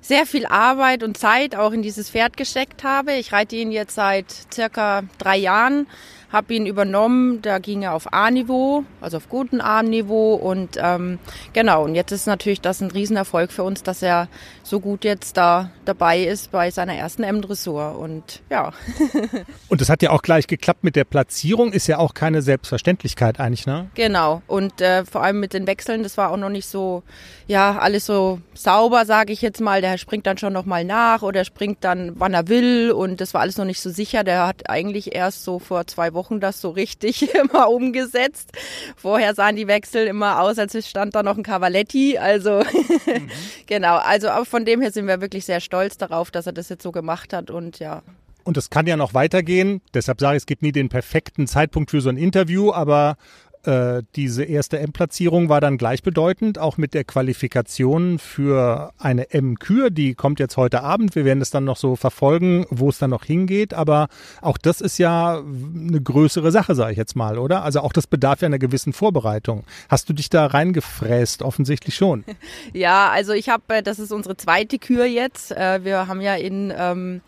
sehr 0.02 0.26
viel 0.26 0.44
Arbeit 0.46 1.02
und 1.02 1.16
Zeit 1.16 1.56
auch 1.56 1.72
in 1.72 1.80
dieses 1.82 2.10
Pferd 2.10 2.36
gesteckt 2.36 2.84
habe. 2.84 3.14
Ich 3.14 3.32
reite 3.32 3.56
ihn 3.56 3.72
jetzt 3.72 3.94
seit 3.94 4.26
circa 4.52 5.04
drei 5.16 5.38
Jahren 5.38 5.86
habe 6.30 6.54
ihn 6.54 6.66
übernommen. 6.66 7.40
Da 7.42 7.58
ging 7.58 7.82
er 7.82 7.94
auf 7.94 8.12
A-Niveau, 8.12 8.84
also 9.00 9.16
auf 9.16 9.28
guten 9.28 9.60
A-Niveau. 9.60 10.34
Und 10.34 10.78
ähm, 10.80 11.18
genau, 11.52 11.84
und 11.84 11.94
jetzt 11.94 12.12
ist 12.12 12.26
natürlich 12.26 12.60
das 12.60 12.80
ein 12.80 12.90
Riesenerfolg 12.90 13.50
für 13.50 13.62
uns, 13.62 13.82
dass 13.82 14.02
er 14.02 14.28
so 14.62 14.80
gut 14.80 15.04
jetzt 15.04 15.36
da 15.36 15.70
dabei 15.86 16.20
ist 16.20 16.52
bei 16.52 16.70
seiner 16.70 16.94
ersten 16.94 17.22
M-Dressur. 17.22 17.98
Und 17.98 18.42
ja. 18.50 18.72
und 19.68 19.80
das 19.80 19.88
hat 19.88 20.02
ja 20.02 20.10
auch 20.10 20.22
gleich 20.22 20.46
geklappt 20.46 20.84
mit 20.84 20.96
der 20.96 21.04
Platzierung, 21.04 21.72
ist 21.72 21.86
ja 21.86 21.98
auch 21.98 22.12
keine 22.12 22.42
Selbstverständlichkeit 22.42 23.40
eigentlich, 23.40 23.66
ne? 23.66 23.88
Genau. 23.94 24.42
Und 24.46 24.82
äh, 24.82 25.06
vor 25.06 25.22
allem 25.22 25.40
mit 25.40 25.54
den 25.54 25.66
Wechseln, 25.66 26.02
das 26.02 26.18
war 26.18 26.30
auch 26.30 26.36
noch 26.36 26.50
nicht 26.50 26.66
so, 26.66 27.02
ja, 27.46 27.78
alles 27.78 28.04
so 28.04 28.40
sauber, 28.52 29.06
sage 29.06 29.32
ich 29.32 29.40
jetzt 29.40 29.62
mal. 29.62 29.80
Der 29.80 29.96
springt 29.96 30.26
dann 30.26 30.36
schon 30.36 30.52
nochmal 30.52 30.84
nach 30.84 31.22
oder 31.22 31.44
springt 31.46 31.78
dann, 31.80 32.12
wann 32.16 32.34
er 32.34 32.48
will. 32.48 32.92
Und 32.92 33.22
das 33.22 33.32
war 33.32 33.40
alles 33.40 33.56
noch 33.56 33.64
nicht 33.64 33.80
so 33.80 33.88
sicher. 33.88 34.24
Der 34.24 34.46
hat 34.46 34.68
eigentlich 34.68 35.14
erst 35.14 35.44
so 35.44 35.58
vor 35.58 35.86
zwei 35.86 36.12
Wochen 36.12 36.17
Wochen 36.18 36.40
das 36.40 36.60
so 36.60 36.70
richtig 36.70 37.32
immer 37.42 37.70
umgesetzt. 37.70 38.50
Vorher 38.96 39.34
sahen 39.34 39.54
die 39.54 39.68
Wechsel 39.68 40.08
immer 40.08 40.42
aus, 40.42 40.58
als 40.58 40.76
stand 40.86 41.14
da 41.14 41.22
noch 41.22 41.38
ein 41.38 41.44
Cavaletti. 41.44 42.18
Also 42.18 42.58
mhm. 43.06 43.30
genau, 43.66 43.98
also 43.98 44.28
von 44.44 44.64
dem 44.64 44.80
her 44.82 44.90
sind 44.90 45.06
wir 45.06 45.20
wirklich 45.20 45.44
sehr 45.44 45.60
stolz 45.60 45.96
darauf, 45.96 46.32
dass 46.32 46.46
er 46.46 46.52
das 46.52 46.68
jetzt 46.68 46.82
so 46.82 46.90
gemacht 46.90 47.32
hat 47.32 47.50
und 47.50 47.78
ja. 47.78 48.02
Und 48.42 48.56
es 48.56 48.70
kann 48.70 48.86
ja 48.86 48.96
noch 48.96 49.14
weitergehen. 49.14 49.82
Deshalb 49.94 50.20
sage 50.20 50.36
ich, 50.36 50.42
es 50.42 50.46
gibt 50.46 50.62
nie 50.62 50.72
den 50.72 50.88
perfekten 50.88 51.46
Zeitpunkt 51.46 51.90
für 51.90 52.00
so 52.00 52.08
ein 52.08 52.16
Interview, 52.16 52.72
aber 52.72 53.16
äh, 53.64 54.02
diese 54.16 54.44
erste 54.44 54.78
M-Platzierung 54.78 55.48
war 55.48 55.60
dann 55.60 55.78
gleichbedeutend, 55.78 56.58
auch 56.58 56.76
mit 56.76 56.94
der 56.94 57.04
Qualifikation 57.04 58.18
für 58.18 58.92
eine 58.98 59.30
M-Kür. 59.30 59.90
Die 59.90 60.14
kommt 60.14 60.40
jetzt 60.40 60.56
heute 60.56 60.82
Abend. 60.82 61.14
Wir 61.14 61.24
werden 61.24 61.40
es 61.40 61.50
dann 61.50 61.64
noch 61.64 61.76
so 61.76 61.96
verfolgen, 61.96 62.66
wo 62.70 62.88
es 62.88 62.98
dann 62.98 63.10
noch 63.10 63.24
hingeht. 63.24 63.74
Aber 63.74 64.08
auch 64.40 64.58
das 64.58 64.80
ist 64.80 64.98
ja 64.98 65.38
eine 65.38 66.00
größere 66.00 66.50
Sache, 66.50 66.74
sage 66.74 66.92
ich 66.92 66.98
jetzt 66.98 67.16
mal, 67.16 67.38
oder? 67.38 67.62
Also 67.62 67.80
auch 67.80 67.92
das 67.92 68.06
bedarf 68.06 68.40
ja 68.42 68.46
einer 68.46 68.58
gewissen 68.58 68.92
Vorbereitung. 68.92 69.64
Hast 69.88 70.08
du 70.08 70.12
dich 70.12 70.30
da 70.30 70.46
reingefräst? 70.46 71.42
Offensichtlich 71.42 71.94
schon. 71.94 72.24
Ja, 72.72 73.10
also 73.10 73.32
ich 73.32 73.48
habe, 73.48 73.62
äh, 73.68 73.82
das 73.82 73.98
ist 73.98 74.12
unsere 74.12 74.36
zweite 74.36 74.78
Kür 74.78 75.04
jetzt. 75.04 75.52
Äh, 75.52 75.84
wir 75.84 76.06
haben 76.06 76.20
ja 76.20 76.34
in 76.34 76.72
ähm, 76.76 77.20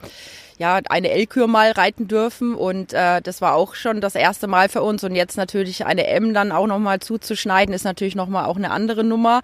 ja, 0.60 0.78
eine 0.90 1.10
L-Kür 1.10 1.46
mal 1.46 1.70
reiten 1.70 2.06
dürfen 2.06 2.54
und 2.54 2.92
äh, 2.92 3.22
das 3.22 3.40
war 3.40 3.54
auch 3.54 3.74
schon 3.74 4.02
das 4.02 4.14
erste 4.14 4.46
Mal 4.46 4.68
für 4.68 4.82
uns 4.82 5.02
und 5.02 5.14
jetzt 5.14 5.38
natürlich 5.38 5.86
eine 5.86 6.06
M 6.06 6.34
dann 6.34 6.52
auch 6.52 6.66
nochmal 6.66 7.00
zuzuschneiden, 7.00 7.74
ist 7.74 7.84
natürlich 7.84 8.14
nochmal 8.14 8.44
auch 8.44 8.58
eine 8.58 8.70
andere 8.70 9.02
Nummer 9.02 9.40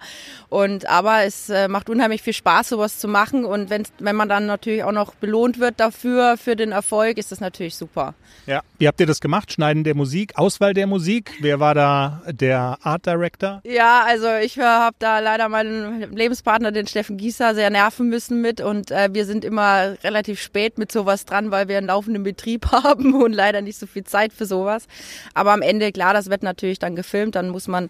und 0.49 0.87
aber 0.87 1.23
es 1.23 1.49
äh, 1.49 1.69
macht 1.69 1.89
unheimlich 1.89 2.21
viel 2.21 2.33
Spaß, 2.33 2.69
sowas 2.69 2.99
zu 2.99 3.07
machen 3.07 3.45
und 3.45 3.71
wenn, 3.71 3.81
wenn 3.97 4.15
man 4.15 4.29
dann 4.29 4.45
natürlich 4.45 4.83
auch 4.83 4.91
noch 4.91 5.15
belohnt 5.15 5.59
wird 5.59 5.79
dafür, 5.79 6.37
für 6.37 6.55
den 6.55 6.71
Erfolg, 6.71 7.17
ist 7.17 7.31
das 7.31 7.41
natürlich 7.41 7.75
super. 7.75 8.13
Ja, 8.45 8.61
wie 8.77 8.87
habt 8.87 8.99
ihr 8.99 9.07
das 9.07 9.19
gemacht? 9.19 9.51
Schneiden 9.51 9.83
der 9.83 9.95
Musik, 9.95 10.33
Auswahl 10.35 10.75
der 10.75 10.85
Musik? 10.85 11.31
Wer 11.41 11.59
war 11.59 11.73
da 11.73 12.21
der 12.27 12.77
Art 12.83 13.07
Director? 13.07 13.61
Ja, 13.63 14.03
also 14.05 14.27
ich 14.43 14.59
habe 14.59 14.95
da 14.99 15.17
leider 15.17 15.49
meinen 15.49 16.15
Lebenspartner, 16.15 16.71
den 16.71 16.85
Steffen 16.85 17.17
Gießer, 17.17 17.55
sehr 17.55 17.71
nerven 17.71 18.07
müssen 18.07 18.39
mit 18.39 18.61
und 18.61 18.91
äh, 18.91 19.09
wir 19.11 19.25
sind 19.25 19.43
immer 19.43 19.95
relativ 20.03 20.39
spät 20.39 20.77
mit 20.77 20.91
so 20.91 21.06
sowas 21.07 21.23
dran, 21.23 21.51
weil 21.51 21.69
wir 21.69 21.77
einen 21.77 21.87
laufenden 21.87 22.23
Betrieb 22.23 22.67
haben 22.71 23.13
und 23.21 23.31
leider 23.31 23.61
nicht 23.61 23.79
so 23.79 23.87
viel 23.87 24.03
Zeit 24.03 24.33
für 24.33 24.45
sowas. 24.45 24.87
Aber 25.33 25.53
am 25.53 25.61
Ende, 25.61 25.91
klar, 25.91 26.13
das 26.13 26.29
wird 26.29 26.43
natürlich 26.43 26.79
dann 26.79 26.95
gefilmt, 26.95 27.35
dann 27.35 27.49
muss 27.49 27.67
man 27.67 27.89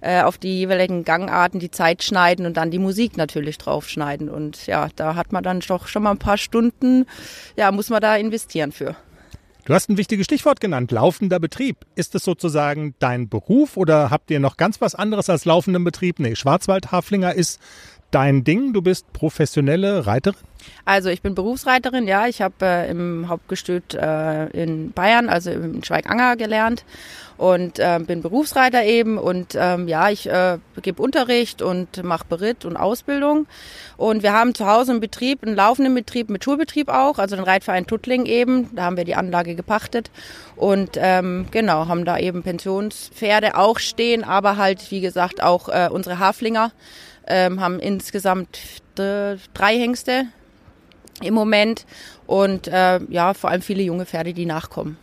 äh, 0.00 0.22
auf 0.22 0.36
die 0.36 0.58
jeweiligen 0.58 1.04
Gangarten 1.04 1.60
die 1.60 1.70
Zeit 1.70 2.02
schneiden 2.02 2.44
und 2.44 2.56
dann 2.56 2.72
die 2.72 2.80
Musik 2.80 3.16
natürlich 3.16 3.58
draufschneiden. 3.58 4.28
Und 4.28 4.66
ja, 4.66 4.88
da 4.96 5.14
hat 5.14 5.32
man 5.32 5.44
dann 5.44 5.60
doch 5.60 5.86
schon 5.86 6.02
mal 6.02 6.10
ein 6.10 6.18
paar 6.18 6.38
Stunden, 6.38 7.06
ja, 7.56 7.70
muss 7.70 7.88
man 7.88 8.00
da 8.00 8.16
investieren 8.16 8.72
für. 8.72 8.96
Du 9.64 9.74
hast 9.74 9.90
ein 9.90 9.96
wichtiges 9.96 10.26
Stichwort 10.26 10.60
genannt, 10.60 10.92
laufender 10.92 11.40
Betrieb. 11.40 11.78
Ist 11.96 12.14
es 12.14 12.22
sozusagen 12.22 12.94
dein 13.00 13.28
Beruf 13.28 13.76
oder 13.76 14.10
habt 14.10 14.30
ihr 14.30 14.38
noch 14.38 14.56
ganz 14.56 14.80
was 14.80 14.94
anderes 14.94 15.28
als 15.28 15.44
laufenden 15.44 15.82
Betrieb? 15.82 16.20
Nee, 16.20 16.36
Schwarzwald-Haflinger 16.36 17.34
ist 17.34 17.60
dein 18.10 18.44
Ding. 18.44 18.72
Du 18.72 18.82
bist 18.82 19.12
professionelle 19.12 20.06
Reiterin? 20.06 20.40
Also 20.84 21.10
ich 21.10 21.22
bin 21.22 21.34
Berufsreiterin, 21.34 22.06
ja. 22.06 22.26
Ich 22.26 22.42
habe 22.42 22.54
äh, 22.62 22.90
im 22.90 23.28
Hauptgestüt 23.28 23.94
äh, 23.94 24.46
in 24.48 24.92
Bayern, 24.92 25.28
also 25.28 25.50
in 25.50 25.82
Schweiganger 25.84 26.36
gelernt 26.36 26.84
und 27.38 27.78
äh, 27.78 27.98
bin 28.00 28.22
Berufsreiter 28.22 28.84
eben 28.84 29.18
und 29.18 29.54
ähm, 29.56 29.88
ja, 29.88 30.08
ich 30.10 30.28
äh, 30.28 30.58
gebe 30.80 31.02
Unterricht 31.02 31.60
und 31.60 32.02
mache 32.02 32.24
Beritt 32.28 32.64
und 32.64 32.76
Ausbildung 32.76 33.46
und 33.96 34.22
wir 34.22 34.32
haben 34.32 34.54
zu 34.54 34.66
Hause 34.66 34.92
einen 34.92 35.00
Betrieb, 35.00 35.42
einen 35.42 35.54
laufenden 35.54 35.94
Betrieb 35.94 36.30
mit 36.30 36.44
Schulbetrieb 36.44 36.88
auch, 36.88 37.18
also 37.18 37.36
den 37.36 37.44
Reitverein 37.44 37.86
Tuttling 37.86 38.26
eben, 38.26 38.74
da 38.74 38.84
haben 38.84 38.96
wir 38.96 39.04
die 39.04 39.16
Anlage 39.16 39.54
gepachtet 39.54 40.10
und 40.56 40.92
ähm, 40.96 41.46
genau, 41.50 41.88
haben 41.88 42.04
da 42.04 42.18
eben 42.18 42.42
Pensionspferde 42.42 43.56
auch 43.56 43.78
stehen, 43.78 44.24
aber 44.24 44.56
halt 44.56 44.90
wie 44.90 45.00
gesagt 45.00 45.42
auch 45.42 45.68
äh, 45.68 45.88
unsere 45.92 46.18
Haflinger 46.18 46.72
ähm, 47.26 47.60
haben 47.60 47.78
insgesamt 47.80 48.82
drei 48.94 49.78
Hengste 49.78 50.24
im 51.22 51.34
Moment 51.34 51.86
und 52.26 52.68
äh, 52.68 53.00
ja, 53.08 53.34
vor 53.34 53.50
allem 53.50 53.62
viele 53.62 53.82
junge 53.82 54.06
Pferde, 54.06 54.32
die 54.32 54.46
nachkommen. 54.46 54.96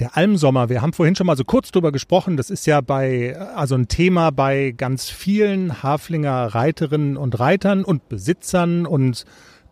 Der 0.00 0.16
Almsommer, 0.16 0.68
wir 0.68 0.82
haben 0.82 0.92
vorhin 0.92 1.14
schon 1.14 1.28
mal 1.28 1.36
so 1.36 1.44
kurz 1.44 1.70
drüber 1.70 1.92
gesprochen, 1.92 2.36
das 2.36 2.50
ist 2.50 2.66
ja 2.66 2.80
bei, 2.80 3.36
also 3.54 3.76
ein 3.76 3.86
Thema 3.86 4.32
bei 4.32 4.74
ganz 4.76 5.08
vielen 5.08 5.84
Haflinger 5.84 6.46
Reiterinnen 6.46 7.16
und 7.16 7.38
Reitern 7.38 7.84
und 7.84 8.08
Besitzern 8.08 8.86
und 8.86 9.24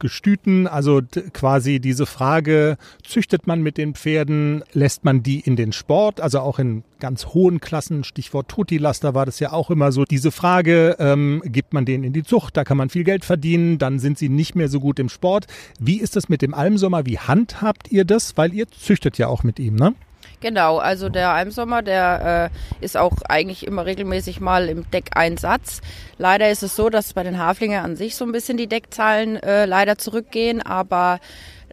Gestüten, 0.02 0.66
also 0.66 1.00
quasi 1.32 1.80
diese 1.80 2.06
Frage, 2.06 2.76
züchtet 3.04 3.46
man 3.46 3.62
mit 3.62 3.78
den 3.78 3.94
Pferden, 3.94 4.64
lässt 4.72 5.04
man 5.04 5.22
die 5.22 5.40
in 5.40 5.56
den 5.56 5.72
Sport, 5.72 6.20
also 6.20 6.40
auch 6.40 6.58
in 6.58 6.82
ganz 6.98 7.26
hohen 7.26 7.60
Klassen, 7.60 8.04
Stichwort 8.04 8.48
Toti-Laster 8.48 9.14
war 9.14 9.24
das 9.24 9.38
ja 9.40 9.52
auch 9.52 9.70
immer 9.70 9.92
so, 9.92 10.04
diese 10.04 10.32
Frage, 10.32 10.96
ähm, 10.98 11.40
gibt 11.46 11.72
man 11.72 11.84
denen 11.84 12.04
in 12.04 12.12
die 12.12 12.24
Zucht, 12.24 12.56
da 12.56 12.64
kann 12.64 12.76
man 12.76 12.90
viel 12.90 13.04
Geld 13.04 13.24
verdienen, 13.24 13.78
dann 13.78 14.00
sind 14.00 14.18
sie 14.18 14.28
nicht 14.28 14.56
mehr 14.56 14.68
so 14.68 14.80
gut 14.80 14.98
im 14.98 15.08
Sport. 15.08 15.46
Wie 15.78 16.00
ist 16.00 16.16
das 16.16 16.28
mit 16.28 16.42
dem 16.42 16.52
Almsommer, 16.52 17.06
wie 17.06 17.18
handhabt 17.18 17.90
ihr 17.92 18.04
das, 18.04 18.36
weil 18.36 18.52
ihr 18.52 18.66
züchtet 18.68 19.18
ja 19.18 19.28
auch 19.28 19.44
mit 19.44 19.58
ihm, 19.58 19.76
ne? 19.76 19.94
Genau, 20.42 20.78
also 20.78 21.08
der 21.08 21.30
Almsommer, 21.30 21.82
der 21.82 22.50
äh, 22.50 22.84
ist 22.84 22.96
auch 22.96 23.12
eigentlich 23.28 23.64
immer 23.64 23.86
regelmäßig 23.86 24.40
mal 24.40 24.68
im 24.68 24.90
Deckeinsatz. 24.90 25.80
Leider 26.18 26.50
ist 26.50 26.64
es 26.64 26.74
so, 26.74 26.90
dass 26.90 27.12
bei 27.12 27.22
den 27.22 27.38
Haflingen 27.38 27.82
an 27.84 27.94
sich 27.94 28.16
so 28.16 28.24
ein 28.24 28.32
bisschen 28.32 28.56
die 28.56 28.66
Deckzahlen 28.66 29.36
äh, 29.36 29.66
leider 29.66 29.98
zurückgehen, 29.98 30.60
aber 30.60 31.20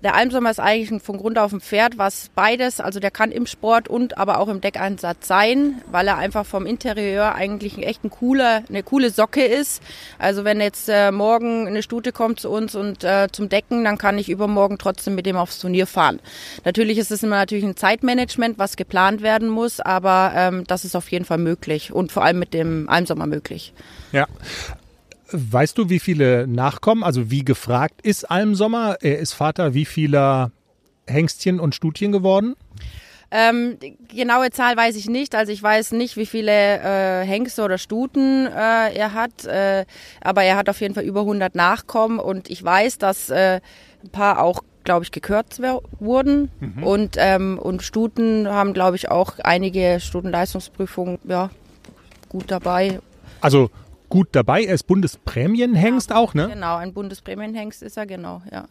der 0.03 0.15
Almsommer 0.15 0.51
ist 0.51 0.59
eigentlich 0.59 1.01
von 1.01 1.17
Grund 1.17 1.37
auf 1.37 1.51
ein 1.51 1.61
Pferd, 1.61 1.97
was 1.97 2.29
beides, 2.35 2.79
also 2.79 2.99
der 2.99 3.11
kann 3.11 3.31
im 3.31 3.45
Sport 3.45 3.87
und 3.87 4.17
aber 4.17 4.39
auch 4.39 4.47
im 4.47 4.61
Deckeinsatz 4.61 5.27
sein, 5.27 5.81
weil 5.91 6.07
er 6.07 6.17
einfach 6.17 6.45
vom 6.45 6.65
Interieur 6.65 7.35
eigentlich 7.35 7.77
echt 7.85 8.03
ein 8.03 8.09
cooler, 8.09 8.63
eine 8.69 8.83
coole 8.83 9.09
Socke 9.09 9.43
ist. 9.43 9.81
Also 10.17 10.43
wenn 10.43 10.61
jetzt 10.61 10.89
äh, 10.89 11.11
morgen 11.11 11.67
eine 11.67 11.83
Stute 11.83 12.11
kommt 12.11 12.39
zu 12.39 12.49
uns 12.49 12.75
und 12.75 13.03
äh, 13.03 13.27
zum 13.31 13.49
Decken, 13.49 13.83
dann 13.83 13.97
kann 13.97 14.17
ich 14.17 14.29
übermorgen 14.29 14.77
trotzdem 14.77 15.15
mit 15.15 15.25
dem 15.25 15.35
aufs 15.35 15.59
Turnier 15.59 15.87
fahren. 15.87 16.19
Natürlich 16.65 16.97
ist 16.97 17.11
es 17.11 17.23
immer 17.23 17.35
natürlich 17.35 17.65
ein 17.65 17.75
Zeitmanagement, 17.75 18.57
was 18.57 18.77
geplant 18.77 19.21
werden 19.21 19.49
muss, 19.49 19.79
aber 19.79 20.31
ähm, 20.35 20.63
das 20.67 20.85
ist 20.85 20.95
auf 20.95 21.09
jeden 21.11 21.25
Fall 21.25 21.37
möglich 21.37 21.91
und 21.91 22.11
vor 22.11 22.23
allem 22.23 22.39
mit 22.39 22.53
dem 22.53 22.89
Almsommer 22.89 23.27
möglich. 23.27 23.73
Ja, 24.11 24.27
Weißt 25.31 25.77
du, 25.77 25.89
wie 25.89 25.99
viele 25.99 26.47
Nachkommen, 26.47 27.03
also 27.03 27.29
wie 27.29 27.45
gefragt 27.45 28.01
ist 28.01 28.29
Almsommer? 28.29 28.97
Er 29.01 29.19
ist 29.19 29.33
Vater 29.33 29.73
wie 29.73 29.85
vieler 29.85 30.51
Hengstchen 31.07 31.59
und 31.59 31.75
Stutchen 31.75 32.11
geworden? 32.11 32.55
Ähm, 33.31 33.77
die 33.79 33.95
genaue 34.07 34.49
Zahl 34.49 34.75
weiß 34.75 34.95
ich 34.95 35.07
nicht. 35.07 35.35
Also 35.35 35.51
ich 35.51 35.61
weiß 35.61 35.91
nicht, 35.91 36.17
wie 36.17 36.25
viele 36.25 36.51
äh, 36.51 37.25
Hengste 37.25 37.63
oder 37.63 37.77
Stuten 37.77 38.47
äh, 38.47 38.93
er 38.93 39.13
hat. 39.13 39.45
Äh, 39.45 39.85
aber 40.21 40.43
er 40.43 40.55
hat 40.57 40.69
auf 40.69 40.81
jeden 40.81 40.95
Fall 40.95 41.03
über 41.03 41.21
100 41.21 41.53
Nachkommen. 41.53 42.19
Und 42.19 42.49
ich 42.49 42.63
weiß, 42.63 42.97
dass 42.97 43.29
äh, 43.29 43.61
ein 44.03 44.09
paar 44.09 44.41
auch, 44.41 44.63
glaube 44.83 45.03
ich, 45.03 45.11
gekürzt 45.11 45.61
wurden. 45.99 46.49
Und, 46.81 47.15
ähm, 47.19 47.59
und 47.59 47.83
Stuten 47.83 48.47
haben, 48.47 48.73
glaube 48.73 48.95
ich, 48.95 49.11
auch 49.11 49.33
einige 49.43 49.99
Stutenleistungsprüfungen 49.99 51.19
ja, 51.25 51.51
gut 52.29 52.45
dabei. 52.47 52.99
Also 53.41 53.69
gut 54.09 54.29
dabei, 54.31 54.63
er 54.63 54.73
ist 54.73 54.83
Bundesprämienhengst 54.87 56.13
auch, 56.13 56.33
ne? 56.33 56.49
Genau, 56.51 56.75
ein 56.77 56.93
Bundesprämienhengst 56.93 57.83
ist 57.83 57.97
er, 57.97 58.05
genau, 58.05 58.41
ja. 58.51 58.65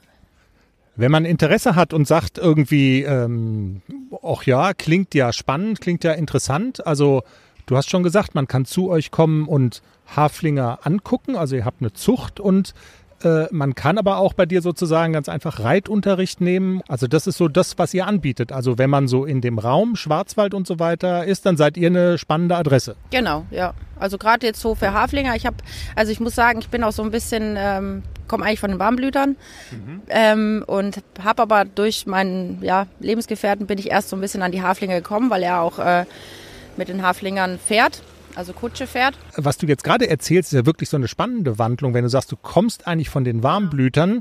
Wenn 0.97 1.13
man 1.13 1.25
Interesse 1.25 1.77
hat 1.77 1.95
und 1.95 2.09
sagt 2.09 2.39
irgendwie, 2.39 3.03
ähm, 3.03 3.83
ach 4.23 4.43
ja, 4.43 4.75
klingt 4.75 5.15
ja 5.15 5.33
spannend, 5.33 5.81
klingt 5.81 6.03
ja 6.03 6.13
interessant. 6.13 6.85
Also 6.85 7.23
du 7.67 7.77
hast 7.77 7.89
schon 7.89 8.03
gesagt, 8.03 8.35
man 8.35 8.49
kann 8.49 8.65
zu 8.65 8.91
euch 8.91 9.13
kommen 9.13 9.47
und 9.47 9.81
Haflinger 10.17 10.81
angucken. 10.83 11.37
Also 11.37 11.55
ihr 11.55 11.65
habt 11.65 11.83
eine 11.83 11.93
Zucht 11.93 12.41
und 12.41 12.75
man 13.51 13.75
kann 13.75 13.99
aber 13.99 14.19
auch 14.19 14.33
bei 14.33 14.47
dir 14.47 14.63
sozusagen 14.63 15.13
ganz 15.13 15.29
einfach 15.29 15.61
Reitunterricht 15.61 16.41
nehmen. 16.41 16.83
Also 16.87 17.07
das 17.09 17.27
ist 17.27 17.37
so 17.37 17.49
das, 17.49 17.79
was 17.79 17.93
ihr 17.95 18.07
anbietet. 18.07 18.53
Also 18.53 18.79
wenn 18.79 18.91
man 18.91 19.09
so 19.09 19.25
in 19.25 19.41
dem 19.41 19.59
Raum 19.59 19.97
Schwarzwald 19.97 20.55
und 20.55 20.67
so 20.67 20.79
weiter 20.79 21.25
ist, 21.25 21.45
dann 21.45 21.57
seid 21.57 21.77
ihr 21.77 21.89
eine 21.89 22.19
spannende 22.19 22.57
Adresse. 22.57 22.97
Genau, 23.11 23.45
ja. 23.51 23.75
Also 23.99 24.19
gerade 24.19 24.47
jetzt 24.47 24.61
so 24.61 24.75
für 24.75 24.93
Haflinger. 24.93 25.35
Ich 25.35 25.47
habe, 25.47 25.57
also 25.97 26.13
ich 26.13 26.21
muss 26.21 26.35
sagen, 26.35 26.61
ich 26.61 26.69
bin 26.69 26.85
auch 26.85 26.93
so 26.93 27.03
ein 27.03 27.11
bisschen, 27.11 27.57
ähm, 27.59 28.03
komme 28.29 28.45
eigentlich 28.45 28.61
von 28.61 28.71
den 28.71 28.79
Warmblütern 28.79 29.37
ähm, 30.09 30.63
und 30.67 31.03
habe 31.23 31.43
aber 31.43 31.65
durch 31.65 32.07
meinen 32.07 32.63
ja, 32.63 32.87
Lebensgefährten 33.01 33.67
bin 33.67 33.79
ich 33.79 33.91
erst 33.91 34.11
so 34.11 34.17
ein 34.17 34.21
bisschen 34.21 34.43
an 34.43 34.53
die 34.53 34.63
Haflinger 34.63 34.97
gekommen, 34.97 35.31
weil 35.31 35.43
er 35.43 35.61
auch 35.61 35.79
äh, 35.79 36.05
mit 36.77 36.89
den 36.89 37.03
Haflingern 37.03 37.59
fährt, 37.59 38.03
also 38.39 38.53
Kutsche 38.53 38.87
fährt. 38.87 39.19
was 39.37 39.59
du 39.59 39.67
jetzt 39.67 39.83
gerade 39.83 40.09
erzählst, 40.09 40.53
ist 40.53 40.57
ja 40.57 40.65
wirklich 40.65 40.89
so 40.89 40.97
eine 40.97 41.09
spannende 41.09 41.59
Wandlung, 41.59 41.93
wenn 41.93 42.05
du 42.05 42.09
sagst, 42.09 42.31
du 42.31 42.37
kommst 42.37 42.87
eigentlich 42.87 43.11
von 43.11 43.25
den 43.25 43.43
Warmblütern. 43.43 44.21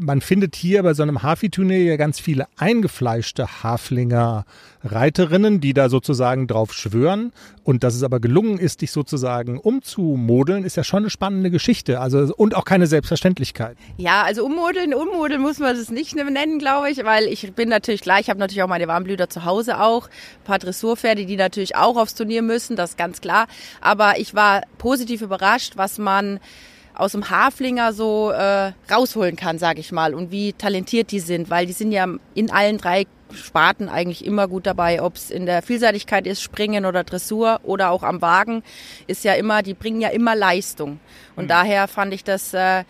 Man 0.00 0.20
findet 0.20 0.54
hier 0.54 0.82
bei 0.82 0.92
so 0.92 1.02
einem 1.02 1.22
Hafi-Turnier 1.22 1.82
ja 1.82 1.96
ganz 1.96 2.20
viele 2.20 2.46
eingefleischte 2.58 3.62
Haflinger 3.62 4.44
Reiterinnen, 4.84 5.60
die 5.60 5.72
da 5.72 5.88
sozusagen 5.88 6.46
drauf 6.46 6.74
schwören. 6.74 7.32
Und 7.64 7.84
dass 7.84 7.94
es 7.94 8.02
aber 8.02 8.20
gelungen 8.20 8.58
ist, 8.58 8.82
dich 8.82 8.92
sozusagen 8.92 9.58
umzumodeln, 9.58 10.64
ist 10.64 10.76
ja 10.76 10.84
schon 10.84 11.04
eine 11.04 11.10
spannende 11.10 11.50
Geschichte. 11.50 12.00
Also, 12.00 12.34
und 12.36 12.54
auch 12.54 12.66
keine 12.66 12.86
Selbstverständlichkeit. 12.86 13.78
Ja, 13.96 14.22
also 14.22 14.44
ummodeln, 14.44 14.92
ummodeln 14.92 15.40
muss 15.40 15.58
man 15.58 15.74
das 15.74 15.90
nicht 15.90 16.14
nennen, 16.14 16.58
glaube 16.58 16.90
ich, 16.90 17.02
weil 17.04 17.24
ich 17.24 17.52
bin 17.54 17.70
natürlich 17.70 18.02
klar, 18.02 18.20
ich 18.20 18.28
habe 18.28 18.38
natürlich 18.38 18.62
auch 18.62 18.68
meine 18.68 18.88
Warmblüter 18.88 19.30
zu 19.30 19.46
Hause 19.46 19.80
auch, 19.80 20.08
ein 20.08 20.44
paar 20.44 20.58
Dressurpferde, 20.58 21.24
die 21.24 21.36
natürlich 21.36 21.76
auch 21.76 21.96
aufs 21.96 22.14
Turnier 22.14 22.42
müssen, 22.42 22.76
das 22.76 22.90
ist 22.90 22.98
ganz 22.98 23.20
klar. 23.20 23.46
Aber 23.80 24.18
ich 24.18 24.34
war 24.34 24.62
positiv 24.76 25.22
überrascht, 25.22 25.72
was 25.76 25.98
man 25.98 26.40
aus 26.98 27.12
dem 27.12 27.30
Haflinger 27.30 27.92
so 27.92 28.30
äh, 28.32 28.72
rausholen 28.92 29.36
kann, 29.36 29.58
sage 29.58 29.80
ich 29.80 29.92
mal, 29.92 30.14
und 30.14 30.30
wie 30.30 30.52
talentiert 30.52 31.12
die 31.12 31.20
sind, 31.20 31.48
weil 31.48 31.64
die 31.64 31.72
sind 31.72 31.92
ja 31.92 32.06
in 32.34 32.50
allen 32.50 32.76
drei 32.76 33.06
Sparten 33.32 33.88
eigentlich 33.88 34.24
immer 34.24 34.48
gut 34.48 34.66
dabei, 34.66 35.00
ob 35.02 35.16
es 35.16 35.30
in 35.30 35.46
der 35.46 35.62
Vielseitigkeit 35.62 36.26
ist, 36.26 36.42
Springen 36.42 36.86
oder 36.86 37.04
Dressur 37.04 37.60
oder 37.62 37.90
auch 37.90 38.02
am 38.02 38.20
Wagen, 38.20 38.62
ist 39.06 39.22
ja 39.22 39.34
immer, 39.34 39.62
die 39.62 39.74
bringen 39.74 40.00
ja 40.00 40.08
immer 40.08 40.34
Leistung. 40.34 40.98
Und 41.36 41.48
daher 41.48 41.88
fand 41.88 42.12
ich 42.14 42.24
das 42.24 42.52
äh, 42.52 42.84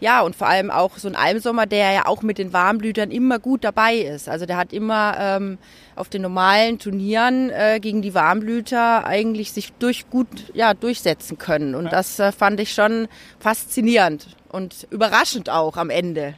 ja, 0.00 0.22
und 0.22 0.36
vor 0.36 0.48
allem 0.48 0.70
auch 0.70 0.98
so 0.98 1.08
ein 1.08 1.16
Almsommer, 1.16 1.66
der 1.66 1.92
ja 1.92 2.06
auch 2.06 2.22
mit 2.22 2.38
den 2.38 2.52
Warmblütern 2.52 3.10
immer 3.10 3.38
gut 3.38 3.64
dabei 3.64 3.96
ist. 3.96 4.28
Also 4.28 4.46
der 4.46 4.56
hat 4.56 4.72
immer 4.72 5.16
ähm, 5.18 5.58
auf 5.96 6.08
den 6.08 6.22
normalen 6.22 6.78
Turnieren 6.78 7.50
äh, 7.50 7.80
gegen 7.80 8.02
die 8.02 8.14
Warmblüter 8.14 9.06
eigentlich 9.06 9.52
sich 9.52 9.72
durch 9.74 10.10
gut 10.10 10.28
ja, 10.54 10.74
durchsetzen 10.74 11.38
können. 11.38 11.74
Und 11.74 11.92
das 11.92 12.18
äh, 12.18 12.32
fand 12.32 12.60
ich 12.60 12.74
schon 12.74 13.08
faszinierend 13.38 14.36
und 14.48 14.86
überraschend 14.90 15.50
auch 15.50 15.76
am 15.76 15.90
Ende. 15.90 16.34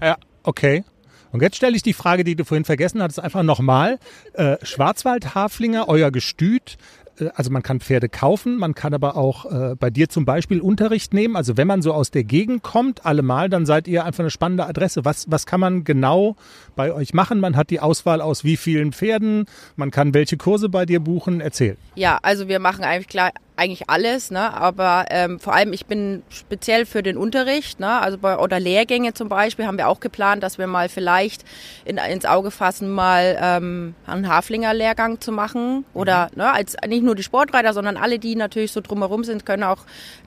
Ja, 0.00 0.16
okay. 0.42 0.84
Und 1.30 1.42
jetzt 1.42 1.56
stelle 1.56 1.76
ich 1.76 1.82
die 1.82 1.92
Frage, 1.92 2.24
die 2.24 2.36
du 2.36 2.44
vorhin 2.44 2.64
vergessen 2.64 3.02
hattest, 3.02 3.20
einfach 3.20 3.42
nochmal. 3.42 3.98
Äh, 4.32 4.56
Schwarzwald-Haflinger, 4.62 5.88
euer 5.88 6.10
Gestüt. 6.10 6.78
Äh, 7.18 7.30
also 7.34 7.50
man 7.50 7.62
kann 7.62 7.80
Pferde 7.80 8.08
kaufen, 8.08 8.58
man 8.58 8.74
kann 8.74 8.94
aber 8.94 9.16
auch 9.16 9.46
äh, 9.46 9.74
bei 9.76 9.90
dir 9.90 10.08
zum 10.08 10.24
Beispiel 10.24 10.60
Unterricht 10.60 11.14
nehmen. 11.14 11.36
Also 11.36 11.56
wenn 11.56 11.66
man 11.66 11.82
so 11.82 11.92
aus 11.92 12.10
der 12.10 12.24
Gegend 12.24 12.62
kommt, 12.62 13.04
allemal, 13.06 13.48
dann 13.48 13.66
seid 13.66 13.88
ihr 13.88 14.04
einfach 14.04 14.20
eine 14.20 14.30
spannende 14.30 14.66
Adresse. 14.66 15.04
Was, 15.04 15.30
was 15.30 15.46
kann 15.46 15.60
man 15.60 15.84
genau 15.84 16.36
bei 16.78 16.92
euch 16.92 17.12
machen? 17.12 17.40
Man 17.40 17.56
hat 17.56 17.70
die 17.70 17.80
Auswahl 17.80 18.20
aus 18.20 18.44
wie 18.44 18.56
vielen 18.56 18.92
Pferden, 18.92 19.46
man 19.74 19.90
kann 19.90 20.14
welche 20.14 20.36
Kurse 20.36 20.68
bei 20.68 20.86
dir 20.86 21.00
buchen. 21.00 21.40
Erzähl. 21.40 21.76
Ja, 21.96 22.20
also 22.22 22.46
wir 22.46 22.60
machen 22.60 22.84
eigentlich 22.84 23.08
klar 23.08 23.32
eigentlich 23.58 23.90
alles, 23.90 24.30
ne? 24.30 24.54
aber 24.54 25.06
ähm, 25.10 25.40
vor 25.40 25.52
allem 25.52 25.72
ich 25.72 25.86
bin 25.86 26.22
speziell 26.30 26.86
für 26.86 27.02
den 27.02 27.16
Unterricht, 27.16 27.80
ne? 27.80 28.00
also 28.00 28.16
bei 28.16 28.38
oder 28.38 28.60
Lehrgänge 28.60 29.14
zum 29.14 29.28
Beispiel 29.28 29.66
haben 29.66 29.78
wir 29.78 29.88
auch 29.88 29.98
geplant, 29.98 30.44
dass 30.44 30.58
wir 30.58 30.68
mal 30.68 30.88
vielleicht 30.88 31.44
in, 31.84 31.98
ins 31.98 32.24
Auge 32.24 32.52
fassen, 32.52 32.88
mal 32.88 33.36
ähm, 33.40 33.94
einen 34.06 34.28
Haflinger-Lehrgang 34.28 35.20
zu 35.20 35.32
machen 35.32 35.84
oder 35.92 36.30
ne, 36.36 36.52
als 36.52 36.76
nicht 36.86 37.02
nur 37.02 37.16
die 37.16 37.24
Sportreiter, 37.24 37.72
sondern 37.72 37.96
alle, 37.96 38.20
die 38.20 38.36
natürlich 38.36 38.70
so 38.70 38.80
drumherum 38.80 39.24
sind, 39.24 39.44
können 39.44 39.64
auch 39.64 39.80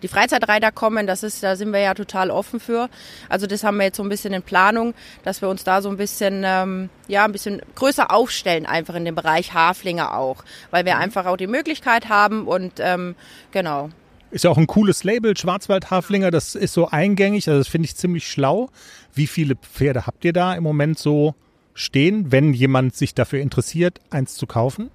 die 0.03 0.09
Freizeitreiter 0.09 0.73
kommen. 0.73 1.07
Das 1.07 1.23
ist, 1.23 1.41
da 1.41 1.55
sind 1.55 1.71
wir 1.71 1.79
ja 1.79 1.93
total 1.93 2.31
offen 2.31 2.59
für. 2.59 2.89
Also 3.29 3.47
das 3.47 3.63
haben 3.63 3.77
wir 3.77 3.85
jetzt 3.85 3.97
so 3.97 4.03
ein 4.03 4.09
bisschen 4.09 4.33
in 4.33 4.41
Planung, 4.41 4.93
dass 5.23 5.41
wir 5.41 5.47
uns 5.47 5.63
da 5.63 5.81
so 5.81 5.89
ein 5.89 5.95
bisschen 5.95 6.40
ähm, 6.45 6.89
ja 7.07 7.25
ein 7.25 7.31
bisschen 7.31 7.61
größer 7.75 8.11
aufstellen 8.11 8.65
einfach 8.65 8.95
in 8.95 9.05
dem 9.05 9.15
Bereich 9.15 9.53
Haflinger 9.53 10.17
auch, 10.17 10.43
weil 10.69 10.85
wir 10.85 10.97
einfach 10.97 11.25
auch 11.25 11.37
die 11.37 11.47
Möglichkeit 11.47 12.09
haben 12.09 12.47
und 12.47 12.73
ähm, 12.79 13.15
genau. 13.51 13.89
Ist 14.31 14.45
ja 14.45 14.49
auch 14.49 14.57
ein 14.57 14.67
cooles 14.67 15.03
Label, 15.03 15.35
Schwarzwald-Haflinger, 15.35 16.31
das 16.31 16.55
ist 16.55 16.73
so 16.73 16.87
eingängig, 16.87 17.49
also 17.49 17.59
das 17.59 17.67
finde 17.67 17.87
ich 17.87 17.95
ziemlich 17.95 18.27
schlau. 18.27 18.69
Wie 19.13 19.27
viele 19.27 19.55
Pferde 19.55 20.07
habt 20.07 20.23
ihr 20.23 20.33
da 20.33 20.53
im 20.53 20.63
Moment 20.63 20.97
so 20.97 21.35
stehen, 21.73 22.31
wenn 22.31 22.53
jemand 22.53 22.95
sich 22.95 23.13
dafür 23.13 23.41
interessiert, 23.41 23.99
eins 24.09 24.35
zu 24.35 24.47
kaufen? 24.47 24.89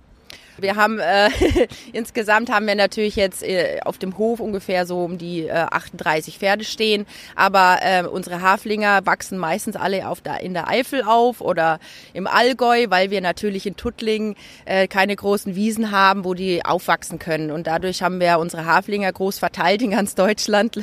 Wir 0.59 0.77
haben 0.77 0.99
äh, 0.99 1.29
insgesamt 1.93 2.51
haben 2.51 2.67
wir 2.67 2.75
natürlich 2.75 3.17
jetzt 3.17 3.43
äh, 3.43 3.81
auf 3.85 3.99
dem 3.99 4.17
Hof 4.19 4.41
ungefähr 4.41 4.87
so 4.87 5.05
um 5.05 5.19
die 5.19 5.47
äh, 5.47 5.53
38 5.53 6.39
Pferde 6.39 6.65
stehen, 6.65 7.07
aber 7.35 7.79
äh, 7.83 8.05
unsere 8.05 8.41
Haflinger 8.41 9.05
wachsen 9.05 9.39
meistens 9.39 9.77
alle 9.77 10.09
auf 10.09 10.21
der, 10.21 10.41
in 10.41 10.55
der 10.55 10.69
Eifel 10.69 11.03
auf 11.03 11.41
oder 11.41 11.79
im 12.13 12.27
Allgäu, 12.27 12.87
weil 12.89 13.11
wir 13.11 13.21
natürlich 13.21 13.67
in 13.67 13.77
Tuttlingen 13.77 14.37
äh, 14.65 14.89
keine 14.89 15.17
großen 15.17 15.55
Wiesen 15.55 15.91
haben, 15.91 16.25
wo 16.25 16.35
die 16.35 16.65
aufwachsen 16.65 17.19
können. 17.19 17.51
Und 17.51 17.67
dadurch 17.67 18.03
haben 18.03 18.21
wir 18.21 18.39
unsere 18.39 18.65
Haflinger 18.65 19.13
groß 19.13 19.39
verteilt 19.39 19.83
in 19.83 19.91
ganz 19.91 20.15
Deutschland. 20.15 20.79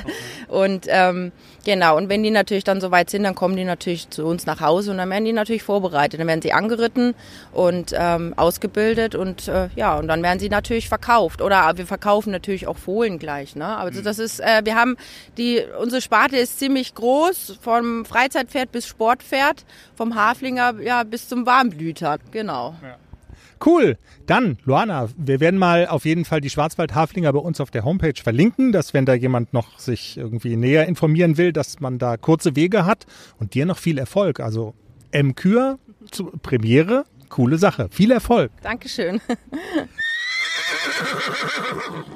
Und 0.47 0.85
ähm, 0.87 1.31
Genau, 1.65 1.95
und 1.95 2.09
wenn 2.09 2.23
die 2.23 2.31
natürlich 2.31 2.65
dann 2.65 2.81
soweit 2.81 3.09
sind, 3.09 3.23
dann 3.23 3.35
kommen 3.35 3.55
die 3.55 3.63
natürlich 3.63 4.09
zu 4.09 4.25
uns 4.25 4.45
nach 4.45 4.59
Hause 4.59 4.91
und 4.91 4.97
dann 4.97 5.09
werden 5.09 5.23
die 5.23 5.31
natürlich 5.31 5.63
vorbereitet. 5.63 6.19
Dann 6.19 6.27
werden 6.27 6.41
sie 6.41 6.51
angeritten 6.51 7.15
und 7.53 7.93
ähm, 7.97 8.33
ausgebildet 8.35 9.15
und 9.15 9.47
äh, 9.47 9.62
ja, 9.75 9.97
und 9.97 10.07
dann 10.07 10.21
werden 10.23 10.39
sie 10.39 10.49
natürlich 10.49 10.89
verkauft. 10.89 11.41
Oder 11.41 11.77
wir 11.77 11.85
verkaufen 11.85 12.31
natürlich 12.31 12.67
auch 12.67 12.77
Fohlen 12.77 13.19
gleich. 13.19 13.55
Ne? 13.55 13.65
Also 13.65 14.01
das 14.01 14.19
ist, 14.19 14.39
äh, 14.39 14.61
wir 14.63 14.75
haben 14.75 14.97
die, 15.37 15.61
unsere 15.79 16.01
Sparte 16.01 16.37
ist 16.37 16.59
ziemlich 16.59 16.95
groß, 16.95 17.59
vom 17.61 18.05
Freizeitpferd 18.05 18.71
bis 18.71 18.87
Sportpferd, 18.87 19.65
vom 19.95 20.15
Haflinger 20.15 20.79
ja 20.81 21.03
bis 21.03 21.27
zum 21.27 21.45
Warmblüter. 21.45 22.17
Genau. 22.31 22.75
Cool. 23.65 23.97
Dann, 24.25 24.57
Luana, 24.65 25.09
wir 25.15 25.39
werden 25.39 25.57
mal 25.57 25.87
auf 25.87 26.05
jeden 26.05 26.25
Fall 26.25 26.41
die 26.41 26.49
Schwarzwald-Haflinger 26.49 27.31
bei 27.31 27.39
uns 27.39 27.61
auf 27.61 27.71
der 27.71 27.85
Homepage 27.85 28.21
verlinken, 28.21 28.73
dass 28.73 28.93
wenn 28.93 29.05
da 29.05 29.13
jemand 29.13 29.53
noch 29.53 29.79
sich 29.79 30.17
irgendwie 30.17 30.57
näher 30.57 30.87
informieren 30.87 31.37
will, 31.37 31.53
dass 31.53 31.79
man 31.79 31.97
da 31.97 32.17
kurze 32.17 32.55
Wege 32.57 32.85
hat 32.85 33.05
und 33.39 33.53
dir 33.53 33.65
noch 33.65 33.77
viel 33.77 33.97
Erfolg. 33.97 34.41
Also 34.41 34.73
M. 35.11 35.35
Kür 35.35 35.79
zu 36.11 36.25
Premiere, 36.41 37.05
coole 37.33 37.57
Sache. 37.57 37.87
Viel 37.89 38.11
Erfolg. 38.11 38.51
Dankeschön. 38.61 39.19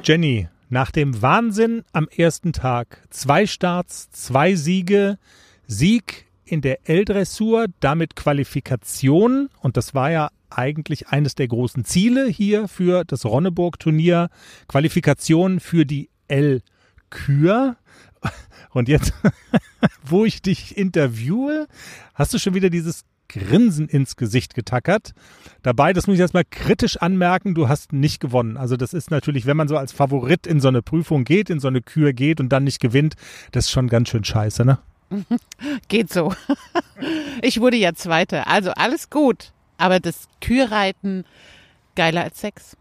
Jenny, 0.04 0.48
nach 0.70 0.92
dem 0.92 1.24
Wahnsinn 1.24 1.84
am 1.92 2.08
ersten 2.16 2.54
Tag, 2.54 3.02
zwei 3.10 3.48
Starts, 3.48 4.12
zwei 4.12 4.54
Siege, 4.54 5.18
Sieg 5.66 6.28
in 6.46 6.62
der 6.62 6.88
L-Dressur, 6.88 7.66
damit 7.80 8.16
Qualifikation 8.16 9.50
und 9.60 9.76
das 9.76 9.96
war 9.96 10.12
ja 10.12 10.30
eigentlich 10.52 11.08
eines 11.08 11.34
der 11.34 11.48
großen 11.48 11.84
Ziele 11.84 12.28
hier 12.28 12.68
für 12.68 13.04
das 13.04 13.26
Ronneburg-Turnier, 13.26 14.30
Qualifikation 14.68 15.60
für 15.60 15.88
die 15.88 16.12
L-Kür. 16.28 17.76
Und 18.70 18.88
jetzt, 18.88 19.14
wo 20.04 20.26
ich 20.26 20.44
dich 20.44 20.78
interviewe, 20.78 21.68
hast 22.14 22.36
du 22.36 22.38
schon 22.38 22.54
wieder 22.54 22.70
dieses 22.70 23.04
Grinsen 23.30 23.88
ins 23.88 24.16
Gesicht 24.16 24.54
getackert. 24.54 25.14
Dabei, 25.64 25.94
das 25.94 26.08
muss 26.08 26.16
ich 26.16 26.22
erstmal 26.22 26.46
kritisch 26.46 26.98
anmerken, 26.98 27.56
du 27.56 27.70
hast 27.70 27.94
nicht 27.94 28.20
gewonnen. 28.20 28.58
Also 28.58 28.78
das 28.78 28.94
ist 28.94 29.12
natürlich, 29.12 29.46
wenn 29.46 29.58
man 29.58 29.68
so 29.68 29.78
als 29.78 29.92
Favorit 29.92 30.48
in 30.48 30.60
so 30.60 30.68
eine 30.68 30.82
Prüfung 30.82 31.24
geht, 31.24 31.50
in 31.50 31.60
so 31.60 31.68
eine 31.68 31.82
Kür 31.82 32.14
geht 32.14 32.40
und 32.40 32.50
dann 32.50 32.64
nicht 32.64 32.80
gewinnt, 32.80 33.16
das 33.52 33.66
ist 33.66 33.72
schon 33.72 33.88
ganz 33.88 34.10
schön 34.10 34.24
scheiße, 34.24 34.66
ne? 34.66 34.80
Geht 35.88 36.12
so. 36.12 36.34
Ich 37.42 37.62
wurde 37.62 37.78
ja 37.78 37.94
Zweite. 37.94 38.48
Also 38.48 38.72
alles 38.72 39.10
gut. 39.10 39.54
Aber 39.78 40.00
das 40.00 40.28
Kühlreiten 40.42 41.24
geiler 41.96 42.24
als 42.24 42.42
Sex. 42.42 42.76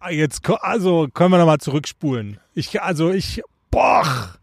Ah, 0.00 0.10
Jetzt, 0.10 0.42
also 0.60 1.08
können 1.12 1.30
wir 1.30 1.38
nochmal 1.38 1.58
zurückspulen. 1.58 2.38
Ich, 2.54 2.82
also 2.82 3.10
ich, 3.10 3.42
boah. 3.70 4.36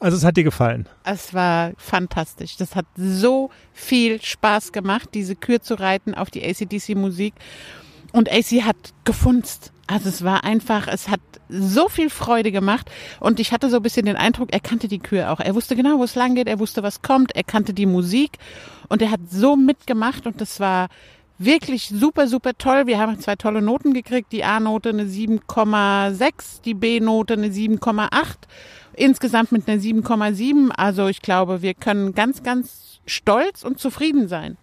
Also 0.00 0.16
es 0.16 0.24
hat 0.24 0.36
dir 0.36 0.44
gefallen. 0.44 0.88
Es 1.04 1.32
war 1.32 1.72
fantastisch. 1.76 2.56
Das 2.56 2.76
hat 2.76 2.86
so 2.96 3.50
viel 3.72 4.20
Spaß 4.20 4.72
gemacht, 4.72 5.10
diese 5.14 5.36
Kür 5.36 5.60
zu 5.60 5.74
reiten 5.74 6.14
auf 6.14 6.30
die 6.30 6.44
ACDC-Musik. 6.44 7.34
Und 8.12 8.30
AC 8.30 8.62
hat 8.64 8.76
gefunzt. 9.04 9.72
Also 9.86 10.08
es 10.08 10.22
war 10.24 10.44
einfach, 10.44 10.88
es 10.88 11.08
hat 11.08 11.20
so 11.48 11.88
viel 11.88 12.10
Freude 12.10 12.52
gemacht. 12.52 12.90
Und 13.20 13.40
ich 13.40 13.52
hatte 13.52 13.68
so 13.68 13.76
ein 13.76 13.82
bisschen 13.82 14.06
den 14.06 14.16
Eindruck, 14.16 14.52
er 14.52 14.60
kannte 14.60 14.88
die 14.88 14.98
Kühe 14.98 15.30
auch. 15.30 15.40
Er 15.40 15.54
wusste 15.54 15.76
genau, 15.76 15.98
wo 15.98 16.04
es 16.04 16.14
lang 16.14 16.34
geht, 16.34 16.48
er 16.48 16.58
wusste, 16.58 16.82
was 16.82 17.02
kommt, 17.02 17.34
er 17.34 17.44
kannte 17.44 17.74
die 17.74 17.86
Musik. 17.86 18.38
Und 18.88 19.02
er 19.02 19.10
hat 19.10 19.20
so 19.30 19.56
mitgemacht 19.56 20.26
und 20.26 20.40
das 20.40 20.60
war 20.60 20.88
wirklich 21.38 21.88
super, 21.88 22.28
super 22.28 22.52
toll. 22.56 22.86
Wir 22.86 22.98
haben 22.98 23.18
zwei 23.18 23.36
tolle 23.36 23.62
Noten 23.62 23.92
gekriegt. 23.92 24.32
Die 24.32 24.44
A-Note 24.44 24.90
eine 24.90 25.04
7,6, 25.04 26.62
die 26.62 26.74
B-Note 26.74 27.34
eine 27.34 27.48
7,8. 27.48 28.10
Insgesamt 28.96 29.52
mit 29.52 29.68
einer 29.68 29.80
7,7. 29.80 30.70
Also 30.70 31.08
ich 31.08 31.22
glaube, 31.22 31.62
wir 31.62 31.74
können 31.74 32.14
ganz, 32.14 32.42
ganz 32.42 33.00
stolz 33.06 33.62
und 33.62 33.78
zufrieden 33.78 34.28
sein. 34.28 34.56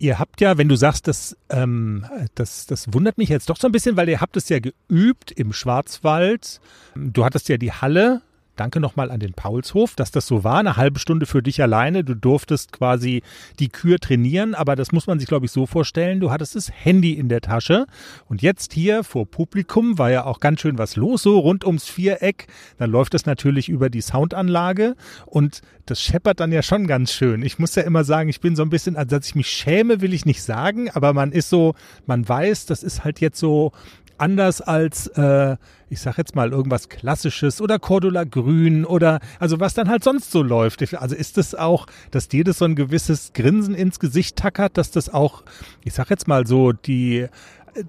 Ihr 0.00 0.18
habt 0.20 0.40
ja, 0.40 0.56
wenn 0.58 0.68
du 0.68 0.76
sagst, 0.76 1.08
das, 1.08 1.36
ähm, 1.50 2.06
das, 2.36 2.66
das 2.66 2.92
wundert 2.92 3.18
mich 3.18 3.28
jetzt 3.28 3.50
doch 3.50 3.56
so 3.56 3.66
ein 3.66 3.72
bisschen, 3.72 3.96
weil 3.96 4.08
ihr 4.08 4.20
habt 4.20 4.36
es 4.36 4.48
ja 4.48 4.60
geübt 4.60 5.32
im 5.32 5.52
Schwarzwald. 5.52 6.60
Du 6.94 7.24
hattest 7.24 7.48
ja 7.48 7.56
die 7.56 7.72
Halle. 7.72 8.22
Danke 8.58 8.80
nochmal 8.80 9.12
an 9.12 9.20
den 9.20 9.34
Paulshof, 9.34 9.94
dass 9.94 10.10
das 10.10 10.26
so 10.26 10.42
war. 10.42 10.58
Eine 10.58 10.76
halbe 10.76 10.98
Stunde 10.98 11.26
für 11.26 11.42
dich 11.42 11.62
alleine. 11.62 12.02
Du 12.02 12.14
durftest 12.14 12.72
quasi 12.72 13.22
die 13.60 13.68
Kür 13.68 14.00
trainieren, 14.00 14.56
aber 14.56 14.74
das 14.74 14.90
muss 14.90 15.06
man 15.06 15.20
sich, 15.20 15.28
glaube 15.28 15.46
ich, 15.46 15.52
so 15.52 15.64
vorstellen. 15.64 16.18
Du 16.18 16.32
hattest 16.32 16.56
das 16.56 16.68
Handy 16.72 17.12
in 17.12 17.28
der 17.28 17.40
Tasche 17.40 17.86
und 18.26 18.42
jetzt 18.42 18.72
hier 18.72 19.04
vor 19.04 19.26
Publikum 19.30 19.96
war 19.96 20.10
ja 20.10 20.24
auch 20.24 20.40
ganz 20.40 20.60
schön 20.60 20.76
was 20.76 20.96
los, 20.96 21.22
so 21.22 21.38
rund 21.38 21.64
ums 21.64 21.88
Viereck. 21.88 22.48
Dann 22.78 22.90
läuft 22.90 23.14
das 23.14 23.26
natürlich 23.26 23.68
über 23.68 23.90
die 23.90 24.00
Soundanlage 24.00 24.96
und 25.26 25.62
das 25.86 26.02
scheppert 26.02 26.40
dann 26.40 26.50
ja 26.50 26.62
schon 26.62 26.88
ganz 26.88 27.12
schön. 27.12 27.42
Ich 27.42 27.60
muss 27.60 27.76
ja 27.76 27.82
immer 27.82 28.02
sagen, 28.02 28.28
ich 28.28 28.40
bin 28.40 28.56
so 28.56 28.62
ein 28.62 28.70
bisschen, 28.70 28.96
also 28.96 29.16
dass 29.16 29.28
ich 29.28 29.36
mich 29.36 29.48
schäme, 29.48 30.00
will 30.00 30.12
ich 30.12 30.26
nicht 30.26 30.42
sagen, 30.42 30.90
aber 30.90 31.12
man 31.12 31.30
ist 31.30 31.48
so, 31.48 31.74
man 32.06 32.28
weiß, 32.28 32.66
das 32.66 32.82
ist 32.82 33.04
halt 33.04 33.20
jetzt 33.20 33.38
so 33.38 33.72
anders 34.18 34.60
als, 34.60 35.06
äh, 35.08 35.56
ich 35.88 36.00
sag 36.00 36.18
jetzt 36.18 36.34
mal, 36.34 36.50
irgendwas 36.50 36.88
Klassisches 36.88 37.60
oder 37.60 37.78
Cordula 37.78 38.24
Grün 38.24 38.84
oder, 38.84 39.20
also 39.38 39.60
was 39.60 39.74
dann 39.74 39.88
halt 39.88 40.04
sonst 40.04 40.30
so 40.30 40.42
läuft. 40.42 40.94
Also 40.94 41.14
ist 41.14 41.36
das 41.36 41.54
auch, 41.54 41.86
dass 42.10 42.28
dir 42.28 42.44
das 42.44 42.58
so 42.58 42.64
ein 42.64 42.74
gewisses 42.74 43.32
Grinsen 43.32 43.74
ins 43.74 43.98
Gesicht 43.98 44.36
tackert, 44.36 44.76
dass 44.76 44.90
das 44.90 45.12
auch, 45.12 45.42
ich 45.84 45.94
sag 45.94 46.10
jetzt 46.10 46.28
mal 46.28 46.46
so, 46.46 46.72
die, 46.72 47.26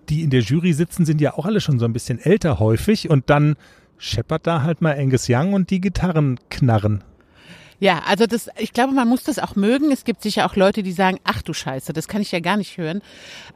die 0.10 0.24
in 0.24 0.30
der 0.30 0.42
Jury 0.42 0.74
sitzen, 0.74 1.06
sind 1.06 1.22
ja 1.22 1.34
auch 1.34 1.46
alle 1.46 1.62
schon 1.62 1.80
so 1.80 1.86
ein 1.86 1.94
bisschen 1.94 2.20
älter 2.20 2.60
häufig 2.60 3.10
und 3.10 3.30
dann 3.30 3.56
scheppert 3.98 4.48
da 4.48 4.64
halt 4.64 4.82
mal 4.82 4.98
Angus 4.98 5.28
Young 5.30 5.54
und 5.54 5.70
die 5.70 5.82
Gitarren 5.82 6.40
knarren. 6.50 7.04
Ja, 7.80 8.04
also 8.06 8.26
das, 8.26 8.50
ich 8.58 8.74
glaube, 8.74 8.94
man 8.94 9.08
muss 9.08 9.24
das 9.24 9.40
auch 9.40 9.56
mögen. 9.56 9.92
Es 9.92 10.04
gibt 10.04 10.22
sicher 10.22 10.46
auch 10.46 10.56
Leute, 10.56 10.84
die 10.84 10.92
sagen, 10.92 11.20
ach 11.24 11.42
du 11.42 11.54
Scheiße, 11.54 11.94
das 11.94 12.08
kann 12.08 12.22
ich 12.22 12.32
ja 12.32 12.42
gar 12.42 12.58
nicht 12.58 12.78
hören. 12.78 13.02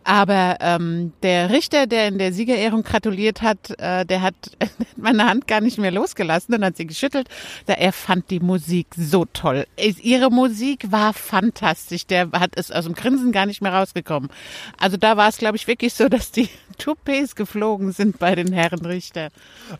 Aber 0.05 0.57
ähm, 0.61 1.11
der 1.23 1.49
Richter, 1.49 1.87
der 1.87 2.07
in 2.07 2.17
der 2.17 2.31
Siegerehrung 2.31 2.83
gratuliert 2.83 3.41
hat, 3.41 3.77
äh, 3.79 4.05
der 4.05 4.21
hat 4.21 4.35
meine 4.95 5.25
Hand 5.25 5.47
gar 5.47 5.59
nicht 5.59 5.77
mehr 5.77 5.91
losgelassen 5.91 6.55
und 6.55 6.63
hat 6.63 6.77
sie 6.77 6.87
geschüttelt. 6.87 7.27
Da 7.65 7.73
er 7.73 7.91
fand 7.91 8.29
die 8.29 8.39
Musik 8.39 8.87
so 8.95 9.25
toll. 9.25 9.65
Ihre 9.77 10.31
Musik 10.31 10.91
war 10.91 11.13
fantastisch. 11.13 12.07
Der 12.07 12.31
hat 12.31 12.51
es 12.55 12.71
aus 12.71 12.85
dem 12.85 12.93
Grinsen 12.93 13.33
gar 13.33 13.45
nicht 13.45 13.61
mehr 13.61 13.73
rausgekommen. 13.73 14.29
Also 14.79 14.95
da 14.95 15.17
war 15.17 15.27
es, 15.27 15.37
glaube 15.37 15.57
ich, 15.57 15.67
wirklich 15.67 15.93
so, 15.93 16.07
dass 16.07 16.31
die 16.31 16.47
Toupets 16.77 17.35
geflogen 17.35 17.91
sind 17.91 18.19
bei 18.19 18.35
den 18.35 18.53
Herren 18.53 18.85
Richter. 18.85 19.29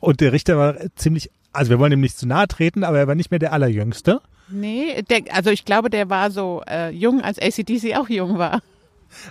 Und 0.02 0.20
der 0.20 0.34
Richter 0.34 0.58
war 0.58 0.76
ziemlich, 0.96 1.30
also 1.54 1.70
wir 1.70 1.80
wollen 1.80 1.94
ihm 1.94 2.02
nicht 2.02 2.18
zu 2.18 2.28
nahe 2.28 2.48
treten, 2.48 2.84
aber 2.84 3.00
er 3.00 3.08
war 3.08 3.16
nicht 3.16 3.32
mehr 3.32 3.40
der 3.40 3.54
Allerjüngste. 3.54 4.22
Nee, 4.50 5.02
der, 5.04 5.22
also 5.32 5.52
ich 5.52 5.66
glaube, 5.66 5.90
der 5.90 6.10
war 6.10 6.32
so 6.32 6.62
äh, 6.68 6.90
jung, 6.90 7.22
als 7.22 7.40
ACDC 7.40 7.96
auch 7.96 8.10
jung 8.10 8.38
war. 8.38 8.62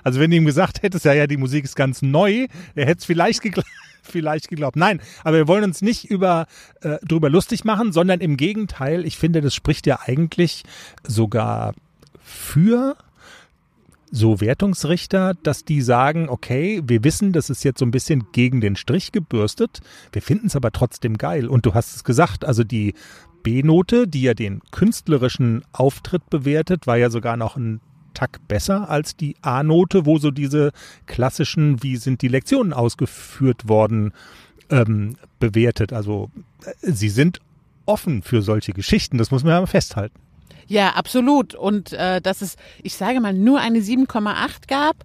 Also 0.04 0.20
wenn 0.20 0.30
du 0.30 0.36
ihm 0.36 0.44
gesagt 0.44 0.82
hättest, 0.82 1.04
ja, 1.04 1.12
ja, 1.12 1.26
die 1.26 1.36
Musik 1.36 1.64
ist 1.64 1.76
ganz 1.76 2.02
neu, 2.02 2.46
er 2.74 2.86
hätte 2.86 3.00
es 3.00 3.04
vielleicht 3.04 3.42
geglaubt. 3.42 3.68
Vielleicht 4.04 4.48
geglaubt. 4.48 4.74
Nein, 4.74 5.00
aber 5.22 5.36
wir 5.36 5.46
wollen 5.46 5.62
uns 5.62 5.80
nicht 5.80 6.10
über 6.10 6.46
äh, 6.80 6.96
drüber 7.06 7.30
lustig 7.30 7.64
machen, 7.64 7.92
sondern 7.92 8.18
im 8.18 8.36
Gegenteil, 8.36 9.06
ich 9.06 9.16
finde, 9.16 9.40
das 9.40 9.54
spricht 9.54 9.86
ja 9.86 10.00
eigentlich 10.04 10.64
sogar 11.06 11.72
für 12.20 12.96
so 14.12 14.42
Wertungsrichter, 14.42 15.34
dass 15.42 15.64
die 15.64 15.80
sagen, 15.80 16.28
okay, 16.28 16.82
wir 16.86 17.02
wissen, 17.02 17.32
das 17.32 17.48
ist 17.48 17.64
jetzt 17.64 17.78
so 17.78 17.86
ein 17.86 17.90
bisschen 17.90 18.26
gegen 18.32 18.60
den 18.60 18.76
Strich 18.76 19.10
gebürstet, 19.10 19.80
wir 20.12 20.20
finden 20.20 20.46
es 20.46 20.54
aber 20.54 20.70
trotzdem 20.70 21.16
geil. 21.16 21.48
Und 21.48 21.64
du 21.64 21.74
hast 21.74 21.96
es 21.96 22.04
gesagt, 22.04 22.44
also 22.44 22.62
die 22.62 22.94
B-Note, 23.42 24.06
die 24.06 24.22
ja 24.22 24.34
den 24.34 24.60
künstlerischen 24.70 25.64
Auftritt 25.72 26.28
bewertet, 26.28 26.86
war 26.86 26.98
ja 26.98 27.10
sogar 27.10 27.36
noch 27.36 27.56
ein 27.56 27.80
Tack 28.12 28.46
besser 28.46 28.90
als 28.90 29.16
die 29.16 29.36
A-Note, 29.40 30.04
wo 30.04 30.18
so 30.18 30.30
diese 30.30 30.72
klassischen, 31.06 31.82
wie 31.82 31.96
sind 31.96 32.20
die 32.20 32.28
Lektionen 32.28 32.74
ausgeführt 32.74 33.66
worden, 33.66 34.12
ähm, 34.68 35.16
bewertet. 35.40 35.94
Also 35.94 36.30
äh, 36.64 36.92
sie 36.92 37.08
sind 37.08 37.40
offen 37.86 38.22
für 38.22 38.42
solche 38.42 38.74
Geschichten, 38.74 39.16
das 39.16 39.30
muss 39.30 39.42
man 39.42 39.52
ja 39.52 39.66
festhalten. 39.66 40.18
Ja, 40.68 40.90
absolut. 40.90 41.54
Und 41.54 41.92
äh, 41.92 42.20
dass 42.20 42.42
es, 42.42 42.56
ich 42.82 42.94
sage 42.94 43.20
mal, 43.20 43.34
nur 43.34 43.60
eine 43.60 43.80
7,8 43.80 44.68
gab, 44.68 44.96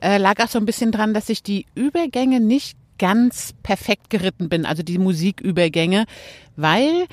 äh, 0.00 0.18
lag 0.18 0.42
auch 0.42 0.48
so 0.48 0.58
ein 0.58 0.66
bisschen 0.66 0.92
dran, 0.92 1.14
dass 1.14 1.28
ich 1.28 1.42
die 1.42 1.66
Übergänge 1.74 2.40
nicht 2.40 2.76
ganz 2.98 3.54
perfekt 3.62 4.10
geritten 4.10 4.48
bin, 4.48 4.66
also 4.66 4.82
die 4.82 4.98
Musikübergänge, 4.98 6.04
weil 6.56 7.06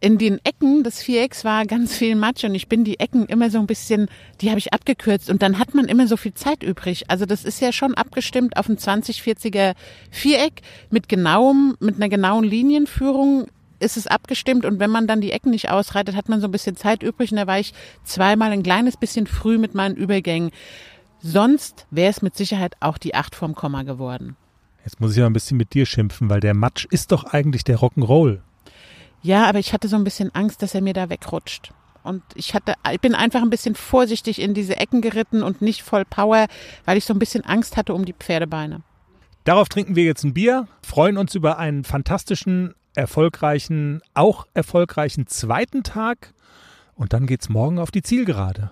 in 0.00 0.18
den 0.18 0.38
Ecken 0.44 0.84
des 0.84 1.02
Vierecks 1.02 1.44
war 1.44 1.64
ganz 1.64 1.96
viel 1.96 2.14
Matsch 2.16 2.44
und 2.44 2.54
ich 2.54 2.68
bin 2.68 2.84
die 2.84 3.00
Ecken 3.00 3.26
immer 3.26 3.50
so 3.50 3.58
ein 3.58 3.66
bisschen, 3.66 4.08
die 4.40 4.50
habe 4.50 4.58
ich 4.58 4.72
abgekürzt 4.72 5.30
und 5.30 5.42
dann 5.42 5.58
hat 5.58 5.74
man 5.74 5.86
immer 5.86 6.06
so 6.06 6.16
viel 6.16 6.34
Zeit 6.34 6.62
übrig. 6.62 7.10
Also 7.10 7.24
das 7.24 7.44
ist 7.44 7.60
ja 7.60 7.72
schon 7.72 7.94
abgestimmt 7.94 8.56
auf 8.56 8.68
ein 8.68 8.76
2040er 8.76 9.74
Viereck 10.10 10.60
mit 10.90 11.08
genauem, 11.08 11.76
mit 11.80 11.96
einer 11.96 12.10
genauen 12.10 12.44
Linienführung 12.44 13.46
ist 13.78 13.96
es 13.96 14.06
abgestimmt 14.06 14.64
und 14.64 14.80
wenn 14.80 14.90
man 14.90 15.06
dann 15.06 15.20
die 15.20 15.32
Ecken 15.32 15.50
nicht 15.50 15.70
ausreitet, 15.70 16.16
hat 16.16 16.28
man 16.28 16.40
so 16.40 16.48
ein 16.48 16.52
bisschen 16.52 16.76
Zeit 16.76 17.02
übrig 17.02 17.30
und 17.30 17.36
da 17.36 17.46
war 17.46 17.58
ich 17.58 17.74
zweimal 18.04 18.52
ein 18.52 18.62
kleines 18.62 18.96
bisschen 18.96 19.26
früh 19.26 19.58
mit 19.58 19.74
meinen 19.74 19.96
Übergängen. 19.96 20.50
Sonst 21.20 21.86
wäre 21.90 22.10
es 22.10 22.22
mit 22.22 22.36
Sicherheit 22.36 22.76
auch 22.80 22.98
die 22.98 23.14
8 23.14 23.34
vom 23.34 23.54
Komma 23.54 23.82
geworden. 23.82 24.36
Jetzt 24.84 25.00
muss 25.00 25.12
ich 25.12 25.18
ja 25.18 25.26
ein 25.26 25.32
bisschen 25.32 25.56
mit 25.56 25.74
dir 25.74 25.84
schimpfen, 25.84 26.30
weil 26.30 26.40
der 26.40 26.54
Matsch 26.54 26.86
ist 26.90 27.10
doch 27.10 27.24
eigentlich 27.24 27.64
der 27.64 27.78
Rock'n'Roll. 27.78 28.40
Ja, 29.22 29.46
aber 29.46 29.58
ich 29.58 29.72
hatte 29.72 29.88
so 29.88 29.96
ein 29.96 30.04
bisschen 30.04 30.32
Angst, 30.34 30.62
dass 30.62 30.74
er 30.74 30.82
mir 30.82 30.92
da 30.92 31.10
wegrutscht. 31.10 31.72
Und 32.04 32.22
ich 32.36 32.54
hatte, 32.54 32.74
ich 32.92 33.00
bin 33.00 33.16
einfach 33.16 33.42
ein 33.42 33.50
bisschen 33.50 33.74
vorsichtig 33.74 34.40
in 34.40 34.54
diese 34.54 34.76
Ecken 34.76 35.00
geritten 35.00 35.42
und 35.42 35.60
nicht 35.60 35.82
voll 35.82 36.04
Power, 36.04 36.46
weil 36.84 36.96
ich 36.96 37.04
so 37.04 37.12
ein 37.12 37.18
bisschen 37.18 37.44
Angst 37.44 37.76
hatte 37.76 37.94
um 37.94 38.04
die 38.04 38.12
Pferdebeine. 38.12 38.82
Darauf 39.42 39.68
trinken 39.68 39.96
wir 39.96 40.04
jetzt 40.04 40.22
ein 40.22 40.34
Bier, 40.34 40.68
freuen 40.82 41.16
uns 41.16 41.34
über 41.34 41.58
einen 41.58 41.82
fantastischen, 41.82 42.74
erfolgreichen, 42.96 44.00
auch 44.14 44.46
erfolgreichen 44.54 45.26
zweiten 45.26 45.82
Tag 45.82 46.32
und 46.94 47.12
dann 47.12 47.26
geht's 47.26 47.48
morgen 47.48 47.78
auf 47.78 47.90
die 47.90 48.02
Zielgerade. 48.02 48.70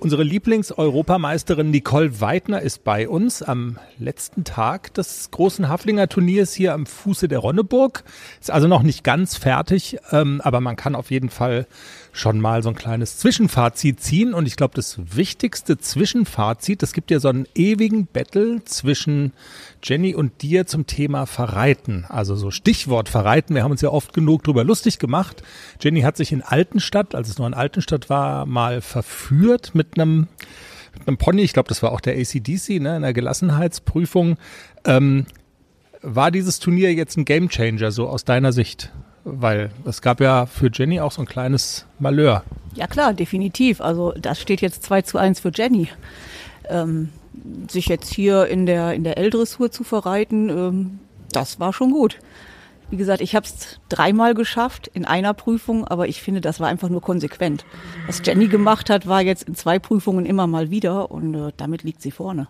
Unsere 0.00 0.22
Lieblings-Europameisterin 0.22 1.72
Nicole 1.72 2.20
Weidner 2.20 2.62
ist 2.62 2.84
bei 2.84 3.08
uns 3.08 3.42
am 3.42 3.78
letzten 3.98 4.44
Tag 4.44 4.94
des 4.94 5.32
großen 5.32 5.68
Haflinger 5.68 6.08
Turniers 6.08 6.54
hier 6.54 6.72
am 6.72 6.86
Fuße 6.86 7.26
der 7.26 7.40
Ronneburg. 7.40 8.04
Ist 8.40 8.52
also 8.52 8.68
noch 8.68 8.84
nicht 8.84 9.02
ganz 9.02 9.36
fertig, 9.36 9.98
ähm, 10.12 10.40
aber 10.44 10.60
man 10.60 10.76
kann 10.76 10.94
auf 10.94 11.10
jeden 11.10 11.30
Fall 11.30 11.66
schon 12.12 12.40
mal 12.40 12.62
so 12.62 12.68
ein 12.70 12.74
kleines 12.74 13.18
Zwischenfazit 13.18 14.00
ziehen. 14.00 14.34
Und 14.34 14.46
ich 14.46 14.56
glaube, 14.56 14.74
das 14.74 14.98
wichtigste 15.16 15.78
Zwischenfazit, 15.78 16.82
es 16.82 16.92
gibt 16.92 17.10
ja 17.10 17.20
so 17.20 17.28
einen 17.28 17.46
ewigen 17.54 18.06
Battle 18.06 18.64
zwischen 18.64 19.32
Jenny 19.82 20.14
und 20.14 20.42
dir 20.42 20.66
zum 20.66 20.86
Thema 20.86 21.26
Verreiten. 21.26 22.04
Also 22.08 22.36
so 22.36 22.50
Stichwort 22.50 23.08
Verreiten. 23.08 23.54
Wir 23.54 23.62
haben 23.62 23.70
uns 23.70 23.82
ja 23.82 23.90
oft 23.90 24.12
genug 24.12 24.44
drüber 24.44 24.64
lustig 24.64 24.98
gemacht. 24.98 25.42
Jenny 25.80 26.02
hat 26.02 26.16
sich 26.16 26.32
in 26.32 26.42
Altenstadt, 26.42 27.14
als 27.14 27.28
es 27.28 27.38
noch 27.38 27.46
in 27.46 27.54
Altenstadt 27.54 28.10
war, 28.10 28.46
mal 28.46 28.80
verführt 28.80 29.74
mit 29.74 29.98
einem 29.98 30.28
mit 30.98 31.06
einem 31.06 31.16
Pony. 31.16 31.42
Ich 31.42 31.52
glaube, 31.52 31.68
das 31.68 31.82
war 31.82 31.92
auch 31.92 32.00
der 32.00 32.18
ACDC, 32.18 32.80
ne, 32.80 32.96
in 32.96 33.02
der 33.02 33.12
Gelassenheitsprüfung. 33.12 34.36
Ähm, 34.84 35.26
war 36.02 36.30
dieses 36.30 36.58
Turnier 36.58 36.92
jetzt 36.94 37.16
ein 37.16 37.24
Gamechanger, 37.24 37.90
so 37.90 38.08
aus 38.08 38.24
deiner 38.24 38.52
Sicht? 38.52 38.92
Weil 39.24 39.70
es 39.84 40.02
gab 40.02 40.20
ja 40.20 40.46
für 40.46 40.70
Jenny 40.72 41.00
auch 41.00 41.12
so 41.12 41.22
ein 41.22 41.26
kleines 41.26 41.86
Malheur. 41.98 42.44
Ja 42.74 42.86
klar, 42.86 43.12
definitiv. 43.12 43.80
Also 43.80 44.12
das 44.12 44.40
steht 44.40 44.60
jetzt 44.60 44.82
2 44.84 45.02
zu 45.02 45.18
1 45.18 45.40
für 45.40 45.50
Jenny. 45.54 45.88
Ähm, 46.68 47.10
sich 47.70 47.86
jetzt 47.86 48.12
hier 48.12 48.46
in 48.46 48.66
der, 48.66 48.94
in 48.94 49.04
der 49.04 49.18
L-Dressur 49.18 49.70
zu 49.70 49.84
verreiten, 49.84 50.48
ähm, 50.48 50.98
das 51.32 51.60
war 51.60 51.72
schon 51.72 51.90
gut. 51.90 52.18
Wie 52.90 52.96
gesagt, 52.96 53.20
ich 53.20 53.34
habe 53.34 53.44
es 53.44 53.80
dreimal 53.90 54.32
geschafft 54.32 54.88
in 54.88 55.04
einer 55.04 55.34
Prüfung, 55.34 55.86
aber 55.86 56.08
ich 56.08 56.22
finde, 56.22 56.40
das 56.40 56.58
war 56.58 56.68
einfach 56.68 56.88
nur 56.88 57.02
konsequent. 57.02 57.66
Was 58.06 58.22
Jenny 58.24 58.48
gemacht 58.48 58.88
hat, 58.88 59.06
war 59.06 59.20
jetzt 59.20 59.42
in 59.42 59.54
zwei 59.54 59.78
Prüfungen 59.78 60.24
immer 60.24 60.46
mal 60.46 60.70
wieder 60.70 61.10
und 61.10 61.34
äh, 61.34 61.52
damit 61.56 61.82
liegt 61.82 62.00
sie 62.00 62.10
vorne. 62.10 62.48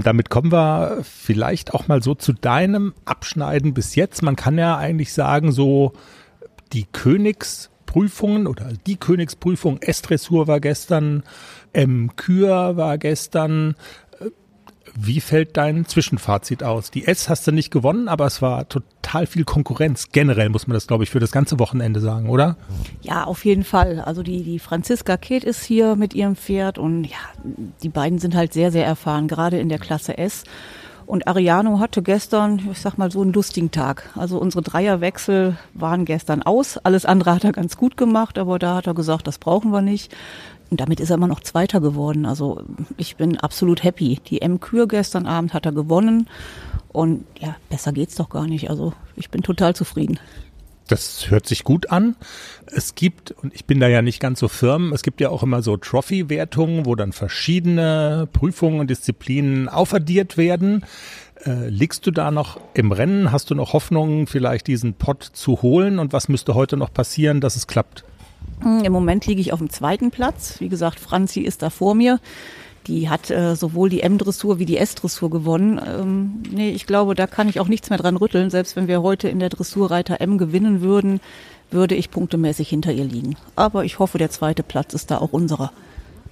Damit 0.00 0.30
kommen 0.30 0.50
wir 0.50 0.98
vielleicht 1.02 1.74
auch 1.74 1.88
mal 1.88 2.02
so 2.02 2.14
zu 2.14 2.32
deinem 2.32 2.94
Abschneiden 3.04 3.74
bis 3.74 3.94
jetzt. 3.94 4.22
Man 4.22 4.36
kann 4.36 4.58
ja 4.58 4.76
eigentlich 4.76 5.12
sagen, 5.12 5.52
so 5.52 5.92
die 6.72 6.86
Königsprüfungen 6.90 8.46
oder 8.46 8.70
die 8.86 8.96
Königsprüfung 8.96 9.82
S-Dressur 9.82 10.46
war 10.46 10.60
gestern, 10.60 11.22
M-Kür 11.72 12.76
war 12.76 12.96
gestern, 12.98 13.74
wie 14.94 15.20
fällt 15.20 15.56
dein 15.56 15.86
Zwischenfazit 15.86 16.62
aus? 16.62 16.90
Die 16.90 17.06
S 17.06 17.28
hast 17.28 17.46
du 17.46 17.52
nicht 17.52 17.70
gewonnen, 17.70 18.08
aber 18.08 18.26
es 18.26 18.42
war 18.42 18.68
total 18.68 19.26
viel 19.26 19.44
Konkurrenz. 19.44 20.08
Generell 20.12 20.48
muss 20.48 20.66
man 20.66 20.74
das, 20.74 20.86
glaube 20.86 21.04
ich, 21.04 21.10
für 21.10 21.20
das 21.20 21.32
ganze 21.32 21.58
Wochenende 21.58 22.00
sagen, 22.00 22.28
oder? 22.28 22.56
Ja, 23.00 23.24
auf 23.24 23.44
jeden 23.44 23.64
Fall. 23.64 24.00
Also 24.00 24.22
die, 24.22 24.42
die 24.42 24.58
Franziska 24.58 25.16
Ket 25.16 25.44
ist 25.44 25.62
hier 25.64 25.96
mit 25.96 26.14
ihrem 26.14 26.36
Pferd 26.36 26.78
und 26.78 27.04
ja, 27.04 27.16
die 27.82 27.88
beiden 27.88 28.18
sind 28.18 28.34
halt 28.34 28.52
sehr, 28.52 28.70
sehr 28.70 28.86
erfahren, 28.86 29.28
gerade 29.28 29.58
in 29.58 29.68
der 29.68 29.78
Klasse 29.78 30.18
S. 30.18 30.44
Und 31.06 31.26
Ariano 31.26 31.80
hatte 31.80 32.02
gestern, 32.02 32.68
ich 32.70 32.78
sag 32.78 32.96
mal, 32.96 33.10
so 33.10 33.22
einen 33.22 33.32
lustigen 33.32 33.70
Tag. 33.70 34.10
Also 34.16 34.38
unsere 34.38 34.62
Dreierwechsel 34.62 35.56
waren 35.74 36.04
gestern 36.04 36.42
aus. 36.42 36.78
Alles 36.78 37.04
andere 37.06 37.34
hat 37.34 37.44
er 37.44 37.52
ganz 37.52 37.76
gut 37.76 37.96
gemacht, 37.96 38.38
aber 38.38 38.58
da 38.58 38.76
hat 38.76 38.86
er 38.86 38.94
gesagt, 38.94 39.26
das 39.26 39.38
brauchen 39.38 39.72
wir 39.72 39.82
nicht. 39.82 40.14
Und 40.72 40.80
damit 40.80 41.00
ist 41.00 41.10
er 41.10 41.16
immer 41.16 41.28
noch 41.28 41.40
Zweiter 41.40 41.82
geworden. 41.82 42.24
Also 42.24 42.62
ich 42.96 43.16
bin 43.16 43.36
absolut 43.36 43.84
happy. 43.84 44.22
Die 44.28 44.40
M-Kür 44.40 44.88
gestern 44.88 45.26
Abend 45.26 45.52
hat 45.52 45.66
er 45.66 45.72
gewonnen. 45.72 46.30
Und 46.88 47.26
ja, 47.38 47.56
besser 47.68 47.92
geht's 47.92 48.14
doch 48.14 48.30
gar 48.30 48.46
nicht. 48.46 48.70
Also 48.70 48.94
ich 49.14 49.28
bin 49.28 49.42
total 49.42 49.76
zufrieden. 49.76 50.18
Das 50.88 51.28
hört 51.28 51.46
sich 51.46 51.64
gut 51.64 51.90
an. 51.90 52.16
Es 52.68 52.94
gibt, 52.94 53.32
und 53.32 53.52
ich 53.52 53.66
bin 53.66 53.80
da 53.80 53.88
ja 53.88 54.00
nicht 54.00 54.18
ganz 54.18 54.40
so 54.40 54.48
firm, 54.48 54.94
es 54.94 55.02
gibt 55.02 55.20
ja 55.20 55.28
auch 55.28 55.42
immer 55.42 55.60
so 55.60 55.76
Trophy-Wertungen, 55.76 56.86
wo 56.86 56.94
dann 56.94 57.12
verschiedene 57.12 58.26
Prüfungen 58.32 58.80
und 58.80 58.88
Disziplinen 58.88 59.68
aufaddiert 59.68 60.38
werden. 60.38 60.86
Äh, 61.44 61.68
liegst 61.68 62.06
du 62.06 62.12
da 62.12 62.30
noch 62.30 62.58
im 62.72 62.92
Rennen? 62.92 63.30
Hast 63.30 63.50
du 63.50 63.54
noch 63.54 63.74
Hoffnung, 63.74 64.26
vielleicht 64.26 64.68
diesen 64.68 64.94
Pott 64.94 65.22
zu 65.22 65.60
holen? 65.60 65.98
Und 65.98 66.14
was 66.14 66.30
müsste 66.30 66.54
heute 66.54 66.78
noch 66.78 66.94
passieren, 66.94 67.42
dass 67.42 67.56
es 67.56 67.66
klappt? 67.66 68.04
Hm, 68.60 68.84
Im 68.84 68.92
Moment 68.92 69.26
liege 69.26 69.40
ich 69.40 69.52
auf 69.52 69.58
dem 69.58 69.70
zweiten 69.70 70.10
Platz. 70.10 70.56
Wie 70.60 70.68
gesagt, 70.68 71.00
Franzi 71.00 71.40
ist 71.40 71.62
da 71.62 71.70
vor 71.70 71.94
mir. 71.94 72.20
Die 72.86 73.08
hat 73.08 73.30
äh, 73.30 73.54
sowohl 73.54 73.88
die 73.88 74.02
M-Dressur 74.02 74.58
wie 74.58 74.66
die 74.66 74.76
S-Dressur 74.76 75.30
gewonnen. 75.30 75.80
Ähm, 75.84 76.42
nee, 76.50 76.70
ich 76.70 76.86
glaube, 76.86 77.14
da 77.14 77.26
kann 77.26 77.48
ich 77.48 77.60
auch 77.60 77.68
nichts 77.68 77.90
mehr 77.90 77.98
dran 77.98 78.16
rütteln. 78.16 78.50
Selbst 78.50 78.74
wenn 78.74 78.88
wir 78.88 79.02
heute 79.02 79.28
in 79.28 79.38
der 79.38 79.50
Dressurreiter 79.50 80.20
M 80.20 80.36
gewinnen 80.36 80.80
würden, 80.80 81.20
würde 81.70 81.94
ich 81.94 82.10
punktemäßig 82.10 82.68
hinter 82.68 82.92
ihr 82.92 83.04
liegen. 83.04 83.36
Aber 83.54 83.84
ich 83.84 83.98
hoffe, 83.98 84.18
der 84.18 84.30
zweite 84.30 84.62
Platz 84.62 84.94
ist 84.94 85.10
da 85.10 85.18
auch 85.18 85.32
unserer. 85.32 85.72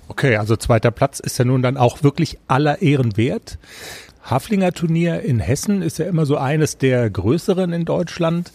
Okay, 0.09 0.37
also 0.37 0.57
zweiter 0.57 0.91
Platz 0.91 1.21
ist 1.21 1.39
ja 1.39 1.45
nun 1.45 1.63
dann 1.63 1.77
auch 1.77 2.03
wirklich 2.03 2.39
aller 2.49 2.83
Ehren 2.83 3.17
wert. 3.17 3.59
Haflinger 4.23 4.73
Turnier 4.73 5.23
in 5.23 5.39
Hessen 5.39 5.83
ist 5.83 5.99
ja 5.99 6.07
immer 6.07 6.27
so 6.27 6.37
eines 6.37 6.79
der 6.79 7.09
größeren 7.09 7.73
in 7.73 7.85
Deutschland. 7.85 8.53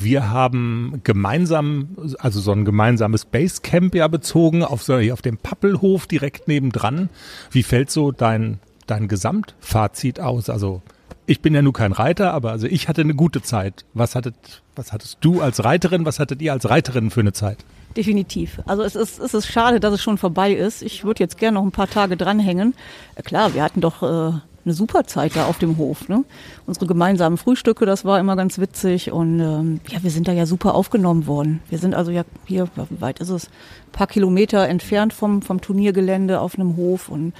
Wir 0.00 0.30
haben 0.30 1.00
gemeinsam, 1.04 1.88
also 2.18 2.40
so 2.40 2.52
ein 2.52 2.64
gemeinsames 2.64 3.24
Basecamp 3.24 3.94
ja 3.94 4.08
bezogen 4.08 4.64
auf, 4.64 4.82
so, 4.82 4.96
auf 4.96 5.22
dem 5.22 5.36
Pappelhof 5.36 6.06
direkt 6.06 6.48
nebendran. 6.48 7.08
Wie 7.50 7.62
fällt 7.62 7.90
so 7.90 8.10
dein, 8.10 8.58
dein 8.86 9.08
Gesamtfazit 9.08 10.20
aus? 10.20 10.48
Also 10.48 10.82
ich 11.26 11.40
bin 11.40 11.54
ja 11.54 11.62
nur 11.62 11.72
kein 11.72 11.92
Reiter, 11.92 12.34
aber 12.34 12.50
also 12.50 12.66
ich 12.66 12.88
hatte 12.88 13.02
eine 13.02 13.14
gute 13.14 13.42
Zeit. 13.42 13.84
Was 13.94 14.14
hattet, 14.14 14.62
was 14.74 14.92
hattest 14.92 15.18
du 15.20 15.40
als 15.40 15.62
Reiterin, 15.64 16.04
was 16.04 16.18
hattet 16.18 16.42
ihr 16.42 16.52
als 16.52 16.68
Reiterin 16.68 17.10
für 17.10 17.20
eine 17.20 17.32
Zeit? 17.32 17.58
Definitiv. 17.96 18.60
Also 18.66 18.82
es 18.82 18.94
ist, 18.94 19.18
es 19.18 19.34
ist 19.34 19.46
schade, 19.46 19.80
dass 19.80 19.94
es 19.94 20.02
schon 20.02 20.18
vorbei 20.18 20.52
ist. 20.52 20.82
Ich 20.82 21.04
würde 21.04 21.22
jetzt 21.22 21.38
gerne 21.38 21.56
noch 21.56 21.64
ein 21.64 21.72
paar 21.72 21.88
Tage 21.88 22.16
dranhängen. 22.16 22.74
Äh, 23.16 23.22
klar, 23.22 23.54
wir 23.54 23.62
hatten 23.62 23.80
doch 23.80 24.02
äh, 24.02 24.38
eine 24.64 24.74
super 24.74 25.04
Zeit 25.04 25.36
da 25.36 25.46
auf 25.46 25.58
dem 25.58 25.78
Hof. 25.78 26.08
Ne? 26.08 26.24
Unsere 26.66 26.86
gemeinsamen 26.86 27.36
Frühstücke, 27.36 27.86
das 27.86 28.04
war 28.04 28.20
immer 28.20 28.36
ganz 28.36 28.58
witzig 28.58 29.10
und 29.10 29.40
ähm, 29.40 29.80
ja, 29.88 30.02
wir 30.02 30.10
sind 30.10 30.28
da 30.28 30.32
ja 30.32 30.46
super 30.46 30.74
aufgenommen 30.74 31.26
worden. 31.26 31.62
Wir 31.68 31.78
sind 31.78 31.94
also 31.94 32.10
ja 32.10 32.24
hier, 32.46 32.68
wie 32.88 33.00
weit 33.00 33.20
ist 33.20 33.30
es? 33.30 33.46
Ein 33.46 33.92
paar 33.92 34.06
Kilometer 34.06 34.68
entfernt 34.68 35.12
vom, 35.12 35.42
vom 35.42 35.60
Turniergelände 35.60 36.40
auf 36.40 36.56
einem 36.56 36.76
Hof 36.76 37.08
und 37.08 37.32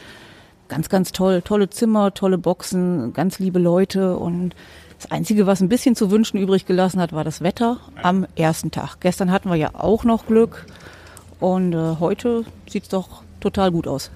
ganz, 0.68 0.88
ganz 0.88 1.12
toll. 1.12 1.42
Tolle 1.42 1.68
Zimmer, 1.68 2.14
tolle 2.14 2.38
Boxen, 2.38 3.12
ganz 3.12 3.38
liebe 3.38 3.58
Leute 3.58 4.16
und 4.16 4.54
das 5.00 5.10
Einzige, 5.10 5.46
was 5.46 5.60
ein 5.62 5.70
bisschen 5.70 5.96
zu 5.96 6.10
wünschen 6.10 6.38
übrig 6.38 6.66
gelassen 6.66 7.00
hat, 7.00 7.12
war 7.12 7.24
das 7.24 7.40
Wetter 7.40 7.78
am 8.02 8.26
ersten 8.36 8.70
Tag. 8.70 9.00
Gestern 9.00 9.30
hatten 9.30 9.48
wir 9.48 9.56
ja 9.56 9.70
auch 9.74 10.04
noch 10.04 10.26
Glück 10.26 10.66
und 11.38 11.72
äh, 11.72 11.96
heute 11.98 12.44
sieht's 12.68 12.88
doch 12.88 13.22
total 13.40 13.72
gut 13.72 13.86
aus. 13.88 14.10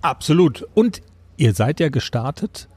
Absolut. 0.00 0.66
Und 0.74 1.02
Ihr 1.40 1.54
seid 1.54 1.80
ja 1.80 1.88
gestartet 1.88 2.68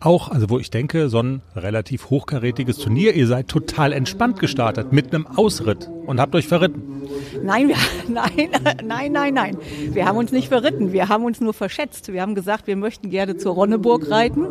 auch, 0.00 0.30
also 0.30 0.48
wo 0.50 0.58
ich 0.58 0.70
denke, 0.70 1.08
so 1.08 1.20
ein 1.20 1.42
relativ 1.56 2.10
hochkarätiges 2.10 2.78
Turnier. 2.78 3.14
Ihr 3.14 3.26
seid 3.26 3.48
total 3.48 3.92
entspannt 3.92 4.38
gestartet 4.38 4.92
mit 4.92 5.12
einem 5.12 5.26
Ausritt 5.26 5.90
und 6.06 6.20
habt 6.20 6.34
euch 6.34 6.46
verritten. 6.46 7.02
Nein, 7.42 7.68
wir, 7.68 7.76
nein, 8.08 8.50
nein, 8.84 9.12
nein, 9.12 9.34
nein. 9.34 9.58
Wir 9.92 10.06
haben 10.06 10.16
uns 10.16 10.30
nicht 10.30 10.48
verritten. 10.48 10.92
Wir 10.92 11.08
haben 11.08 11.24
uns 11.24 11.40
nur 11.40 11.52
verschätzt. 11.52 12.12
Wir 12.12 12.22
haben 12.22 12.34
gesagt, 12.34 12.66
wir 12.66 12.76
möchten 12.76 13.10
gerne 13.10 13.36
zur 13.36 13.54
Ronneburg 13.54 14.10
reiten. 14.10 14.46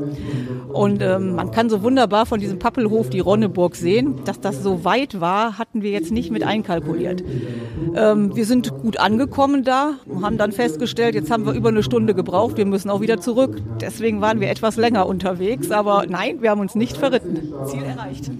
Und 0.73 1.01
ähm, 1.01 1.35
man 1.35 1.51
kann 1.51 1.69
so 1.69 1.81
wunderbar 1.81 2.25
von 2.25 2.39
diesem 2.39 2.59
Pappelhof 2.59 3.09
die 3.09 3.19
Ronneburg 3.19 3.75
sehen. 3.75 4.23
Dass 4.25 4.41
das 4.41 4.61
so 4.63 4.83
weit 4.83 5.21
war, 5.21 5.57
hatten 5.57 5.81
wir 5.81 5.91
jetzt 5.91 6.11
nicht 6.11 6.31
mit 6.31 6.43
einkalkuliert. 6.43 7.23
Ähm, 7.95 8.35
wir 8.35 8.45
sind 8.45 8.69
gut 8.69 8.99
angekommen 8.99 9.63
da, 9.63 9.93
haben 10.21 10.37
dann 10.37 10.51
festgestellt, 10.51 11.15
jetzt 11.15 11.31
haben 11.31 11.45
wir 11.45 11.53
über 11.53 11.69
eine 11.69 11.83
Stunde 11.83 12.13
gebraucht, 12.13 12.57
wir 12.57 12.65
müssen 12.65 12.89
auch 12.89 13.01
wieder 13.01 13.19
zurück. 13.19 13.61
Deswegen 13.81 14.21
waren 14.21 14.39
wir 14.39 14.49
etwas 14.49 14.75
länger 14.75 15.07
unterwegs 15.07 15.36
unterwegs, 15.37 15.71
aber 15.71 16.05
nein, 16.07 16.41
wir 16.41 16.49
haben 16.49 16.59
uns 16.59 16.75
nicht 16.75 16.97
verritten. 16.97 17.53
Ziel 17.65 17.83
erreicht. 17.83 18.31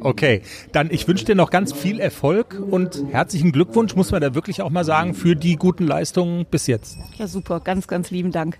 Okay, 0.00 0.42
dann 0.72 0.90
ich 0.90 1.08
wünsche 1.08 1.24
dir 1.24 1.34
noch 1.34 1.50
ganz 1.50 1.72
viel 1.72 1.98
Erfolg 1.98 2.62
und 2.70 3.04
herzlichen 3.10 3.50
Glückwunsch, 3.50 3.96
muss 3.96 4.12
man 4.12 4.20
da 4.20 4.34
wirklich 4.34 4.62
auch 4.62 4.70
mal 4.70 4.84
sagen, 4.84 5.14
für 5.14 5.34
die 5.34 5.56
guten 5.56 5.86
Leistungen 5.86 6.46
bis 6.46 6.66
jetzt. 6.66 6.96
Ja, 7.16 7.26
super, 7.26 7.60
ganz, 7.60 7.88
ganz 7.88 8.10
lieben 8.10 8.30
Dank. 8.30 8.58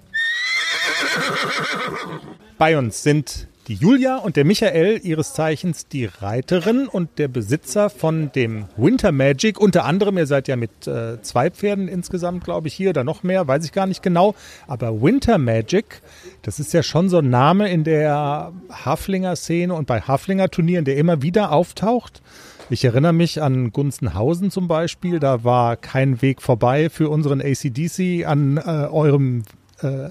Bei 2.58 2.76
uns 2.78 3.02
sind 3.02 3.48
die 3.68 3.74
Julia 3.74 4.18
und 4.18 4.36
der 4.36 4.44
Michael, 4.44 5.00
ihres 5.02 5.32
Zeichens 5.34 5.88
die 5.88 6.04
Reiterin 6.04 6.86
und 6.86 7.18
der 7.18 7.26
Besitzer 7.26 7.90
von 7.90 8.30
dem 8.32 8.66
Winter 8.76 9.10
Magic. 9.10 9.60
Unter 9.60 9.84
anderem, 9.84 10.18
ihr 10.18 10.26
seid 10.26 10.46
ja 10.46 10.54
mit 10.54 10.86
äh, 10.86 11.20
zwei 11.22 11.50
Pferden 11.50 11.88
insgesamt, 11.88 12.44
glaube 12.44 12.68
ich, 12.68 12.74
hier 12.74 12.90
oder 12.90 13.02
noch 13.02 13.24
mehr, 13.24 13.48
weiß 13.48 13.64
ich 13.64 13.72
gar 13.72 13.86
nicht 13.86 14.02
genau. 14.02 14.36
Aber 14.68 15.02
Winter 15.02 15.38
Magic, 15.38 16.00
das 16.42 16.60
ist 16.60 16.72
ja 16.72 16.84
schon 16.84 17.08
so 17.08 17.18
ein 17.18 17.28
Name 17.28 17.68
in 17.68 17.82
der 17.82 18.52
Haflinger-Szene 18.70 19.74
und 19.74 19.86
bei 19.86 20.00
Haflinger-Turnieren, 20.00 20.84
der 20.84 20.96
immer 20.96 21.22
wieder 21.22 21.50
auftaucht. 21.50 22.22
Ich 22.70 22.84
erinnere 22.84 23.12
mich 23.12 23.42
an 23.42 23.72
Gunzenhausen 23.72 24.50
zum 24.52 24.68
Beispiel. 24.68 25.18
Da 25.18 25.42
war 25.42 25.76
kein 25.76 26.22
Weg 26.22 26.40
vorbei 26.40 26.88
für 26.88 27.08
unseren 27.10 27.40
ACDC 27.40 28.26
an 28.26 28.58
äh, 28.58 28.60
eurem 28.60 29.42
äh, 29.82 30.10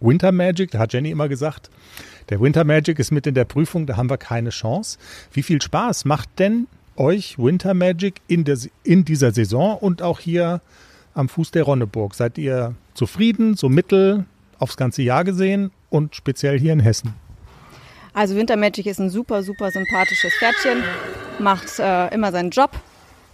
Winter 0.00 0.32
Magic. 0.32 0.72
Da 0.72 0.78
hat 0.80 0.92
Jenny 0.92 1.10
immer 1.10 1.28
gesagt, 1.28 1.70
der 2.28 2.40
Winter 2.40 2.64
Magic 2.64 2.98
ist 2.98 3.10
mit 3.10 3.26
in 3.26 3.34
der 3.34 3.44
Prüfung, 3.44 3.86
da 3.86 3.96
haben 3.96 4.10
wir 4.10 4.18
keine 4.18 4.50
Chance. 4.50 4.98
Wie 5.32 5.42
viel 5.42 5.62
Spaß 5.62 6.04
macht 6.04 6.38
denn 6.38 6.66
euch 6.96 7.38
Winter 7.38 7.74
Magic 7.74 8.20
in, 8.26 8.44
der, 8.44 8.58
in 8.84 9.04
dieser 9.04 9.32
Saison 9.32 9.78
und 9.78 10.02
auch 10.02 10.20
hier 10.20 10.60
am 11.14 11.28
Fuß 11.28 11.52
der 11.52 11.62
Ronneburg? 11.62 12.14
Seid 12.14 12.38
ihr 12.38 12.74
zufrieden, 12.94 13.56
so 13.56 13.68
mittel 13.68 14.26
aufs 14.58 14.76
ganze 14.76 15.02
Jahr 15.02 15.24
gesehen 15.24 15.70
und 15.90 16.14
speziell 16.14 16.58
hier 16.58 16.72
in 16.72 16.80
Hessen? 16.80 17.14
Also 18.12 18.34
Winter 18.34 18.56
Magic 18.56 18.86
ist 18.86 18.98
ein 18.98 19.10
super, 19.10 19.42
super 19.42 19.70
sympathisches 19.70 20.32
Pferdchen, 20.34 20.82
macht 21.38 21.78
äh, 21.78 22.12
immer 22.12 22.32
seinen 22.32 22.50
Job, 22.50 22.72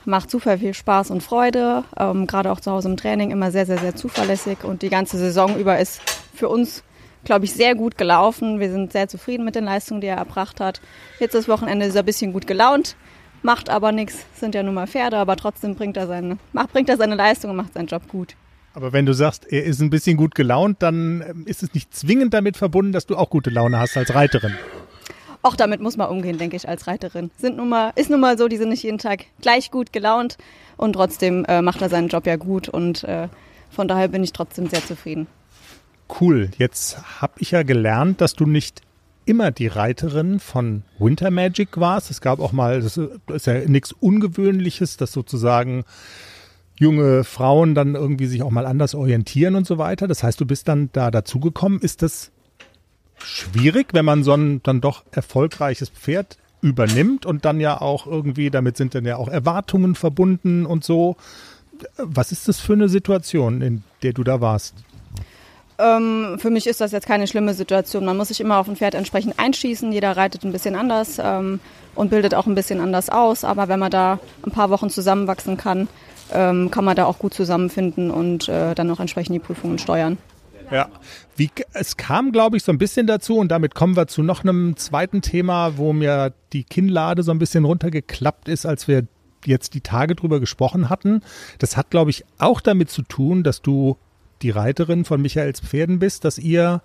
macht 0.04 0.30
super 0.30 0.58
viel 0.58 0.74
Spaß 0.74 1.10
und 1.10 1.22
Freude, 1.22 1.84
ähm, 1.98 2.26
gerade 2.26 2.52
auch 2.52 2.60
zu 2.60 2.70
Hause 2.70 2.90
im 2.90 2.96
Training 2.96 3.30
immer 3.30 3.50
sehr, 3.50 3.64
sehr, 3.64 3.78
sehr 3.78 3.96
zuverlässig 3.96 4.62
und 4.62 4.82
die 4.82 4.90
ganze 4.90 5.16
Saison 5.16 5.58
über 5.58 5.78
ist 5.78 6.00
für 6.34 6.48
uns 6.48 6.82
glaube 7.24 7.44
ich, 7.44 7.52
sehr 7.52 7.74
gut 7.74 7.98
gelaufen. 7.98 8.60
Wir 8.60 8.70
sind 8.70 8.92
sehr 8.92 9.08
zufrieden 9.08 9.44
mit 9.44 9.54
den 9.54 9.64
Leistungen, 9.64 10.00
die 10.00 10.06
er 10.06 10.16
erbracht 10.16 10.60
hat. 10.60 10.80
Jetzt 11.18 11.34
das 11.34 11.48
Wochenende 11.48 11.86
ist 11.86 11.94
er 11.94 12.02
ein 12.02 12.06
bisschen 12.06 12.32
gut 12.32 12.46
gelaunt, 12.46 12.96
macht 13.42 13.70
aber 13.70 13.92
nichts, 13.92 14.24
sind 14.34 14.54
ja 14.54 14.62
nun 14.62 14.74
mal 14.74 14.86
Pferde, 14.86 15.18
aber 15.18 15.36
trotzdem 15.36 15.74
bringt 15.74 15.96
er 15.96 16.06
seine, 16.06 16.38
macht, 16.52 16.72
bringt 16.72 16.88
er 16.88 16.96
seine 16.96 17.14
Leistung 17.14 17.50
und 17.50 17.56
macht 17.56 17.74
seinen 17.74 17.86
Job 17.86 18.08
gut. 18.08 18.36
Aber 18.72 18.92
wenn 18.92 19.06
du 19.06 19.12
sagst, 19.12 19.46
er 19.50 19.64
ist 19.64 19.80
ein 19.80 19.90
bisschen 19.90 20.16
gut 20.16 20.34
gelaunt, 20.34 20.82
dann 20.82 21.22
ähm, 21.26 21.44
ist 21.46 21.62
es 21.62 21.74
nicht 21.74 21.94
zwingend 21.94 22.34
damit 22.34 22.56
verbunden, 22.56 22.92
dass 22.92 23.06
du 23.06 23.16
auch 23.16 23.30
gute 23.30 23.50
Laune 23.50 23.78
hast 23.78 23.96
als 23.96 24.14
Reiterin. 24.14 24.54
Auch 25.42 25.54
damit 25.54 25.80
muss 25.80 25.96
man 25.96 26.08
umgehen, 26.08 26.38
denke 26.38 26.56
ich, 26.56 26.68
als 26.68 26.86
Reiterin. 26.86 27.30
Sind 27.36 27.58
nun 27.58 27.68
mal, 27.68 27.92
ist 27.96 28.10
nun 28.10 28.18
mal 28.18 28.36
so, 28.38 28.48
die 28.48 28.56
sind 28.56 28.70
nicht 28.70 28.82
jeden 28.82 28.98
Tag 28.98 29.26
gleich 29.40 29.70
gut 29.70 29.92
gelaunt 29.92 30.38
und 30.76 30.94
trotzdem 30.94 31.44
äh, 31.44 31.62
macht 31.62 31.82
er 31.82 31.88
seinen 31.88 32.08
Job 32.08 32.26
ja 32.26 32.36
gut 32.36 32.68
und 32.68 33.04
äh, 33.04 33.28
von 33.70 33.86
daher 33.86 34.08
bin 34.08 34.24
ich 34.24 34.32
trotzdem 34.32 34.68
sehr 34.68 34.84
zufrieden 34.84 35.26
cool. 36.20 36.50
Jetzt 36.58 37.20
habe 37.20 37.34
ich 37.38 37.52
ja 37.52 37.62
gelernt, 37.62 38.20
dass 38.20 38.34
du 38.34 38.46
nicht 38.46 38.82
immer 39.26 39.50
die 39.50 39.68
Reiterin 39.68 40.38
von 40.40 40.82
Winter 40.98 41.30
Magic 41.30 41.78
warst. 41.78 42.10
Es 42.10 42.20
gab 42.20 42.40
auch 42.40 42.52
mal, 42.52 42.80
das 42.80 42.98
ist 42.98 43.46
ja 43.46 43.60
nichts 43.66 43.92
Ungewöhnliches, 43.92 44.96
dass 44.96 45.12
sozusagen 45.12 45.84
junge 46.78 47.24
Frauen 47.24 47.74
dann 47.74 47.94
irgendwie 47.94 48.26
sich 48.26 48.42
auch 48.42 48.50
mal 48.50 48.66
anders 48.66 48.94
orientieren 48.94 49.54
und 49.54 49.66
so 49.66 49.78
weiter. 49.78 50.08
Das 50.08 50.22
heißt, 50.22 50.40
du 50.40 50.46
bist 50.46 50.68
dann 50.68 50.90
da 50.92 51.10
dazugekommen. 51.10 51.80
Ist 51.80 52.02
das 52.02 52.32
schwierig, 53.16 53.94
wenn 53.94 54.04
man 54.04 54.24
so 54.24 54.34
ein 54.34 54.62
dann 54.62 54.80
doch 54.80 55.04
erfolgreiches 55.12 55.88
Pferd 55.88 56.36
übernimmt 56.60 57.26
und 57.26 57.44
dann 57.44 57.60
ja 57.60 57.80
auch 57.80 58.06
irgendwie, 58.06 58.50
damit 58.50 58.76
sind 58.76 58.94
dann 58.94 59.04
ja 59.04 59.16
auch 59.16 59.28
Erwartungen 59.28 59.94
verbunden 59.94 60.66
und 60.66 60.82
so. 60.82 61.16
Was 61.96 62.32
ist 62.32 62.48
das 62.48 62.60
für 62.60 62.72
eine 62.72 62.88
Situation, 62.88 63.60
in 63.60 63.84
der 64.02 64.12
du 64.12 64.24
da 64.24 64.40
warst? 64.40 64.74
Ähm, 65.78 66.36
für 66.38 66.50
mich 66.50 66.66
ist 66.66 66.80
das 66.80 66.92
jetzt 66.92 67.06
keine 67.06 67.26
schlimme 67.26 67.54
Situation. 67.54 68.04
Man 68.04 68.16
muss 68.16 68.28
sich 68.28 68.40
immer 68.40 68.58
auf 68.58 68.68
ein 68.68 68.76
Pferd 68.76 68.94
entsprechend 68.94 69.38
einschießen. 69.38 69.90
Jeder 69.92 70.16
reitet 70.16 70.44
ein 70.44 70.52
bisschen 70.52 70.76
anders 70.76 71.20
ähm, 71.22 71.60
und 71.94 72.10
bildet 72.10 72.34
auch 72.34 72.46
ein 72.46 72.54
bisschen 72.54 72.80
anders 72.80 73.10
aus. 73.10 73.44
Aber 73.44 73.68
wenn 73.68 73.80
man 73.80 73.90
da 73.90 74.20
ein 74.46 74.52
paar 74.52 74.70
Wochen 74.70 74.90
zusammenwachsen 74.90 75.56
kann, 75.56 75.88
ähm, 76.32 76.70
kann 76.70 76.84
man 76.84 76.96
da 76.96 77.06
auch 77.06 77.18
gut 77.18 77.34
zusammenfinden 77.34 78.10
und 78.10 78.48
äh, 78.48 78.74
dann 78.74 78.90
auch 78.90 79.00
entsprechend 79.00 79.34
die 79.34 79.40
Prüfungen 79.40 79.78
steuern. 79.78 80.18
Ja, 80.70 80.88
Wie, 81.36 81.50
es 81.74 81.96
kam, 81.96 82.32
glaube 82.32 82.56
ich, 82.56 82.64
so 82.64 82.72
ein 82.72 82.78
bisschen 82.78 83.06
dazu 83.06 83.36
und 83.36 83.48
damit 83.48 83.74
kommen 83.74 83.96
wir 83.96 84.06
zu 84.06 84.22
noch 84.22 84.42
einem 84.42 84.76
zweiten 84.76 85.20
Thema, 85.20 85.76
wo 85.76 85.92
mir 85.92 86.32
die 86.52 86.64
Kinnlade 86.64 87.22
so 87.22 87.32
ein 87.32 87.38
bisschen 87.38 87.64
runtergeklappt 87.64 88.48
ist, 88.48 88.64
als 88.64 88.88
wir 88.88 89.06
jetzt 89.44 89.74
die 89.74 89.82
Tage 89.82 90.14
drüber 90.14 90.40
gesprochen 90.40 90.88
hatten. 90.88 91.22
Das 91.58 91.76
hat, 91.76 91.90
glaube 91.90 92.10
ich, 92.10 92.24
auch 92.38 92.62
damit 92.62 92.90
zu 92.90 93.02
tun, 93.02 93.42
dass 93.42 93.60
du 93.60 93.98
die 94.44 94.50
Reiterin 94.50 95.04
von 95.04 95.20
Michaels 95.20 95.60
Pferden 95.60 95.98
bist, 95.98 96.24
dass 96.24 96.38
ihr 96.38 96.82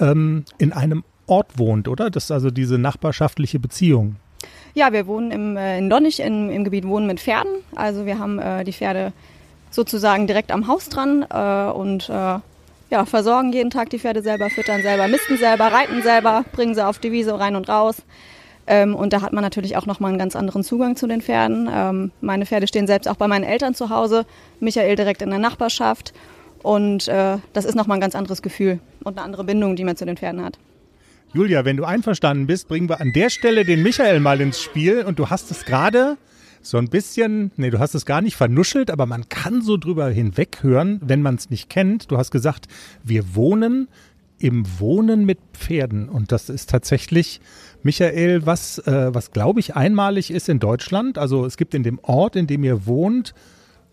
ähm, 0.00 0.44
in 0.58 0.72
einem 0.72 1.04
Ort 1.26 1.58
wohnt, 1.58 1.86
oder? 1.86 2.10
Das 2.10 2.24
ist 2.24 2.30
also 2.30 2.50
diese 2.50 2.78
nachbarschaftliche 2.78 3.60
Beziehung. 3.60 4.16
Ja, 4.74 4.92
wir 4.92 5.06
wohnen 5.06 5.30
im, 5.30 5.56
äh, 5.56 5.78
in 5.78 5.88
Donnig, 5.88 6.20
in, 6.20 6.50
im 6.50 6.64
Gebiet 6.64 6.86
Wohnen 6.86 7.06
mit 7.06 7.20
Pferden. 7.20 7.52
Also 7.76 8.06
wir 8.06 8.18
haben 8.18 8.38
äh, 8.38 8.64
die 8.64 8.72
Pferde 8.72 9.12
sozusagen 9.70 10.26
direkt 10.26 10.50
am 10.50 10.66
Haus 10.66 10.88
dran 10.88 11.24
äh, 11.30 11.70
und 11.70 12.08
äh, 12.08 12.38
ja, 12.90 13.04
versorgen 13.06 13.52
jeden 13.52 13.70
Tag 13.70 13.90
die 13.90 13.98
Pferde 13.98 14.22
selber, 14.22 14.50
füttern 14.50 14.82
selber, 14.82 15.08
misten 15.08 15.36
selber, 15.36 15.66
reiten 15.66 16.02
selber, 16.02 16.44
bringen 16.52 16.74
sie 16.74 16.86
auf 16.86 16.98
die 16.98 17.12
Wiese 17.12 17.38
rein 17.38 17.56
und 17.56 17.68
raus. 17.68 18.02
Ähm, 18.66 18.94
und 18.94 19.12
da 19.12 19.20
hat 19.20 19.32
man 19.32 19.42
natürlich 19.42 19.76
auch 19.76 19.86
nochmal 19.86 20.10
einen 20.10 20.18
ganz 20.18 20.36
anderen 20.36 20.64
Zugang 20.64 20.96
zu 20.96 21.06
den 21.06 21.20
Pferden. 21.20 21.68
Ähm, 21.72 22.12
meine 22.20 22.46
Pferde 22.46 22.66
stehen 22.66 22.86
selbst 22.86 23.08
auch 23.08 23.16
bei 23.16 23.28
meinen 23.28 23.44
Eltern 23.44 23.74
zu 23.74 23.90
Hause, 23.90 24.26
Michael 24.60 24.96
direkt 24.96 25.22
in 25.22 25.30
der 25.30 25.38
Nachbarschaft. 25.38 26.14
Und 26.64 27.08
äh, 27.08 27.36
das 27.52 27.66
ist 27.66 27.74
nochmal 27.74 27.98
ein 27.98 28.00
ganz 28.00 28.14
anderes 28.14 28.40
Gefühl 28.40 28.80
und 29.04 29.18
eine 29.18 29.24
andere 29.24 29.44
Bindung, 29.44 29.76
die 29.76 29.84
man 29.84 29.96
zu 29.96 30.06
den 30.06 30.16
Pferden 30.16 30.42
hat. 30.42 30.58
Julia, 31.34 31.66
wenn 31.66 31.76
du 31.76 31.84
einverstanden 31.84 32.46
bist, 32.46 32.68
bringen 32.68 32.88
wir 32.88 33.02
an 33.02 33.12
der 33.12 33.28
Stelle 33.28 33.66
den 33.66 33.82
Michael 33.82 34.18
mal 34.18 34.40
ins 34.40 34.62
Spiel. 34.62 35.04
Und 35.04 35.18
du 35.18 35.28
hast 35.28 35.50
es 35.50 35.66
gerade 35.66 36.16
so 36.62 36.78
ein 36.78 36.88
bisschen, 36.88 37.50
nee, 37.56 37.68
du 37.68 37.80
hast 37.80 37.94
es 37.94 38.06
gar 38.06 38.22
nicht 38.22 38.36
vernuschelt, 38.36 38.90
aber 38.90 39.04
man 39.04 39.28
kann 39.28 39.60
so 39.60 39.76
drüber 39.76 40.08
hinweghören, 40.08 41.00
wenn 41.04 41.20
man 41.20 41.34
es 41.34 41.50
nicht 41.50 41.68
kennt. 41.68 42.10
Du 42.10 42.16
hast 42.16 42.30
gesagt, 42.30 42.66
wir 43.02 43.34
wohnen 43.34 43.88
im 44.38 44.64
Wohnen 44.78 45.26
mit 45.26 45.38
Pferden. 45.52 46.08
Und 46.08 46.32
das 46.32 46.48
ist 46.48 46.70
tatsächlich, 46.70 47.42
Michael, 47.82 48.46
was, 48.46 48.78
äh, 48.78 49.14
was 49.14 49.32
glaube 49.32 49.60
ich 49.60 49.76
einmalig 49.76 50.30
ist 50.30 50.48
in 50.48 50.60
Deutschland. 50.60 51.18
Also 51.18 51.44
es 51.44 51.58
gibt 51.58 51.74
in 51.74 51.82
dem 51.82 51.98
Ort, 51.98 52.36
in 52.36 52.46
dem 52.46 52.64
ihr 52.64 52.86
wohnt, 52.86 53.34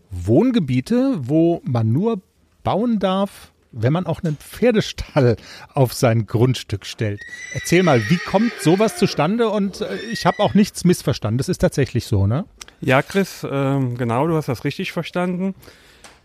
Wohngebiete, 0.09 1.15
wo 1.19 1.61
man 1.65 1.91
nur 1.91 2.21
bauen 2.63 2.99
darf, 2.99 3.51
wenn 3.71 3.93
man 3.93 4.05
auch 4.05 4.21
einen 4.23 4.35
Pferdestall 4.37 5.37
auf 5.73 5.93
sein 5.93 6.25
Grundstück 6.25 6.85
stellt. 6.85 7.21
Erzähl 7.53 7.83
mal, 7.83 8.01
wie 8.09 8.17
kommt 8.17 8.51
sowas 8.59 8.97
zustande? 8.97 9.49
Und 9.49 9.81
äh, 9.81 9.95
ich 10.11 10.25
habe 10.25 10.39
auch 10.39 10.53
nichts 10.53 10.83
missverstanden. 10.83 11.37
Das 11.37 11.49
ist 11.49 11.59
tatsächlich 11.59 12.05
so, 12.05 12.27
ne? 12.27 12.45
Ja, 12.81 13.01
Chris, 13.01 13.45
ähm, 13.49 13.97
genau, 13.97 14.27
du 14.27 14.35
hast 14.35 14.47
das 14.47 14.63
richtig 14.63 14.91
verstanden. 14.91 15.55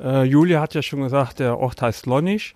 Äh, 0.00 0.24
Julia 0.24 0.60
hat 0.60 0.74
ja 0.74 0.82
schon 0.82 1.02
gesagt, 1.02 1.38
der 1.38 1.58
Ort 1.58 1.82
heißt 1.82 2.06
Lonnig. 2.06 2.54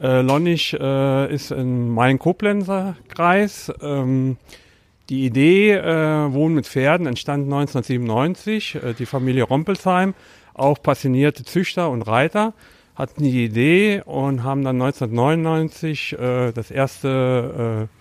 Äh, 0.00 0.20
Lonnig 0.20 0.74
äh, 0.78 1.34
ist 1.34 1.50
in 1.50 1.88
Main-Koblenzer 1.88 2.96
Kreis. 3.08 3.72
Ähm, 3.82 4.36
die 5.08 5.24
Idee 5.24 5.72
äh, 5.72 6.32
Wohnen 6.32 6.54
mit 6.54 6.66
Pferden 6.66 7.06
entstand 7.06 7.44
1997. 7.44 8.76
Äh, 8.76 8.94
die 8.94 9.06
Familie 9.06 9.44
Rompelsheim, 9.44 10.14
auch 10.54 10.82
passionierte 10.82 11.44
Züchter 11.44 11.90
und 11.90 12.02
Reiter, 12.02 12.52
hatten 12.98 13.22
die 13.22 13.44
Idee 13.44 14.02
und 14.04 14.42
haben 14.42 14.64
dann 14.64 14.82
1999 14.82 16.18
äh, 16.18 16.52
das 16.52 16.72
erste 16.72 17.88
äh, 17.88 17.98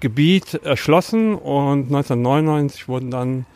Gebiet 0.00 0.54
erschlossen 0.64 1.34
und 1.34 1.84
1999 1.84 2.88
wurden 2.88 3.10
dann 3.10 3.46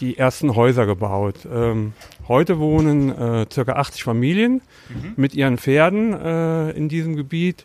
die 0.00 0.18
ersten 0.18 0.54
Häuser 0.56 0.84
gebaut. 0.84 1.48
Ähm, 1.50 1.94
heute 2.28 2.58
wohnen 2.58 3.16
äh, 3.16 3.46
circa 3.50 3.74
80 3.74 4.02
Familien 4.02 4.60
mhm. 4.88 5.12
mit 5.16 5.34
ihren 5.34 5.58
Pferden 5.58 6.12
äh, 6.12 6.70
in 6.72 6.88
diesem 6.88 7.16
Gebiet. 7.16 7.64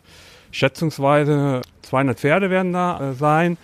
Schätzungsweise 0.52 1.62
200 1.82 2.18
Pferde 2.18 2.48
werden 2.48 2.72
da 2.72 3.10
äh, 3.10 3.14
sein. 3.14 3.58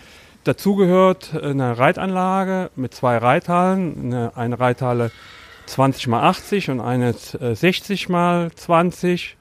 Dazu 0.45 0.77
gehört 0.77 1.35
eine 1.35 1.79
Reitanlage 1.79 2.71
mit 2.75 2.95
zwei 2.95 3.19
Reithallen, 3.19 3.95
eine, 4.05 4.37
eine 4.37 4.59
Reithalle 4.59 5.11
20 5.69 6.07
mal 6.09 6.23
80 6.23 6.71
und 6.71 6.81
eine 6.81 7.13
60 7.13 8.09
äh, 8.09 8.13
mal 8.13 8.51
20 8.53 9.37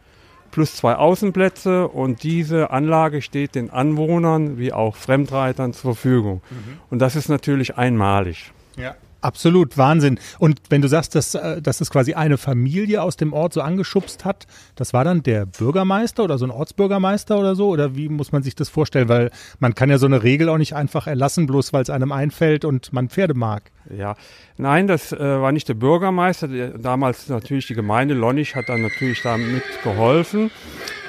plus 0.52 0.76
zwei 0.76 0.96
Außenplätze 0.96 1.88
und 1.88 2.24
diese 2.24 2.72
Anlage 2.72 3.22
steht 3.22 3.56
den 3.56 3.70
Anwohnern 3.70 4.58
wie 4.58 4.74
auch 4.74 4.96
Fremdreitern 4.96 5.74
zur 5.74 5.94
Verfügung. 5.94 6.42
Mhm. 6.50 6.80
Und 6.90 7.00
das 7.00 7.16
ist 7.16 7.30
natürlich 7.30 7.78
einmalig. 7.78 8.52
Ja. 8.76 8.96
Absolut, 9.22 9.78
Wahnsinn. 9.78 10.20
Und 10.38 10.62
wenn 10.70 10.82
du 10.82 10.88
sagst, 10.88 11.16
dass, 11.16 11.34
äh, 11.34 11.62
dass 11.62 11.82
es 11.82 11.90
quasi 11.90 12.14
eine 12.14 12.38
Familie 12.38 13.02
aus 13.02 13.18
dem 13.18 13.34
Ort 13.34 13.54
so 13.54 13.62
angeschubst 13.62 14.26
hat, 14.26 14.46
das 14.76 14.94
war 14.94 15.04
dann 15.04 15.24
der 15.24 15.46
Bürgermeister 15.46 16.24
oder 16.24 16.38
so 16.38 16.46
ein 16.46 16.52
Ortsbürgermeister 16.52 17.38
oder 17.38 17.56
so? 17.56 17.70
Oder 17.70 17.96
wie 17.96 18.10
muss 18.10 18.32
man 18.32 18.44
sich 18.44 18.56
das 18.56 18.70
vorstellen? 18.70 19.10
Weil 19.10 19.32
man 19.60 19.74
kann 19.74 19.90
ja 19.90 19.98
so 19.98 20.06
eine 20.06 20.24
Regel 20.24 20.50
auch 20.50 20.58
nicht 20.58 20.76
einfach 20.76 21.08
erlassen, 21.08 21.48
bloß 21.48 21.74
weil 21.74 21.82
es 21.82 21.90
einem 21.90 22.12
einfällt 22.12 22.64
und 22.64 22.94
man 22.94 23.10
Pferde 23.10 23.34
mag. 23.34 23.72
Ja, 23.96 24.16
nein, 24.58 24.88
das 24.88 25.12
äh, 25.14 25.18
war 25.20 25.52
nicht 25.52 25.68
der 25.68 25.76
Bürgermeister. 25.76 26.48
Der, 26.48 26.78
damals 26.78 27.28
natürlich 27.28 27.68
die 27.68 27.74
Gemeinde 27.74 28.14
Lonnig 28.14 28.56
hat 28.56 28.70
dann 28.70 28.82
natürlich 28.82 29.22
damit 29.24 29.64
geholfen. 29.84 30.52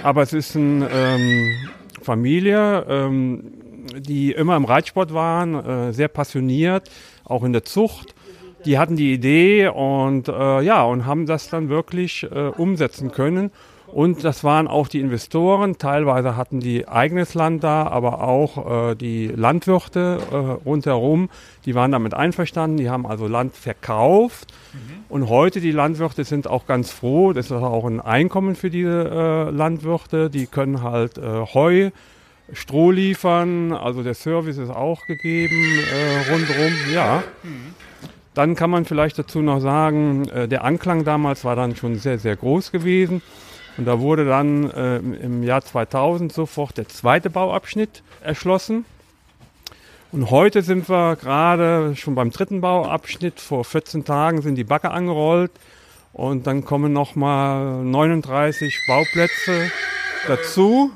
Aber 0.03 0.23
es 0.23 0.33
ist 0.33 0.57
eine 0.57 0.89
ähm, 0.91 1.55
Familie, 2.03 2.87
ähm, 2.89 3.53
die 3.97 4.33
immer 4.33 4.57
im 4.57 4.65
Reitsport 4.65 5.13
waren, 5.15 5.55
äh, 5.55 5.93
sehr 5.93 6.09
passioniert 6.09 6.91
auch 7.25 7.45
in 7.45 7.53
der 7.53 7.65
Zucht. 7.65 8.15
Die 8.65 8.79
hatten 8.79 8.97
die 8.97 9.13
Idee 9.13 9.69
und 9.69 10.29
äh, 10.29 10.61
ja 10.63 10.83
und 10.83 11.07
haben 11.07 11.27
das 11.27 11.49
dann 11.49 11.69
wirklich 11.69 12.25
äh, 12.25 12.49
umsetzen 12.49 13.13
können. 13.13 13.51
Und 13.93 14.23
das 14.23 14.45
waren 14.45 14.69
auch 14.69 14.89
die 14.89 15.01
Investoren. 15.01 15.79
Teilweise 15.79 16.37
hatten 16.37 16.61
die 16.61 16.87
eigenes 16.87 17.33
Land 17.33 17.65
da, 17.65 17.87
aber 17.87 18.23
auch 18.23 18.91
äh, 18.91 18.95
die 18.95 19.29
Landwirte 19.29 20.19
äh, 20.31 20.37
rundherum. 20.37 21.31
Die 21.65 21.75
waren 21.75 21.93
damit 21.93 22.13
einverstanden. 22.13 22.77
Die 22.77 22.91
haben 22.91 23.07
also 23.07 23.27
Land 23.27 23.57
verkauft. 23.57 24.53
Mhm. 24.75 25.05
Und 25.09 25.29
heute 25.31 25.61
die 25.61 25.73
Landwirte 25.73 26.25
sind 26.25 26.49
auch 26.49 26.67
ganz 26.67 26.91
froh. 26.91 27.33
Das 27.33 27.47
ist 27.47 27.53
auch 27.53 27.87
ein 27.87 28.01
Einkommen 28.01 28.57
für 28.57 28.69
diese 28.69 29.09
äh, 29.09 29.51
Landwirte. 29.51 30.29
Die 30.29 30.47
können 30.47 30.83
halt 30.83 31.17
äh, 31.17 31.47
Heu 31.55 31.91
Stroh 32.53 32.91
liefern, 32.91 33.73
also 33.73 34.03
der 34.03 34.15
Service 34.15 34.57
ist 34.57 34.71
auch 34.71 35.07
gegeben 35.07 35.81
äh, 35.93 36.33
rundherum, 36.33 36.73
ja. 36.93 37.23
Dann 38.35 38.55
kann 38.55 38.71
man 38.71 38.85
vielleicht 38.85 39.19
dazu 39.19 39.43
noch 39.43 39.61
sagen, 39.61 40.29
äh, 40.29 40.49
der 40.49 40.65
Anklang 40.65 41.05
damals 41.05 41.45
war 41.45 41.57
dann 41.57 41.77
schon 41.77 41.97
sehr, 41.97 42.19
sehr 42.19 42.37
groß 42.37 42.73
gewesen. 42.73 43.21
Und 43.77 43.85
da 43.85 44.01
wurde 44.01 44.25
dann 44.25 44.71
äh, 44.71 44.97
im 44.97 45.43
Jahr 45.43 45.63
2000 45.63 46.33
sofort 46.33 46.77
der 46.79 46.89
zweite 46.89 47.31
Bauabschnitt 47.31 48.03
erschlossen. 48.23 48.85
Und 50.11 50.31
heute 50.31 50.63
sind 50.63 50.89
wir 50.89 51.17
gerade 51.17 51.95
schon 51.95 52.15
beim 52.15 52.31
dritten 52.31 52.61
Bauabschnitt. 52.61 53.41
Vor 53.41 53.65
14 53.65 54.05
Tagen 54.05 54.41
sind 54.43 54.55
die 54.55 54.65
Backe 54.65 54.91
angerollt. 54.91 55.53
Und 56.13 56.47
dann 56.47 56.65
kommen 56.65 56.93
nochmal 56.93 57.85
39 57.85 58.85
Bauplätze 58.89 59.71
dazu. 60.27 60.91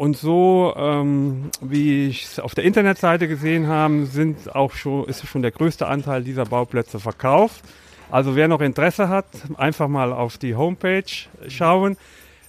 Und 0.00 0.16
so, 0.16 0.72
ähm, 0.78 1.50
wie 1.60 2.06
ich 2.06 2.24
es 2.24 2.38
auf 2.38 2.54
der 2.54 2.64
Internetseite 2.64 3.28
gesehen 3.28 3.66
habe, 3.66 4.06
sind 4.06 4.56
auch 4.56 4.72
schon, 4.72 5.06
ist 5.06 5.28
schon 5.28 5.42
der 5.42 5.50
größte 5.50 5.86
Anteil 5.86 6.24
dieser 6.24 6.46
Bauplätze 6.46 6.98
verkauft. 6.98 7.62
Also 8.10 8.34
wer 8.34 8.48
noch 8.48 8.62
Interesse 8.62 9.10
hat, 9.10 9.26
einfach 9.58 9.88
mal 9.88 10.14
auf 10.14 10.38
die 10.38 10.54
Homepage 10.54 11.04
schauen. 11.48 11.98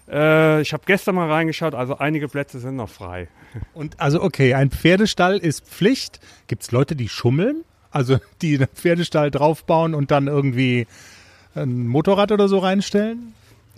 Äh, 0.09 0.61
ich 0.61 0.71
habe 0.71 0.83
gestern 0.85 1.15
mal 1.15 1.29
reingeschaut, 1.29 1.75
also 1.75 1.97
einige 1.97 2.29
Plätze 2.29 2.61
sind 2.61 2.77
noch 2.77 2.89
frei. 2.89 3.27
Und 3.73 3.99
also 3.99 4.23
okay, 4.23 4.53
ein 4.53 4.71
Pferdestall 4.71 5.37
ist 5.37 5.65
Pflicht. 5.65 6.21
Gibt 6.47 6.63
es 6.63 6.71
Leute, 6.71 6.95
die 6.95 7.09
schummeln? 7.09 7.65
Also 7.91 8.19
die 8.41 8.55
einen 8.55 8.69
Pferdestall 8.69 9.29
draufbauen 9.29 9.93
und 9.93 10.09
dann 10.09 10.27
irgendwie 10.27 10.87
ein 11.53 11.85
Motorrad 11.85 12.31
oder 12.31 12.47
so 12.47 12.59
reinstellen? 12.59 13.33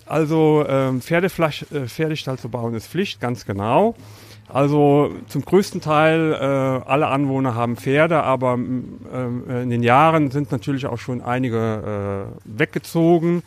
Also 0.05 0.65
ähm, 0.67 1.01
Pferdeflasch, 1.01 1.65
äh, 1.71 1.87
Pferdestall 1.87 2.37
zu 2.37 2.49
bauen 2.49 2.73
ist 2.73 2.87
Pflicht, 2.87 3.21
ganz 3.21 3.45
genau. 3.45 3.95
Also 4.49 5.11
zum 5.29 5.43
größten 5.43 5.81
Teil 5.81 6.33
äh, 6.33 6.45
alle 6.87 7.07
Anwohner 7.07 7.55
haben 7.55 7.77
Pferde, 7.77 8.23
aber 8.23 8.53
äh, 8.53 9.63
in 9.63 9.69
den 9.69 9.81
Jahren 9.81 10.31
sind 10.31 10.51
natürlich 10.51 10.85
auch 10.85 10.99
schon 10.99 11.21
einige 11.21 12.27
äh, 12.27 12.59
weggezogen. 12.59 13.41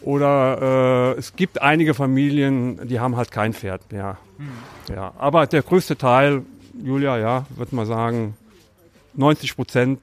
Oder 0.00 1.14
äh, 1.14 1.18
es 1.18 1.36
gibt 1.36 1.62
einige 1.62 1.94
Familien, 1.94 2.88
die 2.88 3.00
haben 3.00 3.16
halt 3.16 3.30
kein 3.30 3.52
Pferd 3.52 3.92
mehr. 3.92 4.18
Hm. 4.38 4.94
Ja, 4.94 5.12
aber 5.18 5.46
der 5.46 5.62
größte 5.62 5.96
Teil, 5.96 6.42
Julia, 6.82 7.16
ja, 7.18 7.46
würde 7.56 7.76
man 7.76 7.86
sagen, 7.86 8.36
90 9.14 9.56
Prozent 9.56 10.00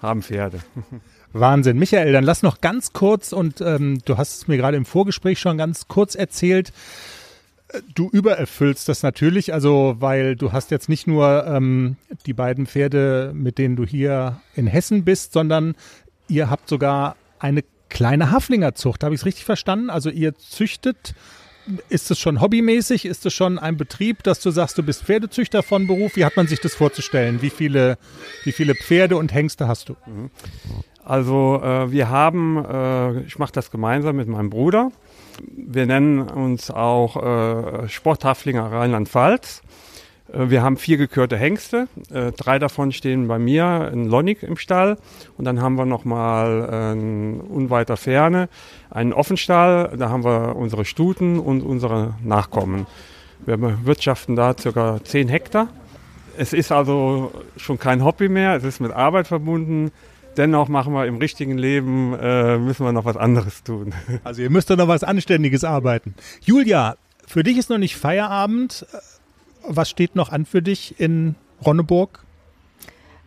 haben 0.00 0.22
Pferde. 0.22 0.60
Wahnsinn. 1.32 1.78
Michael, 1.78 2.12
dann 2.12 2.24
lass 2.24 2.42
noch 2.42 2.60
ganz 2.60 2.92
kurz, 2.92 3.32
und 3.32 3.60
ähm, 3.60 4.00
du 4.04 4.16
hast 4.16 4.36
es 4.36 4.48
mir 4.48 4.56
gerade 4.56 4.76
im 4.76 4.84
Vorgespräch 4.84 5.38
schon 5.38 5.58
ganz 5.58 5.88
kurz 5.88 6.14
erzählt, 6.14 6.72
Du 7.94 8.08
übererfüllst 8.08 8.88
das 8.88 9.02
natürlich, 9.02 9.52
also 9.52 9.96
weil 9.98 10.36
du 10.36 10.52
hast 10.52 10.70
jetzt 10.70 10.88
nicht 10.88 11.06
nur 11.06 11.46
ähm, 11.46 11.96
die 12.24 12.32
beiden 12.32 12.66
Pferde, 12.66 13.32
mit 13.34 13.58
denen 13.58 13.76
du 13.76 13.84
hier 13.84 14.40
in 14.54 14.66
Hessen 14.66 15.04
bist, 15.04 15.34
sondern 15.34 15.74
ihr 16.28 16.48
habt 16.48 16.68
sogar 16.68 17.16
eine 17.38 17.62
kleine 17.90 18.30
Haflingerzucht. 18.30 19.04
Habe 19.04 19.14
ich 19.14 19.20
es 19.20 19.26
richtig 19.26 19.44
verstanden? 19.44 19.90
Also 19.90 20.08
ihr 20.08 20.34
züchtet, 20.38 21.14
ist 21.90 22.10
es 22.10 22.18
schon 22.18 22.40
hobbymäßig? 22.40 23.04
Ist 23.04 23.26
es 23.26 23.34
schon 23.34 23.58
ein 23.58 23.76
Betrieb, 23.76 24.22
dass 24.22 24.40
du 24.40 24.50
sagst, 24.50 24.78
du 24.78 24.82
bist 24.82 25.02
Pferdezüchter 25.02 25.62
von 25.62 25.86
Beruf? 25.86 26.16
Wie 26.16 26.24
hat 26.24 26.36
man 26.36 26.46
sich 26.46 26.60
das 26.60 26.74
vorzustellen? 26.74 27.42
Wie 27.42 27.50
viele, 27.50 27.98
wie 28.44 28.52
viele 28.52 28.74
Pferde 28.74 29.18
und 29.18 29.34
Hengste 29.34 29.68
hast 29.68 29.90
du? 29.90 29.96
Also 31.08 31.62
äh, 31.64 31.90
wir 31.90 32.10
haben, 32.10 32.62
äh, 32.62 33.20
ich 33.22 33.38
mache 33.38 33.52
das 33.52 33.70
gemeinsam 33.70 34.16
mit 34.16 34.28
meinem 34.28 34.50
Bruder. 34.50 34.92
Wir 35.56 35.86
nennen 35.86 36.20
uns 36.20 36.70
auch 36.70 37.16
äh, 37.16 37.88
Sporthaflinger 37.88 38.70
Rheinland-Pfalz. 38.70 39.62
Äh, 40.30 40.50
wir 40.50 40.62
haben 40.62 40.76
vier 40.76 40.98
gekürte 40.98 41.38
Hengste. 41.38 41.88
Äh, 42.12 42.32
drei 42.32 42.58
davon 42.58 42.92
stehen 42.92 43.26
bei 43.26 43.38
mir 43.38 43.88
in 43.90 44.04
Lonnig 44.04 44.42
im 44.42 44.58
Stall. 44.58 44.98
Und 45.38 45.46
dann 45.46 45.62
haben 45.62 45.76
wir 45.76 45.86
nochmal 45.86 46.94
äh, 46.94 47.52
unweiter 47.54 47.96
Ferne 47.96 48.50
einen 48.90 49.14
Offenstall. 49.14 49.96
Da 49.96 50.10
haben 50.10 50.24
wir 50.24 50.56
unsere 50.56 50.84
Stuten 50.84 51.38
und 51.38 51.62
unsere 51.62 52.16
Nachkommen. 52.22 52.86
Wir 53.46 53.56
bewirtschaften 53.56 54.36
da 54.36 54.54
circa 54.54 55.02
zehn 55.04 55.30
Hektar. 55.30 55.68
Es 56.36 56.52
ist 56.52 56.70
also 56.70 57.32
schon 57.56 57.78
kein 57.78 58.04
Hobby 58.04 58.28
mehr. 58.28 58.56
Es 58.56 58.64
ist 58.64 58.78
mit 58.80 58.92
Arbeit 58.92 59.26
verbunden 59.26 59.90
dennoch 60.38 60.68
machen 60.68 60.92
wir 60.94 61.06
im 61.06 61.16
richtigen 61.18 61.58
Leben, 61.58 62.14
äh, 62.14 62.56
müssen 62.58 62.86
wir 62.86 62.92
noch 62.92 63.04
was 63.04 63.16
anderes 63.16 63.62
tun. 63.64 63.92
Also 64.24 64.42
ihr 64.42 64.50
müsst 64.50 64.70
doch 64.70 64.76
noch 64.76 64.88
was 64.88 65.04
Anständiges 65.04 65.64
arbeiten. 65.64 66.14
Julia, 66.40 66.96
für 67.26 67.42
dich 67.42 67.58
ist 67.58 67.70
noch 67.70 67.78
nicht 67.78 67.96
Feierabend. 67.96 68.86
Was 69.66 69.90
steht 69.90 70.16
noch 70.16 70.30
an 70.30 70.46
für 70.46 70.62
dich 70.62 70.98
in 70.98 71.34
Ronneburg? 71.64 72.24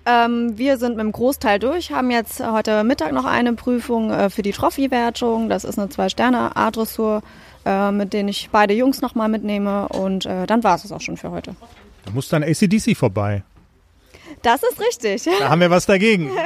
Ähm, 0.06 0.58
wir 0.58 0.78
sind 0.78 0.98
mit 0.98 1.06
dem 1.06 1.12
Großteil 1.12 1.60
durch, 1.60 1.92
haben 1.92 2.10
jetzt 2.10 2.40
heute 2.40 2.84
Mittag 2.84 3.12
noch 3.12 3.26
eine 3.26 3.54
Prüfung 3.54 4.12
äh, 4.12 4.30
für 4.30 4.42
die 4.42 4.52
Trophy-Wertung. 4.52 5.50
Das 5.50 5.64
ist 5.64 5.78
eine 5.78 5.90
Zwei-Sterne-A-Dressur, 5.90 7.22
äh, 7.66 7.92
mit 7.92 8.14
denen 8.14 8.30
ich 8.30 8.50
beide 8.52 8.74
Jungs 8.74 9.02
nochmal 9.02 9.30
mitnehme. 9.30 9.88
Und 9.90 10.26
äh, 10.26 10.48
dann 10.48 10.64
war 10.64 10.76
es 10.76 10.92
auch 10.92 11.02
schon 11.02 11.18
für 11.18 11.30
heute. 11.30 11.56
Da 12.06 12.12
muss 12.12 12.30
dann 12.30 12.44
ACDC 12.44 12.98
vorbei. 12.98 13.44
Das 14.42 14.64
ist 14.64 14.80
richtig. 14.80 15.24
Da 15.40 15.50
haben 15.50 15.62
wir 15.62 15.70
was 15.70 15.86
dagegen. 15.86 16.32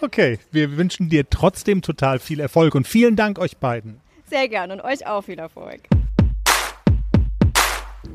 Okay, 0.00 0.38
wir 0.52 0.76
wünschen 0.76 1.08
dir 1.08 1.28
trotzdem 1.28 1.82
total 1.82 2.18
viel 2.18 2.40
Erfolg 2.40 2.74
und 2.74 2.86
vielen 2.86 3.16
Dank 3.16 3.38
euch 3.38 3.58
beiden. 3.58 4.00
Sehr 4.28 4.48
gern 4.48 4.70
und 4.70 4.80
euch 4.80 5.06
auch 5.06 5.22
viel 5.22 5.38
Erfolg. 5.38 5.82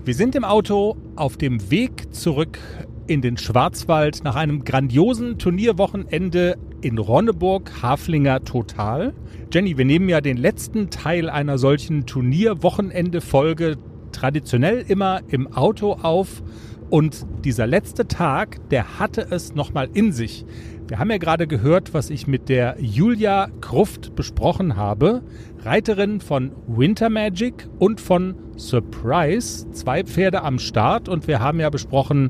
Wir 0.04 0.16
sind 0.16 0.36
im 0.36 0.44
Auto 0.44 0.98
auf 1.16 1.38
dem 1.38 1.70
Weg 1.70 2.14
zurück 2.14 2.58
in 3.06 3.22
den 3.22 3.38
Schwarzwald 3.38 4.24
nach 4.24 4.36
einem 4.36 4.64
grandiosen 4.64 5.38
Turnierwochenende 5.38 6.58
in 6.82 6.98
Ronneburg, 6.98 7.72
Haflinger 7.82 8.44
Total. 8.44 9.14
Jenny, 9.54 9.78
wir 9.78 9.86
nehmen 9.86 10.10
ja 10.10 10.22
den 10.22 10.38
letzten 10.38 10.90
Teil 10.90 11.30
einer 11.30 11.58
solchen 11.58 12.06
Turnierwochenende-Folge 12.06 13.78
traditionell 14.12 14.84
immer 14.88 15.22
im 15.28 15.54
Auto 15.54 15.94
auf. 15.94 16.42
Und 16.90 17.26
dieser 17.46 17.68
letzte 17.68 18.08
Tag, 18.08 18.58
der 18.70 19.00
hatte 19.00 19.28
es 19.30 19.54
nochmal 19.56 19.90
in 19.94 20.12
sich. 20.12 20.46
Wir 20.92 21.00
haben 21.00 21.10
ja 21.10 21.20
gerade 21.20 21.48
gehört, 21.48 21.94
was 21.94 22.10
ich 22.10 22.28
mit 22.28 22.50
der 22.50 22.76
Julia 22.78 23.48
Kruft 23.62 24.14
besprochen 24.14 24.76
habe, 24.76 25.22
Reiterin 25.64 26.20
von 26.20 26.52
Winter 26.68 27.10
Magic 27.10 27.70
und 27.80 28.02
von 28.02 28.36
Surprise, 28.58 29.72
zwei 29.72 30.04
Pferde 30.04 30.44
am 30.44 30.60
Start 30.60 31.08
und 31.08 31.30
wir 31.30 31.40
haben 31.40 31.62
ja 31.62 31.70
besprochen, 31.70 32.30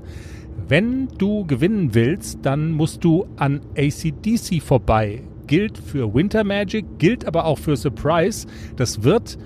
wenn 0.67 1.07
du 1.17 1.43
gewinnen 1.47 1.95
willst, 1.95 2.41
dann 2.43 2.69
musst 2.69 3.03
du 3.03 3.25
an 3.35 3.61
ACDC 3.75 4.61
vorbei. 4.61 5.23
Gilt 5.47 5.79
für 5.79 6.13
Winter 6.13 6.43
Magic, 6.43 6.85
gilt 6.99 7.25
aber 7.25 7.45
auch 7.45 7.57
für 7.57 7.75
Surprise. 7.75 8.45
Das 8.75 9.01
wird 9.01 9.39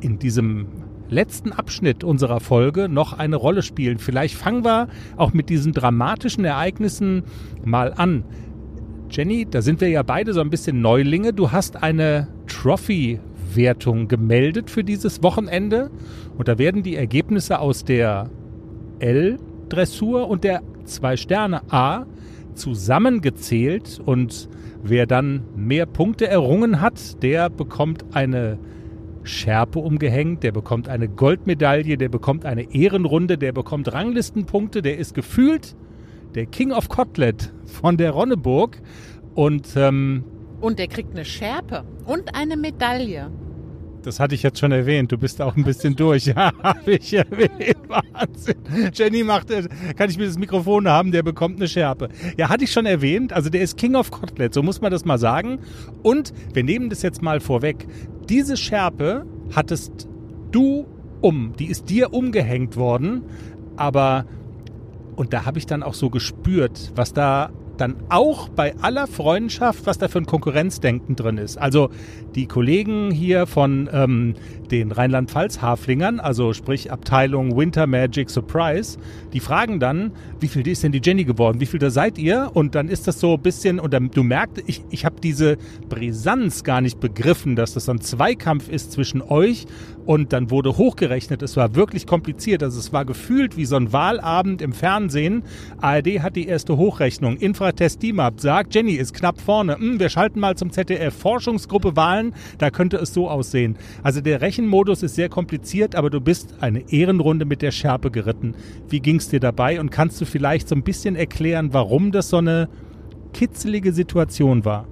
in 0.00 0.18
diesem 0.18 0.66
letzten 1.08 1.52
Abschnitt 1.52 2.02
unserer 2.02 2.40
Folge 2.40 2.88
noch 2.88 3.12
eine 3.12 3.36
Rolle 3.36 3.62
spielen. 3.62 3.98
Vielleicht 3.98 4.34
fangen 4.34 4.64
wir 4.64 4.88
auch 5.16 5.32
mit 5.32 5.50
diesen 5.50 5.72
dramatischen 5.72 6.44
Ereignissen 6.44 7.22
mal 7.64 7.92
an. 7.94 8.24
Jenny, 9.10 9.46
da 9.48 9.62
sind 9.62 9.80
wir 9.80 9.88
ja 9.88 10.02
beide 10.02 10.32
so 10.32 10.40
ein 10.40 10.50
bisschen 10.50 10.80
Neulinge. 10.80 11.32
Du 11.32 11.52
hast 11.52 11.82
eine 11.82 12.28
Trophy-Wertung 12.48 14.08
gemeldet 14.08 14.68
für 14.68 14.84
dieses 14.84 15.22
Wochenende 15.22 15.90
und 16.36 16.48
da 16.48 16.58
werden 16.58 16.82
die 16.82 16.96
Ergebnisse 16.96 17.60
aus 17.60 17.84
der 17.84 18.28
L-Dressur 18.98 20.28
und 20.28 20.44
der 20.44 20.62
Zwei-Sterne-A 20.84 22.06
zusammengezählt 22.54 24.00
und 24.04 24.48
wer 24.82 25.06
dann 25.06 25.42
mehr 25.54 25.86
Punkte 25.86 26.26
errungen 26.26 26.80
hat, 26.80 27.22
der 27.22 27.48
bekommt 27.48 28.04
eine 28.12 28.58
Schärpe 29.22 29.78
umgehängt, 29.78 30.42
der 30.42 30.52
bekommt 30.52 30.88
eine 30.88 31.08
Goldmedaille, 31.08 31.96
der 31.96 32.08
bekommt 32.08 32.44
eine 32.44 32.74
Ehrenrunde, 32.74 33.38
der 33.38 33.52
bekommt 33.52 33.92
Ranglistenpunkte, 33.92 34.82
der 34.82 34.98
ist 34.98 35.14
gefühlt 35.14 35.76
der 36.36 36.46
King 36.46 36.70
of 36.70 36.88
Kotlet 36.88 37.52
von 37.64 37.96
der 37.96 38.12
Ronneburg. 38.12 38.80
Und, 39.34 39.68
ähm, 39.76 40.24
und 40.60 40.78
der 40.78 40.86
kriegt 40.86 41.12
eine 41.12 41.24
Schärpe 41.24 41.84
und 42.04 42.34
eine 42.34 42.56
Medaille. 42.56 43.30
Das 44.02 44.20
hatte 44.20 44.36
ich 44.36 44.44
jetzt 44.44 44.60
schon 44.60 44.70
erwähnt. 44.70 45.10
Du 45.10 45.18
bist 45.18 45.42
auch 45.42 45.56
ein 45.56 45.64
bisschen 45.64 45.96
durch. 45.96 46.26
Ja, 46.36 46.52
habe 46.62 46.92
ich 46.92 47.12
erwähnt. 47.12 47.76
Wahnsinn. 47.88 48.56
Jenny 48.92 49.24
macht, 49.24 49.50
äh, 49.50 49.64
kann 49.96 50.10
ich 50.10 50.18
mir 50.18 50.26
das 50.26 50.38
Mikrofon 50.38 50.86
haben, 50.88 51.10
der 51.10 51.22
bekommt 51.22 51.56
eine 51.56 51.68
Schärpe. 51.68 52.08
Ja, 52.36 52.48
hatte 52.48 52.64
ich 52.64 52.72
schon 52.72 52.86
erwähnt. 52.86 53.32
Also 53.32 53.50
der 53.50 53.62
ist 53.62 53.76
King 53.76 53.96
of 53.96 54.10
Kotlet, 54.10 54.54
so 54.54 54.62
muss 54.62 54.80
man 54.80 54.92
das 54.92 55.04
mal 55.04 55.18
sagen. 55.18 55.58
Und 56.02 56.32
wir 56.52 56.62
nehmen 56.62 56.90
das 56.90 57.02
jetzt 57.02 57.22
mal 57.22 57.40
vorweg. 57.40 57.86
Diese 58.28 58.56
Schärpe 58.56 59.26
hattest 59.54 60.08
du 60.50 60.86
um. 61.20 61.54
Die 61.58 61.66
ist 61.66 61.88
dir 61.90 62.12
umgehängt 62.12 62.76
worden. 62.76 63.22
Aber 63.76 64.26
und 65.16 65.32
da 65.32 65.44
habe 65.44 65.58
ich 65.58 65.66
dann 65.66 65.82
auch 65.82 65.94
so 65.94 66.10
gespürt, 66.10 66.92
was 66.94 67.12
da 67.12 67.50
dann 67.76 67.96
auch 68.08 68.48
bei 68.48 68.74
aller 68.80 69.06
Freundschaft, 69.06 69.86
was 69.86 69.98
da 69.98 70.08
für 70.08 70.18
ein 70.18 70.26
Konkurrenzdenken 70.26 71.16
drin 71.16 71.38
ist. 71.38 71.56
Also 71.58 71.90
die 72.34 72.46
Kollegen 72.46 73.10
hier 73.10 73.46
von 73.46 73.88
ähm, 73.92 74.34
den 74.70 74.92
Rheinland-Pfalz-Haflingern, 74.92 76.20
also 76.20 76.52
sprich 76.52 76.90
Abteilung 76.90 77.56
Winter 77.56 77.86
Magic 77.86 78.30
Surprise, 78.30 78.98
die 79.32 79.40
fragen 79.40 79.80
dann, 79.80 80.12
wie 80.40 80.48
viel 80.48 80.66
ist 80.66 80.82
denn 80.82 80.92
die 80.92 81.00
Jenny 81.02 81.24
geworden? 81.24 81.60
Wie 81.60 81.66
viel 81.66 81.78
da 81.78 81.90
seid 81.90 82.18
ihr? 82.18 82.50
Und 82.54 82.74
dann 82.74 82.88
ist 82.88 83.06
das 83.06 83.20
so 83.20 83.34
ein 83.34 83.42
bisschen, 83.42 83.78
und 83.78 83.92
dann, 83.92 84.10
du 84.10 84.22
merkst, 84.22 84.64
ich, 84.66 84.82
ich 84.90 85.04
habe 85.04 85.20
diese 85.20 85.56
Brisanz 85.88 86.64
gar 86.64 86.80
nicht 86.80 87.00
begriffen, 87.00 87.56
dass 87.56 87.74
das 87.74 87.86
so 87.86 87.92
ein 87.92 88.00
Zweikampf 88.00 88.68
ist 88.68 88.92
zwischen 88.92 89.22
euch 89.22 89.66
und 90.04 90.32
dann 90.32 90.50
wurde 90.50 90.76
hochgerechnet. 90.76 91.42
Es 91.42 91.56
war 91.56 91.74
wirklich 91.74 92.06
kompliziert. 92.06 92.62
Also 92.62 92.78
es 92.78 92.92
war 92.92 93.04
gefühlt 93.04 93.56
wie 93.56 93.64
so 93.64 93.76
ein 93.76 93.92
Wahlabend 93.92 94.62
im 94.62 94.72
Fernsehen. 94.72 95.42
ARD 95.80 96.22
hat 96.22 96.36
die 96.36 96.46
erste 96.46 96.76
Hochrechnung. 96.76 97.36
Infratest 97.36 97.65
DIMAP 97.72 98.40
sagt, 98.40 98.74
Jenny 98.74 98.92
ist 98.92 99.14
knapp 99.14 99.40
vorne. 99.40 99.76
Hm, 99.78 100.00
wir 100.00 100.08
schalten 100.08 100.40
mal 100.40 100.56
zum 100.56 100.70
ZDF. 100.70 101.14
Forschungsgruppe 101.14 101.96
Wahlen, 101.96 102.34
da 102.58 102.70
könnte 102.70 102.96
es 102.96 103.12
so 103.14 103.28
aussehen. 103.28 103.76
Also 104.02 104.20
der 104.20 104.40
Rechenmodus 104.40 105.02
ist 105.02 105.14
sehr 105.14 105.28
kompliziert, 105.28 105.94
aber 105.94 106.10
du 106.10 106.20
bist 106.20 106.54
eine 106.60 106.90
Ehrenrunde 106.92 107.44
mit 107.44 107.62
der 107.62 107.70
Schärpe 107.70 108.10
geritten. 108.10 108.54
Wie 108.88 109.00
ging 109.00 109.16
es 109.16 109.28
dir 109.28 109.40
dabei? 109.40 109.80
Und 109.80 109.90
kannst 109.90 110.20
du 110.20 110.24
vielleicht 110.24 110.68
so 110.68 110.74
ein 110.74 110.82
bisschen 110.82 111.16
erklären, 111.16 111.72
warum 111.72 112.12
das 112.12 112.30
so 112.30 112.38
eine 112.38 112.68
kitzelige 113.32 113.92
Situation 113.92 114.64
war? 114.64 114.86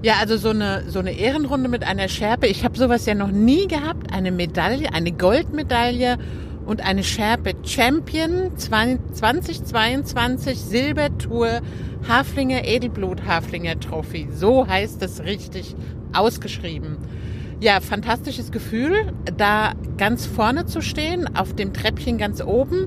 Ja, 0.00 0.14
also 0.20 0.36
so 0.36 0.50
eine, 0.50 0.84
so 0.88 1.00
eine 1.00 1.10
Ehrenrunde 1.10 1.68
mit 1.68 1.82
einer 1.82 2.08
Schärpe. 2.08 2.46
Ich 2.46 2.64
habe 2.64 2.78
sowas 2.78 3.04
ja 3.06 3.14
noch 3.14 3.32
nie 3.32 3.66
gehabt. 3.66 4.12
Eine 4.12 4.30
Medaille, 4.30 4.92
eine 4.92 5.10
Goldmedaille 5.10 6.18
und 6.68 6.82
eine 6.82 7.02
Schärpe 7.02 7.54
Champion 7.64 8.52
2022 8.58 10.58
Silbertour 10.58 11.62
Haflinger 12.06 12.64
Edelblut 12.64 13.26
Haflinger 13.26 13.80
Trophy. 13.80 14.28
So 14.30 14.68
heißt 14.68 15.02
es 15.02 15.24
richtig 15.24 15.74
ausgeschrieben. 16.12 16.98
Ja, 17.60 17.80
fantastisches 17.80 18.52
Gefühl, 18.52 19.14
da 19.38 19.72
ganz 19.96 20.26
vorne 20.26 20.66
zu 20.66 20.82
stehen, 20.82 21.34
auf 21.34 21.54
dem 21.54 21.72
Treppchen 21.72 22.18
ganz 22.18 22.42
oben. 22.42 22.86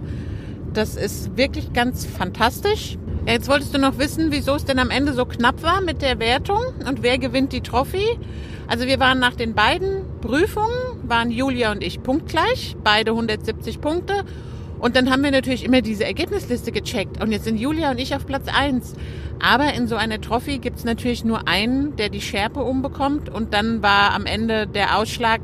Das 0.74 0.96
ist 0.96 1.36
wirklich 1.36 1.74
ganz 1.74 2.06
fantastisch. 2.06 3.00
Jetzt 3.26 3.50
wolltest 3.50 3.74
du 3.74 3.80
noch 3.80 3.98
wissen, 3.98 4.32
wieso 4.32 4.54
es 4.54 4.64
denn 4.64 4.78
am 4.78 4.92
Ende 4.92 5.14
so 5.14 5.26
knapp 5.26 5.64
war 5.64 5.82
mit 5.82 6.04
der 6.04 6.20
Wertung 6.20 6.62
und 6.88 7.02
wer 7.02 7.18
gewinnt 7.18 7.52
die 7.52 7.62
Trophy. 7.62 8.20
Also 8.68 8.86
wir 8.86 9.00
waren 9.00 9.18
nach 9.18 9.36
den 9.36 9.56
beiden 9.56 10.11
Prüfungen, 10.22 10.70
waren 11.04 11.32
Julia 11.32 11.72
und 11.72 11.84
ich 11.84 12.02
punktgleich, 12.02 12.76
beide 12.84 13.12
170 13.12 13.82
Punkte. 13.82 14.24
Und 14.80 14.96
dann 14.96 15.12
haben 15.12 15.24
wir 15.24 15.32
natürlich 15.32 15.64
immer 15.64 15.82
diese 15.82 16.06
Ergebnisliste 16.06 16.72
gecheckt. 16.72 17.22
Und 17.22 17.32
jetzt 17.32 17.44
sind 17.44 17.60
Julia 17.60 17.92
und 17.92 18.00
ich 18.00 18.16
auf 18.16 18.26
Platz 18.26 18.48
eins. 18.48 18.96
Aber 19.40 19.74
in 19.74 19.88
so 19.88 19.96
einer 19.96 20.20
Trophy 20.20 20.58
gibt 20.58 20.78
es 20.78 20.86
natürlich 20.86 21.24
nur 21.24 21.48
einen, 21.48 21.96
der 21.98 22.10
die 22.10 22.22
Schärpe 22.22 22.64
umbekommt. 22.64 23.30
Und 23.30 23.54
dann 23.54 23.84
war 23.84 24.14
am 24.14 24.26
Ende 24.26 24.66
der 24.66 24.98
Ausschlag, 24.98 25.42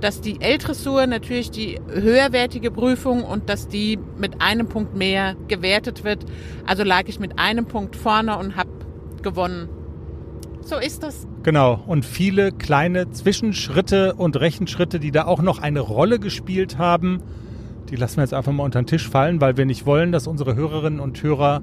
dass 0.00 0.20
die 0.20 0.40
L-Dressur 0.40 1.06
natürlich 1.06 1.50
die 1.50 1.80
höherwertige 1.88 2.70
Prüfung 2.70 3.24
und 3.24 3.48
dass 3.48 3.66
die 3.66 3.98
mit 4.18 4.40
einem 4.40 4.68
Punkt 4.68 4.94
mehr 4.94 5.34
gewertet 5.48 6.04
wird. 6.04 6.24
Also 6.66 6.84
lag 6.84 7.04
ich 7.06 7.18
mit 7.18 7.38
einem 7.38 7.66
Punkt 7.66 7.96
vorne 7.96 8.38
und 8.38 8.56
habe 8.56 8.70
gewonnen. 9.22 9.68
So 10.60 10.76
ist 10.76 11.02
das. 11.02 11.26
Genau, 11.46 11.80
und 11.86 12.04
viele 12.04 12.50
kleine 12.50 13.12
Zwischenschritte 13.12 14.14
und 14.14 14.34
Rechenschritte, 14.40 14.98
die 14.98 15.12
da 15.12 15.26
auch 15.26 15.40
noch 15.40 15.62
eine 15.62 15.78
Rolle 15.78 16.18
gespielt 16.18 16.76
haben, 16.76 17.22
die 17.88 17.94
lassen 17.94 18.16
wir 18.16 18.24
jetzt 18.24 18.34
einfach 18.34 18.50
mal 18.50 18.64
unter 18.64 18.82
den 18.82 18.88
Tisch 18.88 19.08
fallen, 19.08 19.40
weil 19.40 19.56
wir 19.56 19.64
nicht 19.64 19.86
wollen, 19.86 20.10
dass 20.10 20.26
unsere 20.26 20.56
Hörerinnen 20.56 20.98
und 20.98 21.22
Hörer 21.22 21.62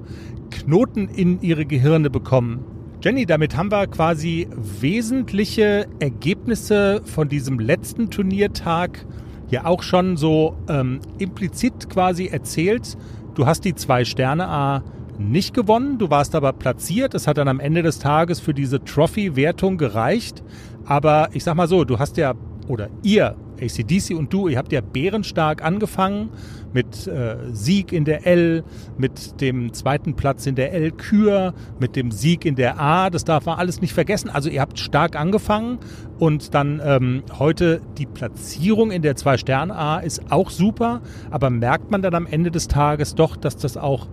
Knoten 0.50 1.08
in 1.08 1.42
ihre 1.42 1.66
Gehirne 1.66 2.08
bekommen. 2.08 2.64
Jenny, 3.02 3.26
damit 3.26 3.58
haben 3.58 3.70
wir 3.70 3.86
quasi 3.86 4.48
wesentliche 4.56 5.86
Ergebnisse 6.00 7.02
von 7.04 7.28
diesem 7.28 7.58
letzten 7.58 8.08
Turniertag 8.08 9.04
ja 9.50 9.66
auch 9.66 9.82
schon 9.82 10.16
so 10.16 10.56
ähm, 10.66 11.00
implizit 11.18 11.90
quasi 11.90 12.28
erzählt. 12.28 12.96
Du 13.34 13.44
hast 13.44 13.66
die 13.66 13.74
zwei 13.74 14.06
Sterne 14.06 14.48
A 14.48 14.82
nicht 15.18 15.54
gewonnen, 15.54 15.98
du 15.98 16.10
warst 16.10 16.34
aber 16.34 16.52
platziert. 16.52 17.14
Es 17.14 17.26
hat 17.26 17.38
dann 17.38 17.48
am 17.48 17.60
Ende 17.60 17.82
des 17.82 17.98
Tages 17.98 18.40
für 18.40 18.54
diese 18.54 18.82
Trophy-Wertung 18.82 19.78
gereicht. 19.78 20.42
Aber 20.84 21.28
ich 21.32 21.44
sag 21.44 21.54
mal 21.54 21.68
so, 21.68 21.84
du 21.84 21.98
hast 21.98 22.16
ja, 22.16 22.34
oder 22.68 22.88
ihr 23.02 23.36
ACDC 23.60 24.16
und 24.16 24.32
du, 24.32 24.48
ihr 24.48 24.58
habt 24.58 24.72
ja 24.72 24.80
bärenstark 24.80 25.64
angefangen 25.64 26.30
mit 26.72 27.06
äh, 27.06 27.36
Sieg 27.52 27.92
in 27.92 28.04
der 28.04 28.26
L, 28.26 28.64
mit 28.98 29.40
dem 29.40 29.72
zweiten 29.72 30.14
Platz 30.14 30.46
in 30.46 30.56
der 30.56 30.72
L 30.72 30.90
Kür, 30.90 31.54
mit 31.78 31.94
dem 31.94 32.10
Sieg 32.10 32.44
in 32.44 32.56
der 32.56 32.80
A, 32.80 33.10
das 33.10 33.24
darf 33.24 33.46
man 33.46 33.58
alles 33.58 33.80
nicht 33.80 33.94
vergessen. 33.94 34.28
Also 34.28 34.50
ihr 34.50 34.60
habt 34.60 34.78
stark 34.78 35.16
angefangen 35.16 35.78
und 36.18 36.54
dann 36.54 36.82
ähm, 36.84 37.22
heute 37.38 37.80
die 37.96 38.06
Platzierung 38.06 38.90
in 38.90 39.02
der 39.02 39.14
Zwei-Sterne-A 39.14 40.00
ist 40.00 40.32
auch 40.32 40.50
super, 40.50 41.00
aber 41.30 41.48
merkt 41.50 41.90
man 41.90 42.02
dann 42.02 42.14
am 42.14 42.26
Ende 42.26 42.50
des 42.50 42.66
Tages 42.66 43.14
doch, 43.14 43.36
dass 43.36 43.56
das 43.56 43.76
auch 43.76 44.08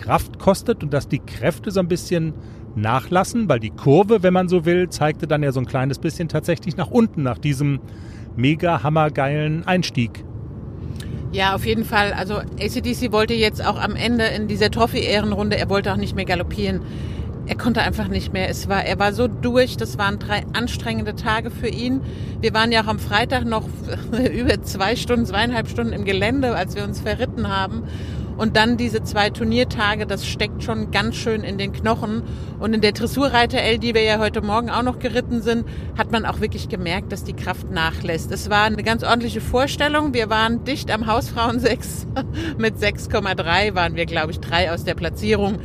Kraft 0.00 0.38
kostet 0.38 0.82
und 0.82 0.92
dass 0.92 1.08
die 1.08 1.18
Kräfte 1.18 1.70
so 1.70 1.80
ein 1.80 1.88
bisschen 1.88 2.34
nachlassen, 2.76 3.48
weil 3.48 3.58
die 3.58 3.70
Kurve, 3.70 4.22
wenn 4.22 4.32
man 4.32 4.48
so 4.48 4.64
will, 4.64 4.88
zeigte 4.90 5.26
dann 5.26 5.42
ja 5.42 5.52
so 5.52 5.60
ein 5.60 5.66
kleines 5.66 5.98
bisschen 5.98 6.28
tatsächlich 6.28 6.76
nach 6.76 6.90
unten, 6.90 7.22
nach 7.22 7.38
diesem 7.38 7.80
mega 8.36 8.82
hammergeilen 8.82 9.66
Einstieg. 9.66 10.24
Ja, 11.32 11.54
auf 11.54 11.66
jeden 11.66 11.84
Fall. 11.84 12.12
Also 12.12 12.36
ACDC 12.36 13.12
wollte 13.12 13.34
jetzt 13.34 13.64
auch 13.64 13.80
am 13.80 13.96
Ende 13.96 14.24
in 14.26 14.46
dieser 14.46 14.70
Trophy-Ehrenrunde, 14.70 15.56
er 15.56 15.68
wollte 15.68 15.92
auch 15.92 15.96
nicht 15.96 16.14
mehr 16.14 16.24
galoppieren. 16.24 16.80
Er 17.48 17.56
konnte 17.56 17.80
einfach 17.80 18.08
nicht 18.08 18.32
mehr. 18.32 18.48
Es 18.48 18.68
war, 18.68 18.84
er 18.84 18.98
war 18.98 19.12
so 19.12 19.28
durch. 19.28 19.76
Das 19.76 19.98
waren 19.98 20.18
drei 20.18 20.44
anstrengende 20.52 21.14
Tage 21.14 21.50
für 21.50 21.68
ihn. 21.68 22.00
Wir 22.40 22.52
waren 22.54 22.72
ja 22.72 22.82
auch 22.82 22.88
am 22.88 22.98
Freitag 22.98 23.44
noch 23.44 23.68
über 24.32 24.62
zwei 24.62 24.96
Stunden, 24.96 25.26
zweieinhalb 25.26 25.68
Stunden 25.68 25.92
im 25.92 26.04
Gelände, 26.04 26.56
als 26.56 26.74
wir 26.74 26.82
uns 26.82 27.00
verritten 27.00 27.48
haben. 27.48 27.84
Und 28.36 28.56
dann 28.56 28.76
diese 28.76 29.02
zwei 29.02 29.30
Turniertage, 29.30 30.06
das 30.06 30.26
steckt 30.26 30.62
schon 30.62 30.90
ganz 30.90 31.16
schön 31.16 31.42
in 31.42 31.58
den 31.58 31.72
Knochen. 31.72 32.22
Und 32.58 32.74
in 32.74 32.80
der 32.80 32.92
Dressurreiter-L, 32.92 33.78
die 33.78 33.94
wir 33.94 34.02
ja 34.02 34.18
heute 34.18 34.42
Morgen 34.42 34.70
auch 34.70 34.82
noch 34.82 34.98
geritten 34.98 35.40
sind, 35.42 35.66
hat 35.96 36.12
man 36.12 36.26
auch 36.26 36.40
wirklich 36.40 36.68
gemerkt, 36.68 37.12
dass 37.12 37.24
die 37.24 37.32
Kraft 37.32 37.70
nachlässt. 37.70 38.30
Es 38.32 38.50
war 38.50 38.64
eine 38.64 38.82
ganz 38.82 39.02
ordentliche 39.02 39.40
Vorstellung. 39.40 40.12
Wir 40.12 40.28
waren 40.28 40.64
dicht 40.64 40.90
am 40.90 41.06
Hausfrauen 41.06 41.60
6. 41.60 42.06
Mit 42.58 42.76
6,3 42.76 43.74
waren 43.74 43.96
wir, 43.96 44.06
glaube 44.06 44.32
ich, 44.32 44.40
drei 44.40 44.72
aus 44.72 44.84
der 44.84 44.94
Platzierung. 44.94 45.58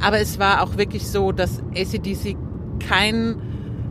Aber 0.00 0.20
es 0.20 0.38
war 0.38 0.62
auch 0.62 0.76
wirklich 0.76 1.08
so, 1.08 1.32
dass 1.32 1.60
ACDC 1.74 2.36
kein 2.78 3.36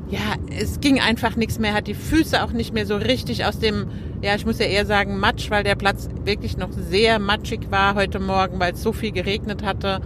ja, 0.10 0.36
es 0.58 0.80
ging 0.80 1.00
einfach 1.00 1.36
nichts 1.36 1.60
mehr, 1.60 1.74
hat 1.74 1.88
die 1.88 1.94
Füße 1.94 2.42
auch 2.44 2.52
nicht 2.52 2.74
mehr 2.74 2.86
so 2.86 2.96
richtig 2.96 3.46
aus 3.46 3.60
dem, 3.60 3.88
ja, 4.22 4.36
ich 4.36 4.46
muss 4.46 4.60
ja 4.60 4.66
eher 4.66 4.86
sagen 4.86 5.20
Matsch, 5.20 5.52
weil 5.52 5.64
der 5.64 5.76
Platz 5.76 6.10
wirklich 6.24 6.58
noch 6.58 6.72
sehr 6.72 7.20
matschig 7.20 7.72
war 7.72 7.96
heute 7.96 8.20
Morgen, 8.20 8.60
weil 8.60 8.74
es 8.74 8.82
so 8.82 8.94
viel 8.94 9.12
geregnet 9.12 9.64
hatte. 9.64 10.02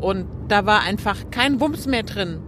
Und 0.00 0.26
da 0.48 0.66
war 0.66 0.82
einfach 0.82 1.30
kein 1.30 1.60
Wumms 1.60 1.86
mehr 1.86 2.02
drin. 2.02 2.38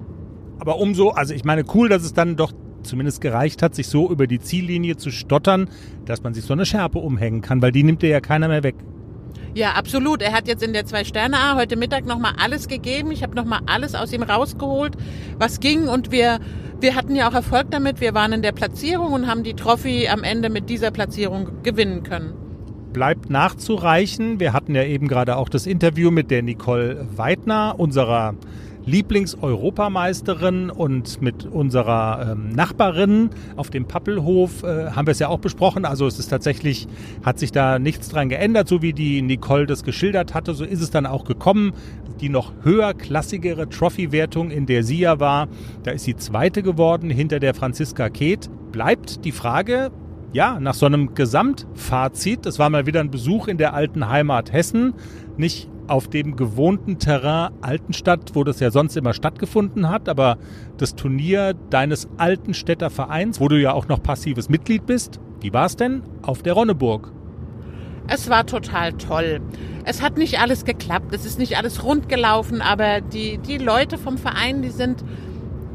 Aber 0.58 0.78
umso, 0.78 1.10
also 1.10 1.34
ich 1.34 1.44
meine, 1.44 1.64
cool, 1.74 1.88
dass 1.88 2.02
es 2.02 2.14
dann 2.14 2.36
doch 2.36 2.52
zumindest 2.82 3.20
gereicht 3.20 3.62
hat, 3.62 3.74
sich 3.74 3.86
so 3.86 4.10
über 4.10 4.26
die 4.26 4.40
Ziellinie 4.40 4.96
zu 4.96 5.10
stottern, 5.10 5.68
dass 6.04 6.22
man 6.22 6.34
sich 6.34 6.44
so 6.44 6.52
eine 6.52 6.66
Schärpe 6.66 6.98
umhängen 6.98 7.42
kann, 7.42 7.62
weil 7.62 7.72
die 7.72 7.84
nimmt 7.84 8.02
dir 8.02 8.08
ja 8.08 8.20
keiner 8.20 8.48
mehr 8.48 8.62
weg. 8.62 8.74
Ja, 9.54 9.72
absolut. 9.72 10.22
Er 10.22 10.32
hat 10.32 10.46
jetzt 10.46 10.62
in 10.62 10.72
der 10.72 10.84
Zwei-Sterne-A 10.84 11.56
heute 11.56 11.76
Mittag 11.76 12.06
nochmal 12.06 12.32
alles 12.38 12.68
gegeben. 12.68 13.10
Ich 13.10 13.22
habe 13.22 13.34
nochmal 13.34 13.60
alles 13.66 13.94
aus 13.94 14.12
ihm 14.12 14.22
rausgeholt, 14.22 14.96
was 15.38 15.60
ging. 15.60 15.88
Und 15.88 16.10
wir, 16.10 16.38
wir 16.80 16.94
hatten 16.94 17.14
ja 17.14 17.28
auch 17.28 17.34
Erfolg 17.34 17.70
damit. 17.70 18.00
Wir 18.00 18.14
waren 18.14 18.32
in 18.32 18.42
der 18.42 18.52
Platzierung 18.52 19.12
und 19.12 19.26
haben 19.26 19.42
die 19.42 19.54
Trophy 19.54 20.08
am 20.08 20.22
Ende 20.22 20.50
mit 20.50 20.70
dieser 20.70 20.90
Platzierung 20.90 21.62
gewinnen 21.62 22.02
können. 22.02 22.34
Bleibt 22.92 23.30
nachzureichen. 23.30 24.40
Wir 24.40 24.52
hatten 24.52 24.74
ja 24.74 24.84
eben 24.84 25.08
gerade 25.08 25.36
auch 25.36 25.48
das 25.48 25.66
Interview 25.66 26.10
mit 26.10 26.30
der 26.30 26.42
Nicole 26.42 27.06
Weidner, 27.16 27.74
unserer 27.78 28.34
Lieblingseuropameisterin 28.88 30.70
und 30.70 31.20
mit 31.20 31.44
unserer 31.44 32.32
ähm, 32.32 32.48
Nachbarin 32.50 33.30
auf 33.56 33.70
dem 33.70 33.86
Pappelhof 33.86 34.62
äh, 34.62 34.90
haben 34.90 35.06
wir 35.06 35.12
es 35.12 35.18
ja 35.18 35.28
auch 35.28 35.38
besprochen. 35.38 35.84
Also 35.84 36.06
es 36.06 36.18
ist 36.18 36.28
tatsächlich, 36.28 36.88
hat 37.22 37.38
sich 37.38 37.52
da 37.52 37.78
nichts 37.78 38.08
dran 38.08 38.28
geändert, 38.28 38.66
so 38.66 38.82
wie 38.82 38.92
die 38.92 39.22
Nicole 39.22 39.66
das 39.66 39.84
geschildert 39.84 40.34
hatte, 40.34 40.54
so 40.54 40.64
ist 40.64 40.80
es 40.80 40.90
dann 40.90 41.06
auch 41.06 41.24
gekommen. 41.24 41.72
Die 42.20 42.30
noch 42.30 42.52
höherklassigere 42.62 43.68
Trophy-Wertung, 43.68 44.50
in 44.50 44.66
der 44.66 44.82
sie 44.82 45.00
ja 45.00 45.20
war, 45.20 45.48
da 45.84 45.92
ist 45.92 46.04
sie 46.04 46.16
zweite 46.16 46.62
geworden 46.62 47.10
hinter 47.10 47.38
der 47.38 47.54
Franziska 47.54 48.08
Keeth. 48.08 48.50
Bleibt 48.72 49.24
die 49.24 49.32
Frage, 49.32 49.90
ja, 50.32 50.58
nach 50.60 50.74
so 50.74 50.86
einem 50.86 51.14
Gesamtfazit, 51.14 52.46
das 52.46 52.58
war 52.58 52.70
mal 52.70 52.86
wieder 52.86 53.00
ein 53.00 53.10
Besuch 53.10 53.48
in 53.48 53.58
der 53.58 53.74
alten 53.74 54.08
Heimat 54.08 54.52
Hessen, 54.52 54.94
nicht 55.36 55.68
auf 55.88 56.08
dem 56.08 56.36
gewohnten 56.36 56.98
Terrain 56.98 57.52
Altenstadt, 57.60 58.34
wo 58.34 58.44
das 58.44 58.60
ja 58.60 58.70
sonst 58.70 58.96
immer 58.96 59.14
stattgefunden 59.14 59.88
hat, 59.88 60.08
aber 60.08 60.38
das 60.76 60.94
Turnier 60.94 61.54
deines 61.70 62.08
Altenstädter 62.16 62.90
Vereins, 62.90 63.40
wo 63.40 63.48
du 63.48 63.60
ja 63.60 63.72
auch 63.72 63.88
noch 63.88 64.02
passives 64.02 64.48
Mitglied 64.48 64.86
bist, 64.86 65.20
wie 65.40 65.52
war 65.52 65.66
es 65.66 65.76
denn 65.76 66.02
auf 66.22 66.42
der 66.42 66.52
Ronneburg? 66.52 67.12
Es 68.06 68.30
war 68.30 68.46
total 68.46 68.94
toll. 68.94 69.40
Es 69.84 70.00
hat 70.02 70.16
nicht 70.16 70.40
alles 70.40 70.64
geklappt, 70.64 71.14
es 71.14 71.26
ist 71.26 71.38
nicht 71.38 71.58
alles 71.58 71.84
rund 71.84 72.08
gelaufen, 72.08 72.62
aber 72.62 73.00
die, 73.00 73.38
die 73.38 73.58
Leute 73.58 73.98
vom 73.98 74.16
Verein, 74.16 74.62
die 74.62 74.70
sind 74.70 75.04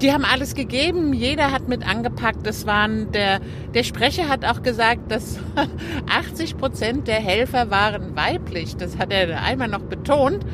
die 0.01 0.11
haben 0.11 0.25
alles 0.25 0.55
gegeben, 0.55 1.13
jeder 1.13 1.51
hat 1.51 1.67
mit 1.67 1.87
angepackt. 1.87 2.45
Das 2.45 2.65
waren 2.65 3.11
der, 3.11 3.39
der 3.73 3.83
Sprecher 3.83 4.27
hat 4.27 4.45
auch 4.45 4.63
gesagt, 4.63 5.11
dass 5.11 5.39
80 6.09 6.57
Prozent 6.57 7.07
der 7.07 7.19
Helfer 7.19 7.69
waren 7.69 8.15
weiblich. 8.15 8.75
Das 8.75 8.97
hat 8.97 9.11
er 9.11 9.41
einmal 9.41 9.67
noch 9.67 9.83
betont. 9.83 10.45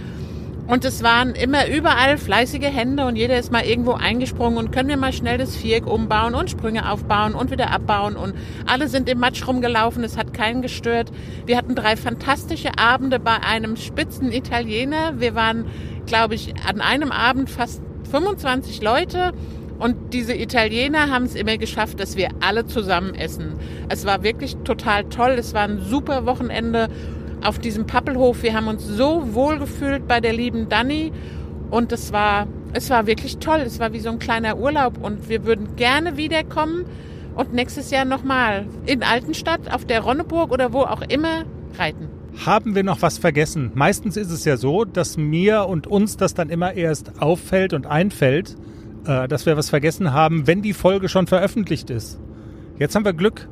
Und 0.69 0.85
es 0.85 1.01
waren 1.01 1.33
immer 1.33 1.67
überall 1.67 2.19
fleißige 2.19 2.71
Hände 2.71 3.07
und 3.07 3.15
jeder 3.15 3.39
ist 3.39 3.51
mal 3.51 3.63
irgendwo 3.63 3.93
eingesprungen 3.93 4.59
und 4.59 4.71
können 4.71 4.87
wir 4.87 4.97
mal 4.97 5.11
schnell 5.11 5.39
das 5.39 5.55
Viereck 5.55 5.87
umbauen 5.87 6.35
und 6.35 6.51
Sprünge 6.51 6.91
aufbauen 6.91 7.33
und 7.33 7.49
wieder 7.49 7.71
abbauen 7.71 8.15
und 8.15 8.35
alle 8.67 8.87
sind 8.87 9.09
im 9.09 9.17
Matsch 9.17 9.47
rumgelaufen, 9.47 10.03
es 10.03 10.15
hat 10.15 10.31
keinen 10.31 10.61
gestört. 10.61 11.11
Wir 11.47 11.57
hatten 11.57 11.73
drei 11.73 11.95
fantastische 11.95 12.77
Abende 12.77 13.19
bei 13.19 13.37
einem 13.41 13.77
spitzen 13.77 14.31
Italiener. 14.31 15.19
Wir 15.19 15.33
waren, 15.33 15.65
glaube 16.05 16.35
ich, 16.35 16.53
an 16.67 16.81
einem 16.81 17.11
Abend 17.11 17.49
fast 17.49 17.81
25 18.09 18.81
Leute 18.81 19.33
und 19.79 20.13
diese 20.13 20.33
Italiener 20.33 21.09
haben 21.09 21.23
es 21.23 21.35
immer 21.35 21.57
geschafft, 21.57 21.99
dass 21.99 22.17
wir 22.17 22.29
alle 22.41 22.65
zusammen 22.65 23.15
essen. 23.15 23.53
Es 23.87 24.05
war 24.05 24.23
wirklich 24.23 24.57
total 24.65 25.05
toll. 25.05 25.31
Es 25.39 25.53
war 25.53 25.61
ein 25.61 25.79
super 25.79 26.25
Wochenende 26.25 26.89
auf 27.43 27.59
diesem 27.59 27.85
Pappelhof. 27.85 28.43
Wir 28.43 28.53
haben 28.53 28.67
uns 28.67 28.85
so 28.85 29.33
wohl 29.33 29.57
gefühlt 29.57 30.05
bei 30.05 30.19
der 30.19 30.33
lieben 30.33 30.67
Dani 30.67 31.13
und 31.71 31.93
es 31.93 32.11
war, 32.11 32.47
es 32.73 32.89
war 32.89 33.07
wirklich 33.07 33.37
toll. 33.37 33.59
Es 33.59 33.79
war 33.79 33.93
wie 33.93 33.99
so 33.99 34.09
ein 34.09 34.19
kleiner 34.19 34.57
Urlaub 34.57 35.01
und 35.01 35.29
wir 35.29 35.45
würden 35.45 35.77
gerne 35.77 36.17
wiederkommen 36.17 36.85
und 37.35 37.53
nächstes 37.53 37.89
Jahr 37.89 38.03
nochmal 38.03 38.65
in 38.85 39.01
Altenstadt 39.01 39.73
auf 39.73 39.85
der 39.85 40.01
Ronneburg 40.01 40.51
oder 40.51 40.73
wo 40.73 40.81
auch 40.81 41.01
immer 41.03 41.45
reiten. 41.77 42.08
Haben 42.45 42.75
wir 42.75 42.83
noch 42.83 43.01
was 43.01 43.17
vergessen? 43.17 43.71
Meistens 43.73 44.17
ist 44.17 44.31
es 44.31 44.45
ja 44.45 44.57
so, 44.57 44.85
dass 44.85 45.17
mir 45.17 45.65
und 45.67 45.87
uns 45.87 46.17
das 46.17 46.33
dann 46.33 46.49
immer 46.49 46.73
erst 46.73 47.21
auffällt 47.21 47.73
und 47.73 47.85
einfällt, 47.87 48.55
äh, 49.05 49.27
dass 49.27 49.45
wir 49.45 49.57
was 49.57 49.69
vergessen 49.69 50.13
haben, 50.13 50.47
wenn 50.47 50.61
die 50.61 50.73
Folge 50.73 51.09
schon 51.09 51.27
veröffentlicht 51.27 51.89
ist. 51.89 52.19
Jetzt 52.77 52.95
haben 52.95 53.05
wir 53.05 53.13
Glück. 53.13 53.49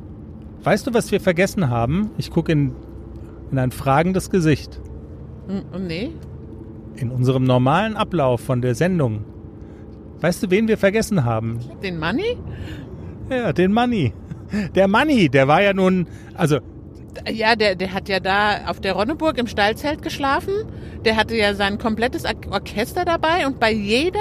Weißt 0.62 0.86
du, 0.86 0.94
was 0.94 1.12
wir 1.12 1.20
vergessen 1.20 1.70
haben? 1.70 2.10
Ich 2.18 2.30
gucke 2.30 2.52
in, 2.52 2.72
in 3.50 3.58
ein 3.58 3.70
fragendes 3.70 4.30
Gesicht. 4.30 4.80
Hm, 5.48 5.86
Nee? 5.86 6.10
In 6.96 7.10
unserem 7.10 7.44
normalen 7.44 7.96
Ablauf 7.96 8.40
von 8.40 8.60
der 8.60 8.74
Sendung. 8.74 9.24
Weißt 10.20 10.42
du, 10.42 10.50
wen 10.50 10.66
wir 10.66 10.78
vergessen 10.78 11.24
haben? 11.24 11.60
Den 11.82 11.98
Money? 12.00 12.36
Ja, 13.30 13.52
den 13.52 13.72
Money. 13.72 14.12
Der 14.74 14.88
Money, 14.88 15.28
der 15.28 15.46
war 15.46 15.62
ja 15.62 15.72
nun, 15.74 16.08
also 16.34 16.58
Ja, 17.30 17.56
der, 17.56 17.74
der 17.74 17.92
hat 17.92 18.08
ja 18.08 18.20
da 18.20 18.66
auf 18.66 18.80
der 18.80 18.92
Ronneburg 18.94 19.38
im 19.38 19.46
Stallzelt 19.46 20.02
geschlafen. 20.02 20.52
Der 21.04 21.16
hatte 21.16 21.36
ja 21.36 21.54
sein 21.54 21.78
komplettes 21.78 22.24
Or- 22.24 22.52
Orchester 22.52 23.04
dabei 23.04 23.46
und 23.46 23.60
bei 23.60 23.72
jeder 23.72 24.20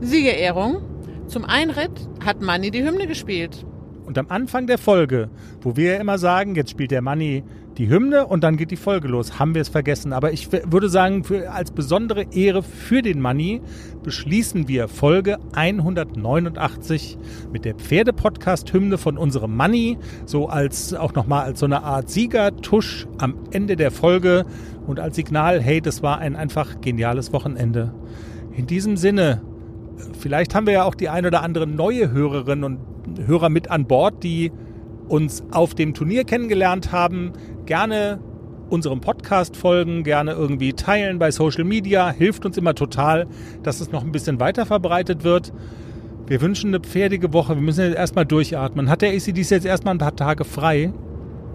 Siegerehrung 0.00 0.82
zum 1.26 1.44
Einritt 1.44 1.92
hat 2.24 2.40
Manni 2.40 2.70
die 2.70 2.82
Hymne 2.84 3.06
gespielt. 3.06 3.64
Und 4.04 4.18
am 4.18 4.26
Anfang 4.28 4.66
der 4.66 4.78
Folge, 4.78 5.30
wo 5.60 5.76
wir 5.76 5.92
ja 5.94 6.00
immer 6.00 6.18
sagen, 6.18 6.54
jetzt 6.56 6.70
spielt 6.70 6.90
der 6.90 7.02
Manni 7.02 7.44
die 7.80 7.88
Hymne 7.88 8.26
und 8.26 8.44
dann 8.44 8.58
geht 8.58 8.70
die 8.70 8.76
Folge 8.76 9.08
los, 9.08 9.38
haben 9.38 9.54
wir 9.54 9.62
es 9.62 9.70
vergessen. 9.70 10.12
Aber 10.12 10.32
ich 10.32 10.52
würde 10.52 10.90
sagen, 10.90 11.24
für, 11.24 11.50
als 11.50 11.70
besondere 11.70 12.26
Ehre 12.30 12.62
für 12.62 13.00
den 13.00 13.20
Manni 13.20 13.62
beschließen 14.02 14.68
wir 14.68 14.86
Folge 14.86 15.38
189 15.54 17.16
mit 17.50 17.64
der 17.64 17.74
Pferde-Podcast-Hymne 17.74 18.98
von 18.98 19.16
unserem 19.16 19.56
Manni, 19.56 19.96
so 20.26 20.46
als 20.46 20.92
auch 20.92 21.14
nochmal 21.14 21.44
als 21.44 21.60
so 21.60 21.66
eine 21.66 21.82
Art 21.82 22.10
Siegertusch 22.10 23.06
am 23.16 23.34
Ende 23.50 23.76
der 23.76 23.90
Folge 23.90 24.44
und 24.86 25.00
als 25.00 25.16
Signal, 25.16 25.62
hey, 25.62 25.80
das 25.80 26.02
war 26.02 26.18
ein 26.18 26.36
einfach 26.36 26.82
geniales 26.82 27.32
Wochenende. 27.32 27.94
In 28.54 28.66
diesem 28.66 28.98
Sinne, 28.98 29.40
Vielleicht 30.18 30.54
haben 30.54 30.66
wir 30.66 30.72
ja 30.72 30.84
auch 30.84 30.94
die 30.94 31.10
ein 31.10 31.26
oder 31.26 31.42
andere 31.42 31.66
neue 31.66 32.10
Hörerinnen 32.10 32.64
und 32.64 32.78
Hörer 33.26 33.50
mit 33.50 33.70
an 33.70 33.86
Bord, 33.86 34.22
die 34.22 34.50
uns 35.10 35.42
auf 35.50 35.74
dem 35.74 35.92
Turnier 35.92 36.24
kennengelernt 36.24 36.92
haben. 36.92 37.32
Gerne 37.66 38.20
unserem 38.70 39.00
Podcast 39.00 39.56
folgen, 39.56 40.04
gerne 40.04 40.32
irgendwie 40.32 40.72
teilen 40.72 41.18
bei 41.18 41.30
Social 41.30 41.64
Media. 41.64 42.10
Hilft 42.10 42.46
uns 42.46 42.56
immer 42.56 42.74
total, 42.74 43.26
dass 43.62 43.80
es 43.80 43.90
noch 43.90 44.04
ein 44.04 44.12
bisschen 44.12 44.38
weiter 44.40 44.64
verbreitet 44.64 45.24
wird. 45.24 45.52
Wir 46.26 46.40
wünschen 46.40 46.68
eine 46.68 46.80
pferdige 46.80 47.32
Woche. 47.32 47.56
Wir 47.56 47.62
müssen 47.62 47.84
jetzt 47.84 47.96
erstmal 47.96 48.24
durchatmen. 48.24 48.88
Hat 48.88 49.02
der 49.02 49.10
ACDC 49.10 49.50
jetzt 49.50 49.66
erstmal 49.66 49.94
ein 49.94 49.98
paar 49.98 50.14
Tage 50.14 50.44
frei? 50.44 50.92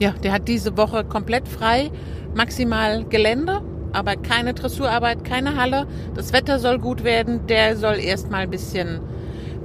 Ja, 0.01 0.12
der 0.12 0.34
hat 0.34 0.49
diese 0.49 0.76
Woche 0.76 1.06
komplett 1.06 1.47
frei, 1.47 1.89
maximal 2.36 3.06
Gelände, 3.06 3.62
aber 3.93 4.18
keine 4.18 4.53
Dressurarbeit, 4.53 5.24
keine 5.24 5.56
Halle. 5.56 5.88
Das 6.14 6.34
Wetter 6.34 6.60
soll 6.60 6.80
gut 6.80 7.06
werden. 7.06 7.47
Der 7.47 7.78
soll 7.78 7.95
erstmal 7.99 8.41
ein 8.41 8.49
bisschen, 8.49 8.99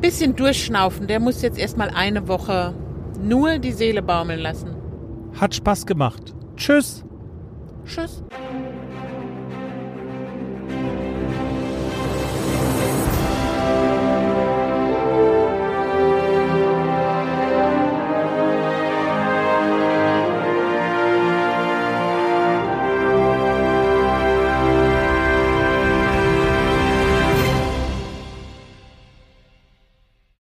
bisschen 0.01 0.37
durchschnaufen. 0.37 1.09
Der 1.09 1.19
muss 1.19 1.43
jetzt 1.43 1.59
erstmal 1.59 1.91
eine 1.91 2.29
Woche 2.29 2.73
nur 3.23 3.59
die 3.59 3.73
Seele 3.73 4.03
baumeln 4.03 4.41
lassen. 4.41 4.75
Hat 5.39 5.55
Spaß 5.55 5.87
gemacht. 5.87 6.35
Tschüss. 6.57 7.05
Tschüss. 7.85 8.23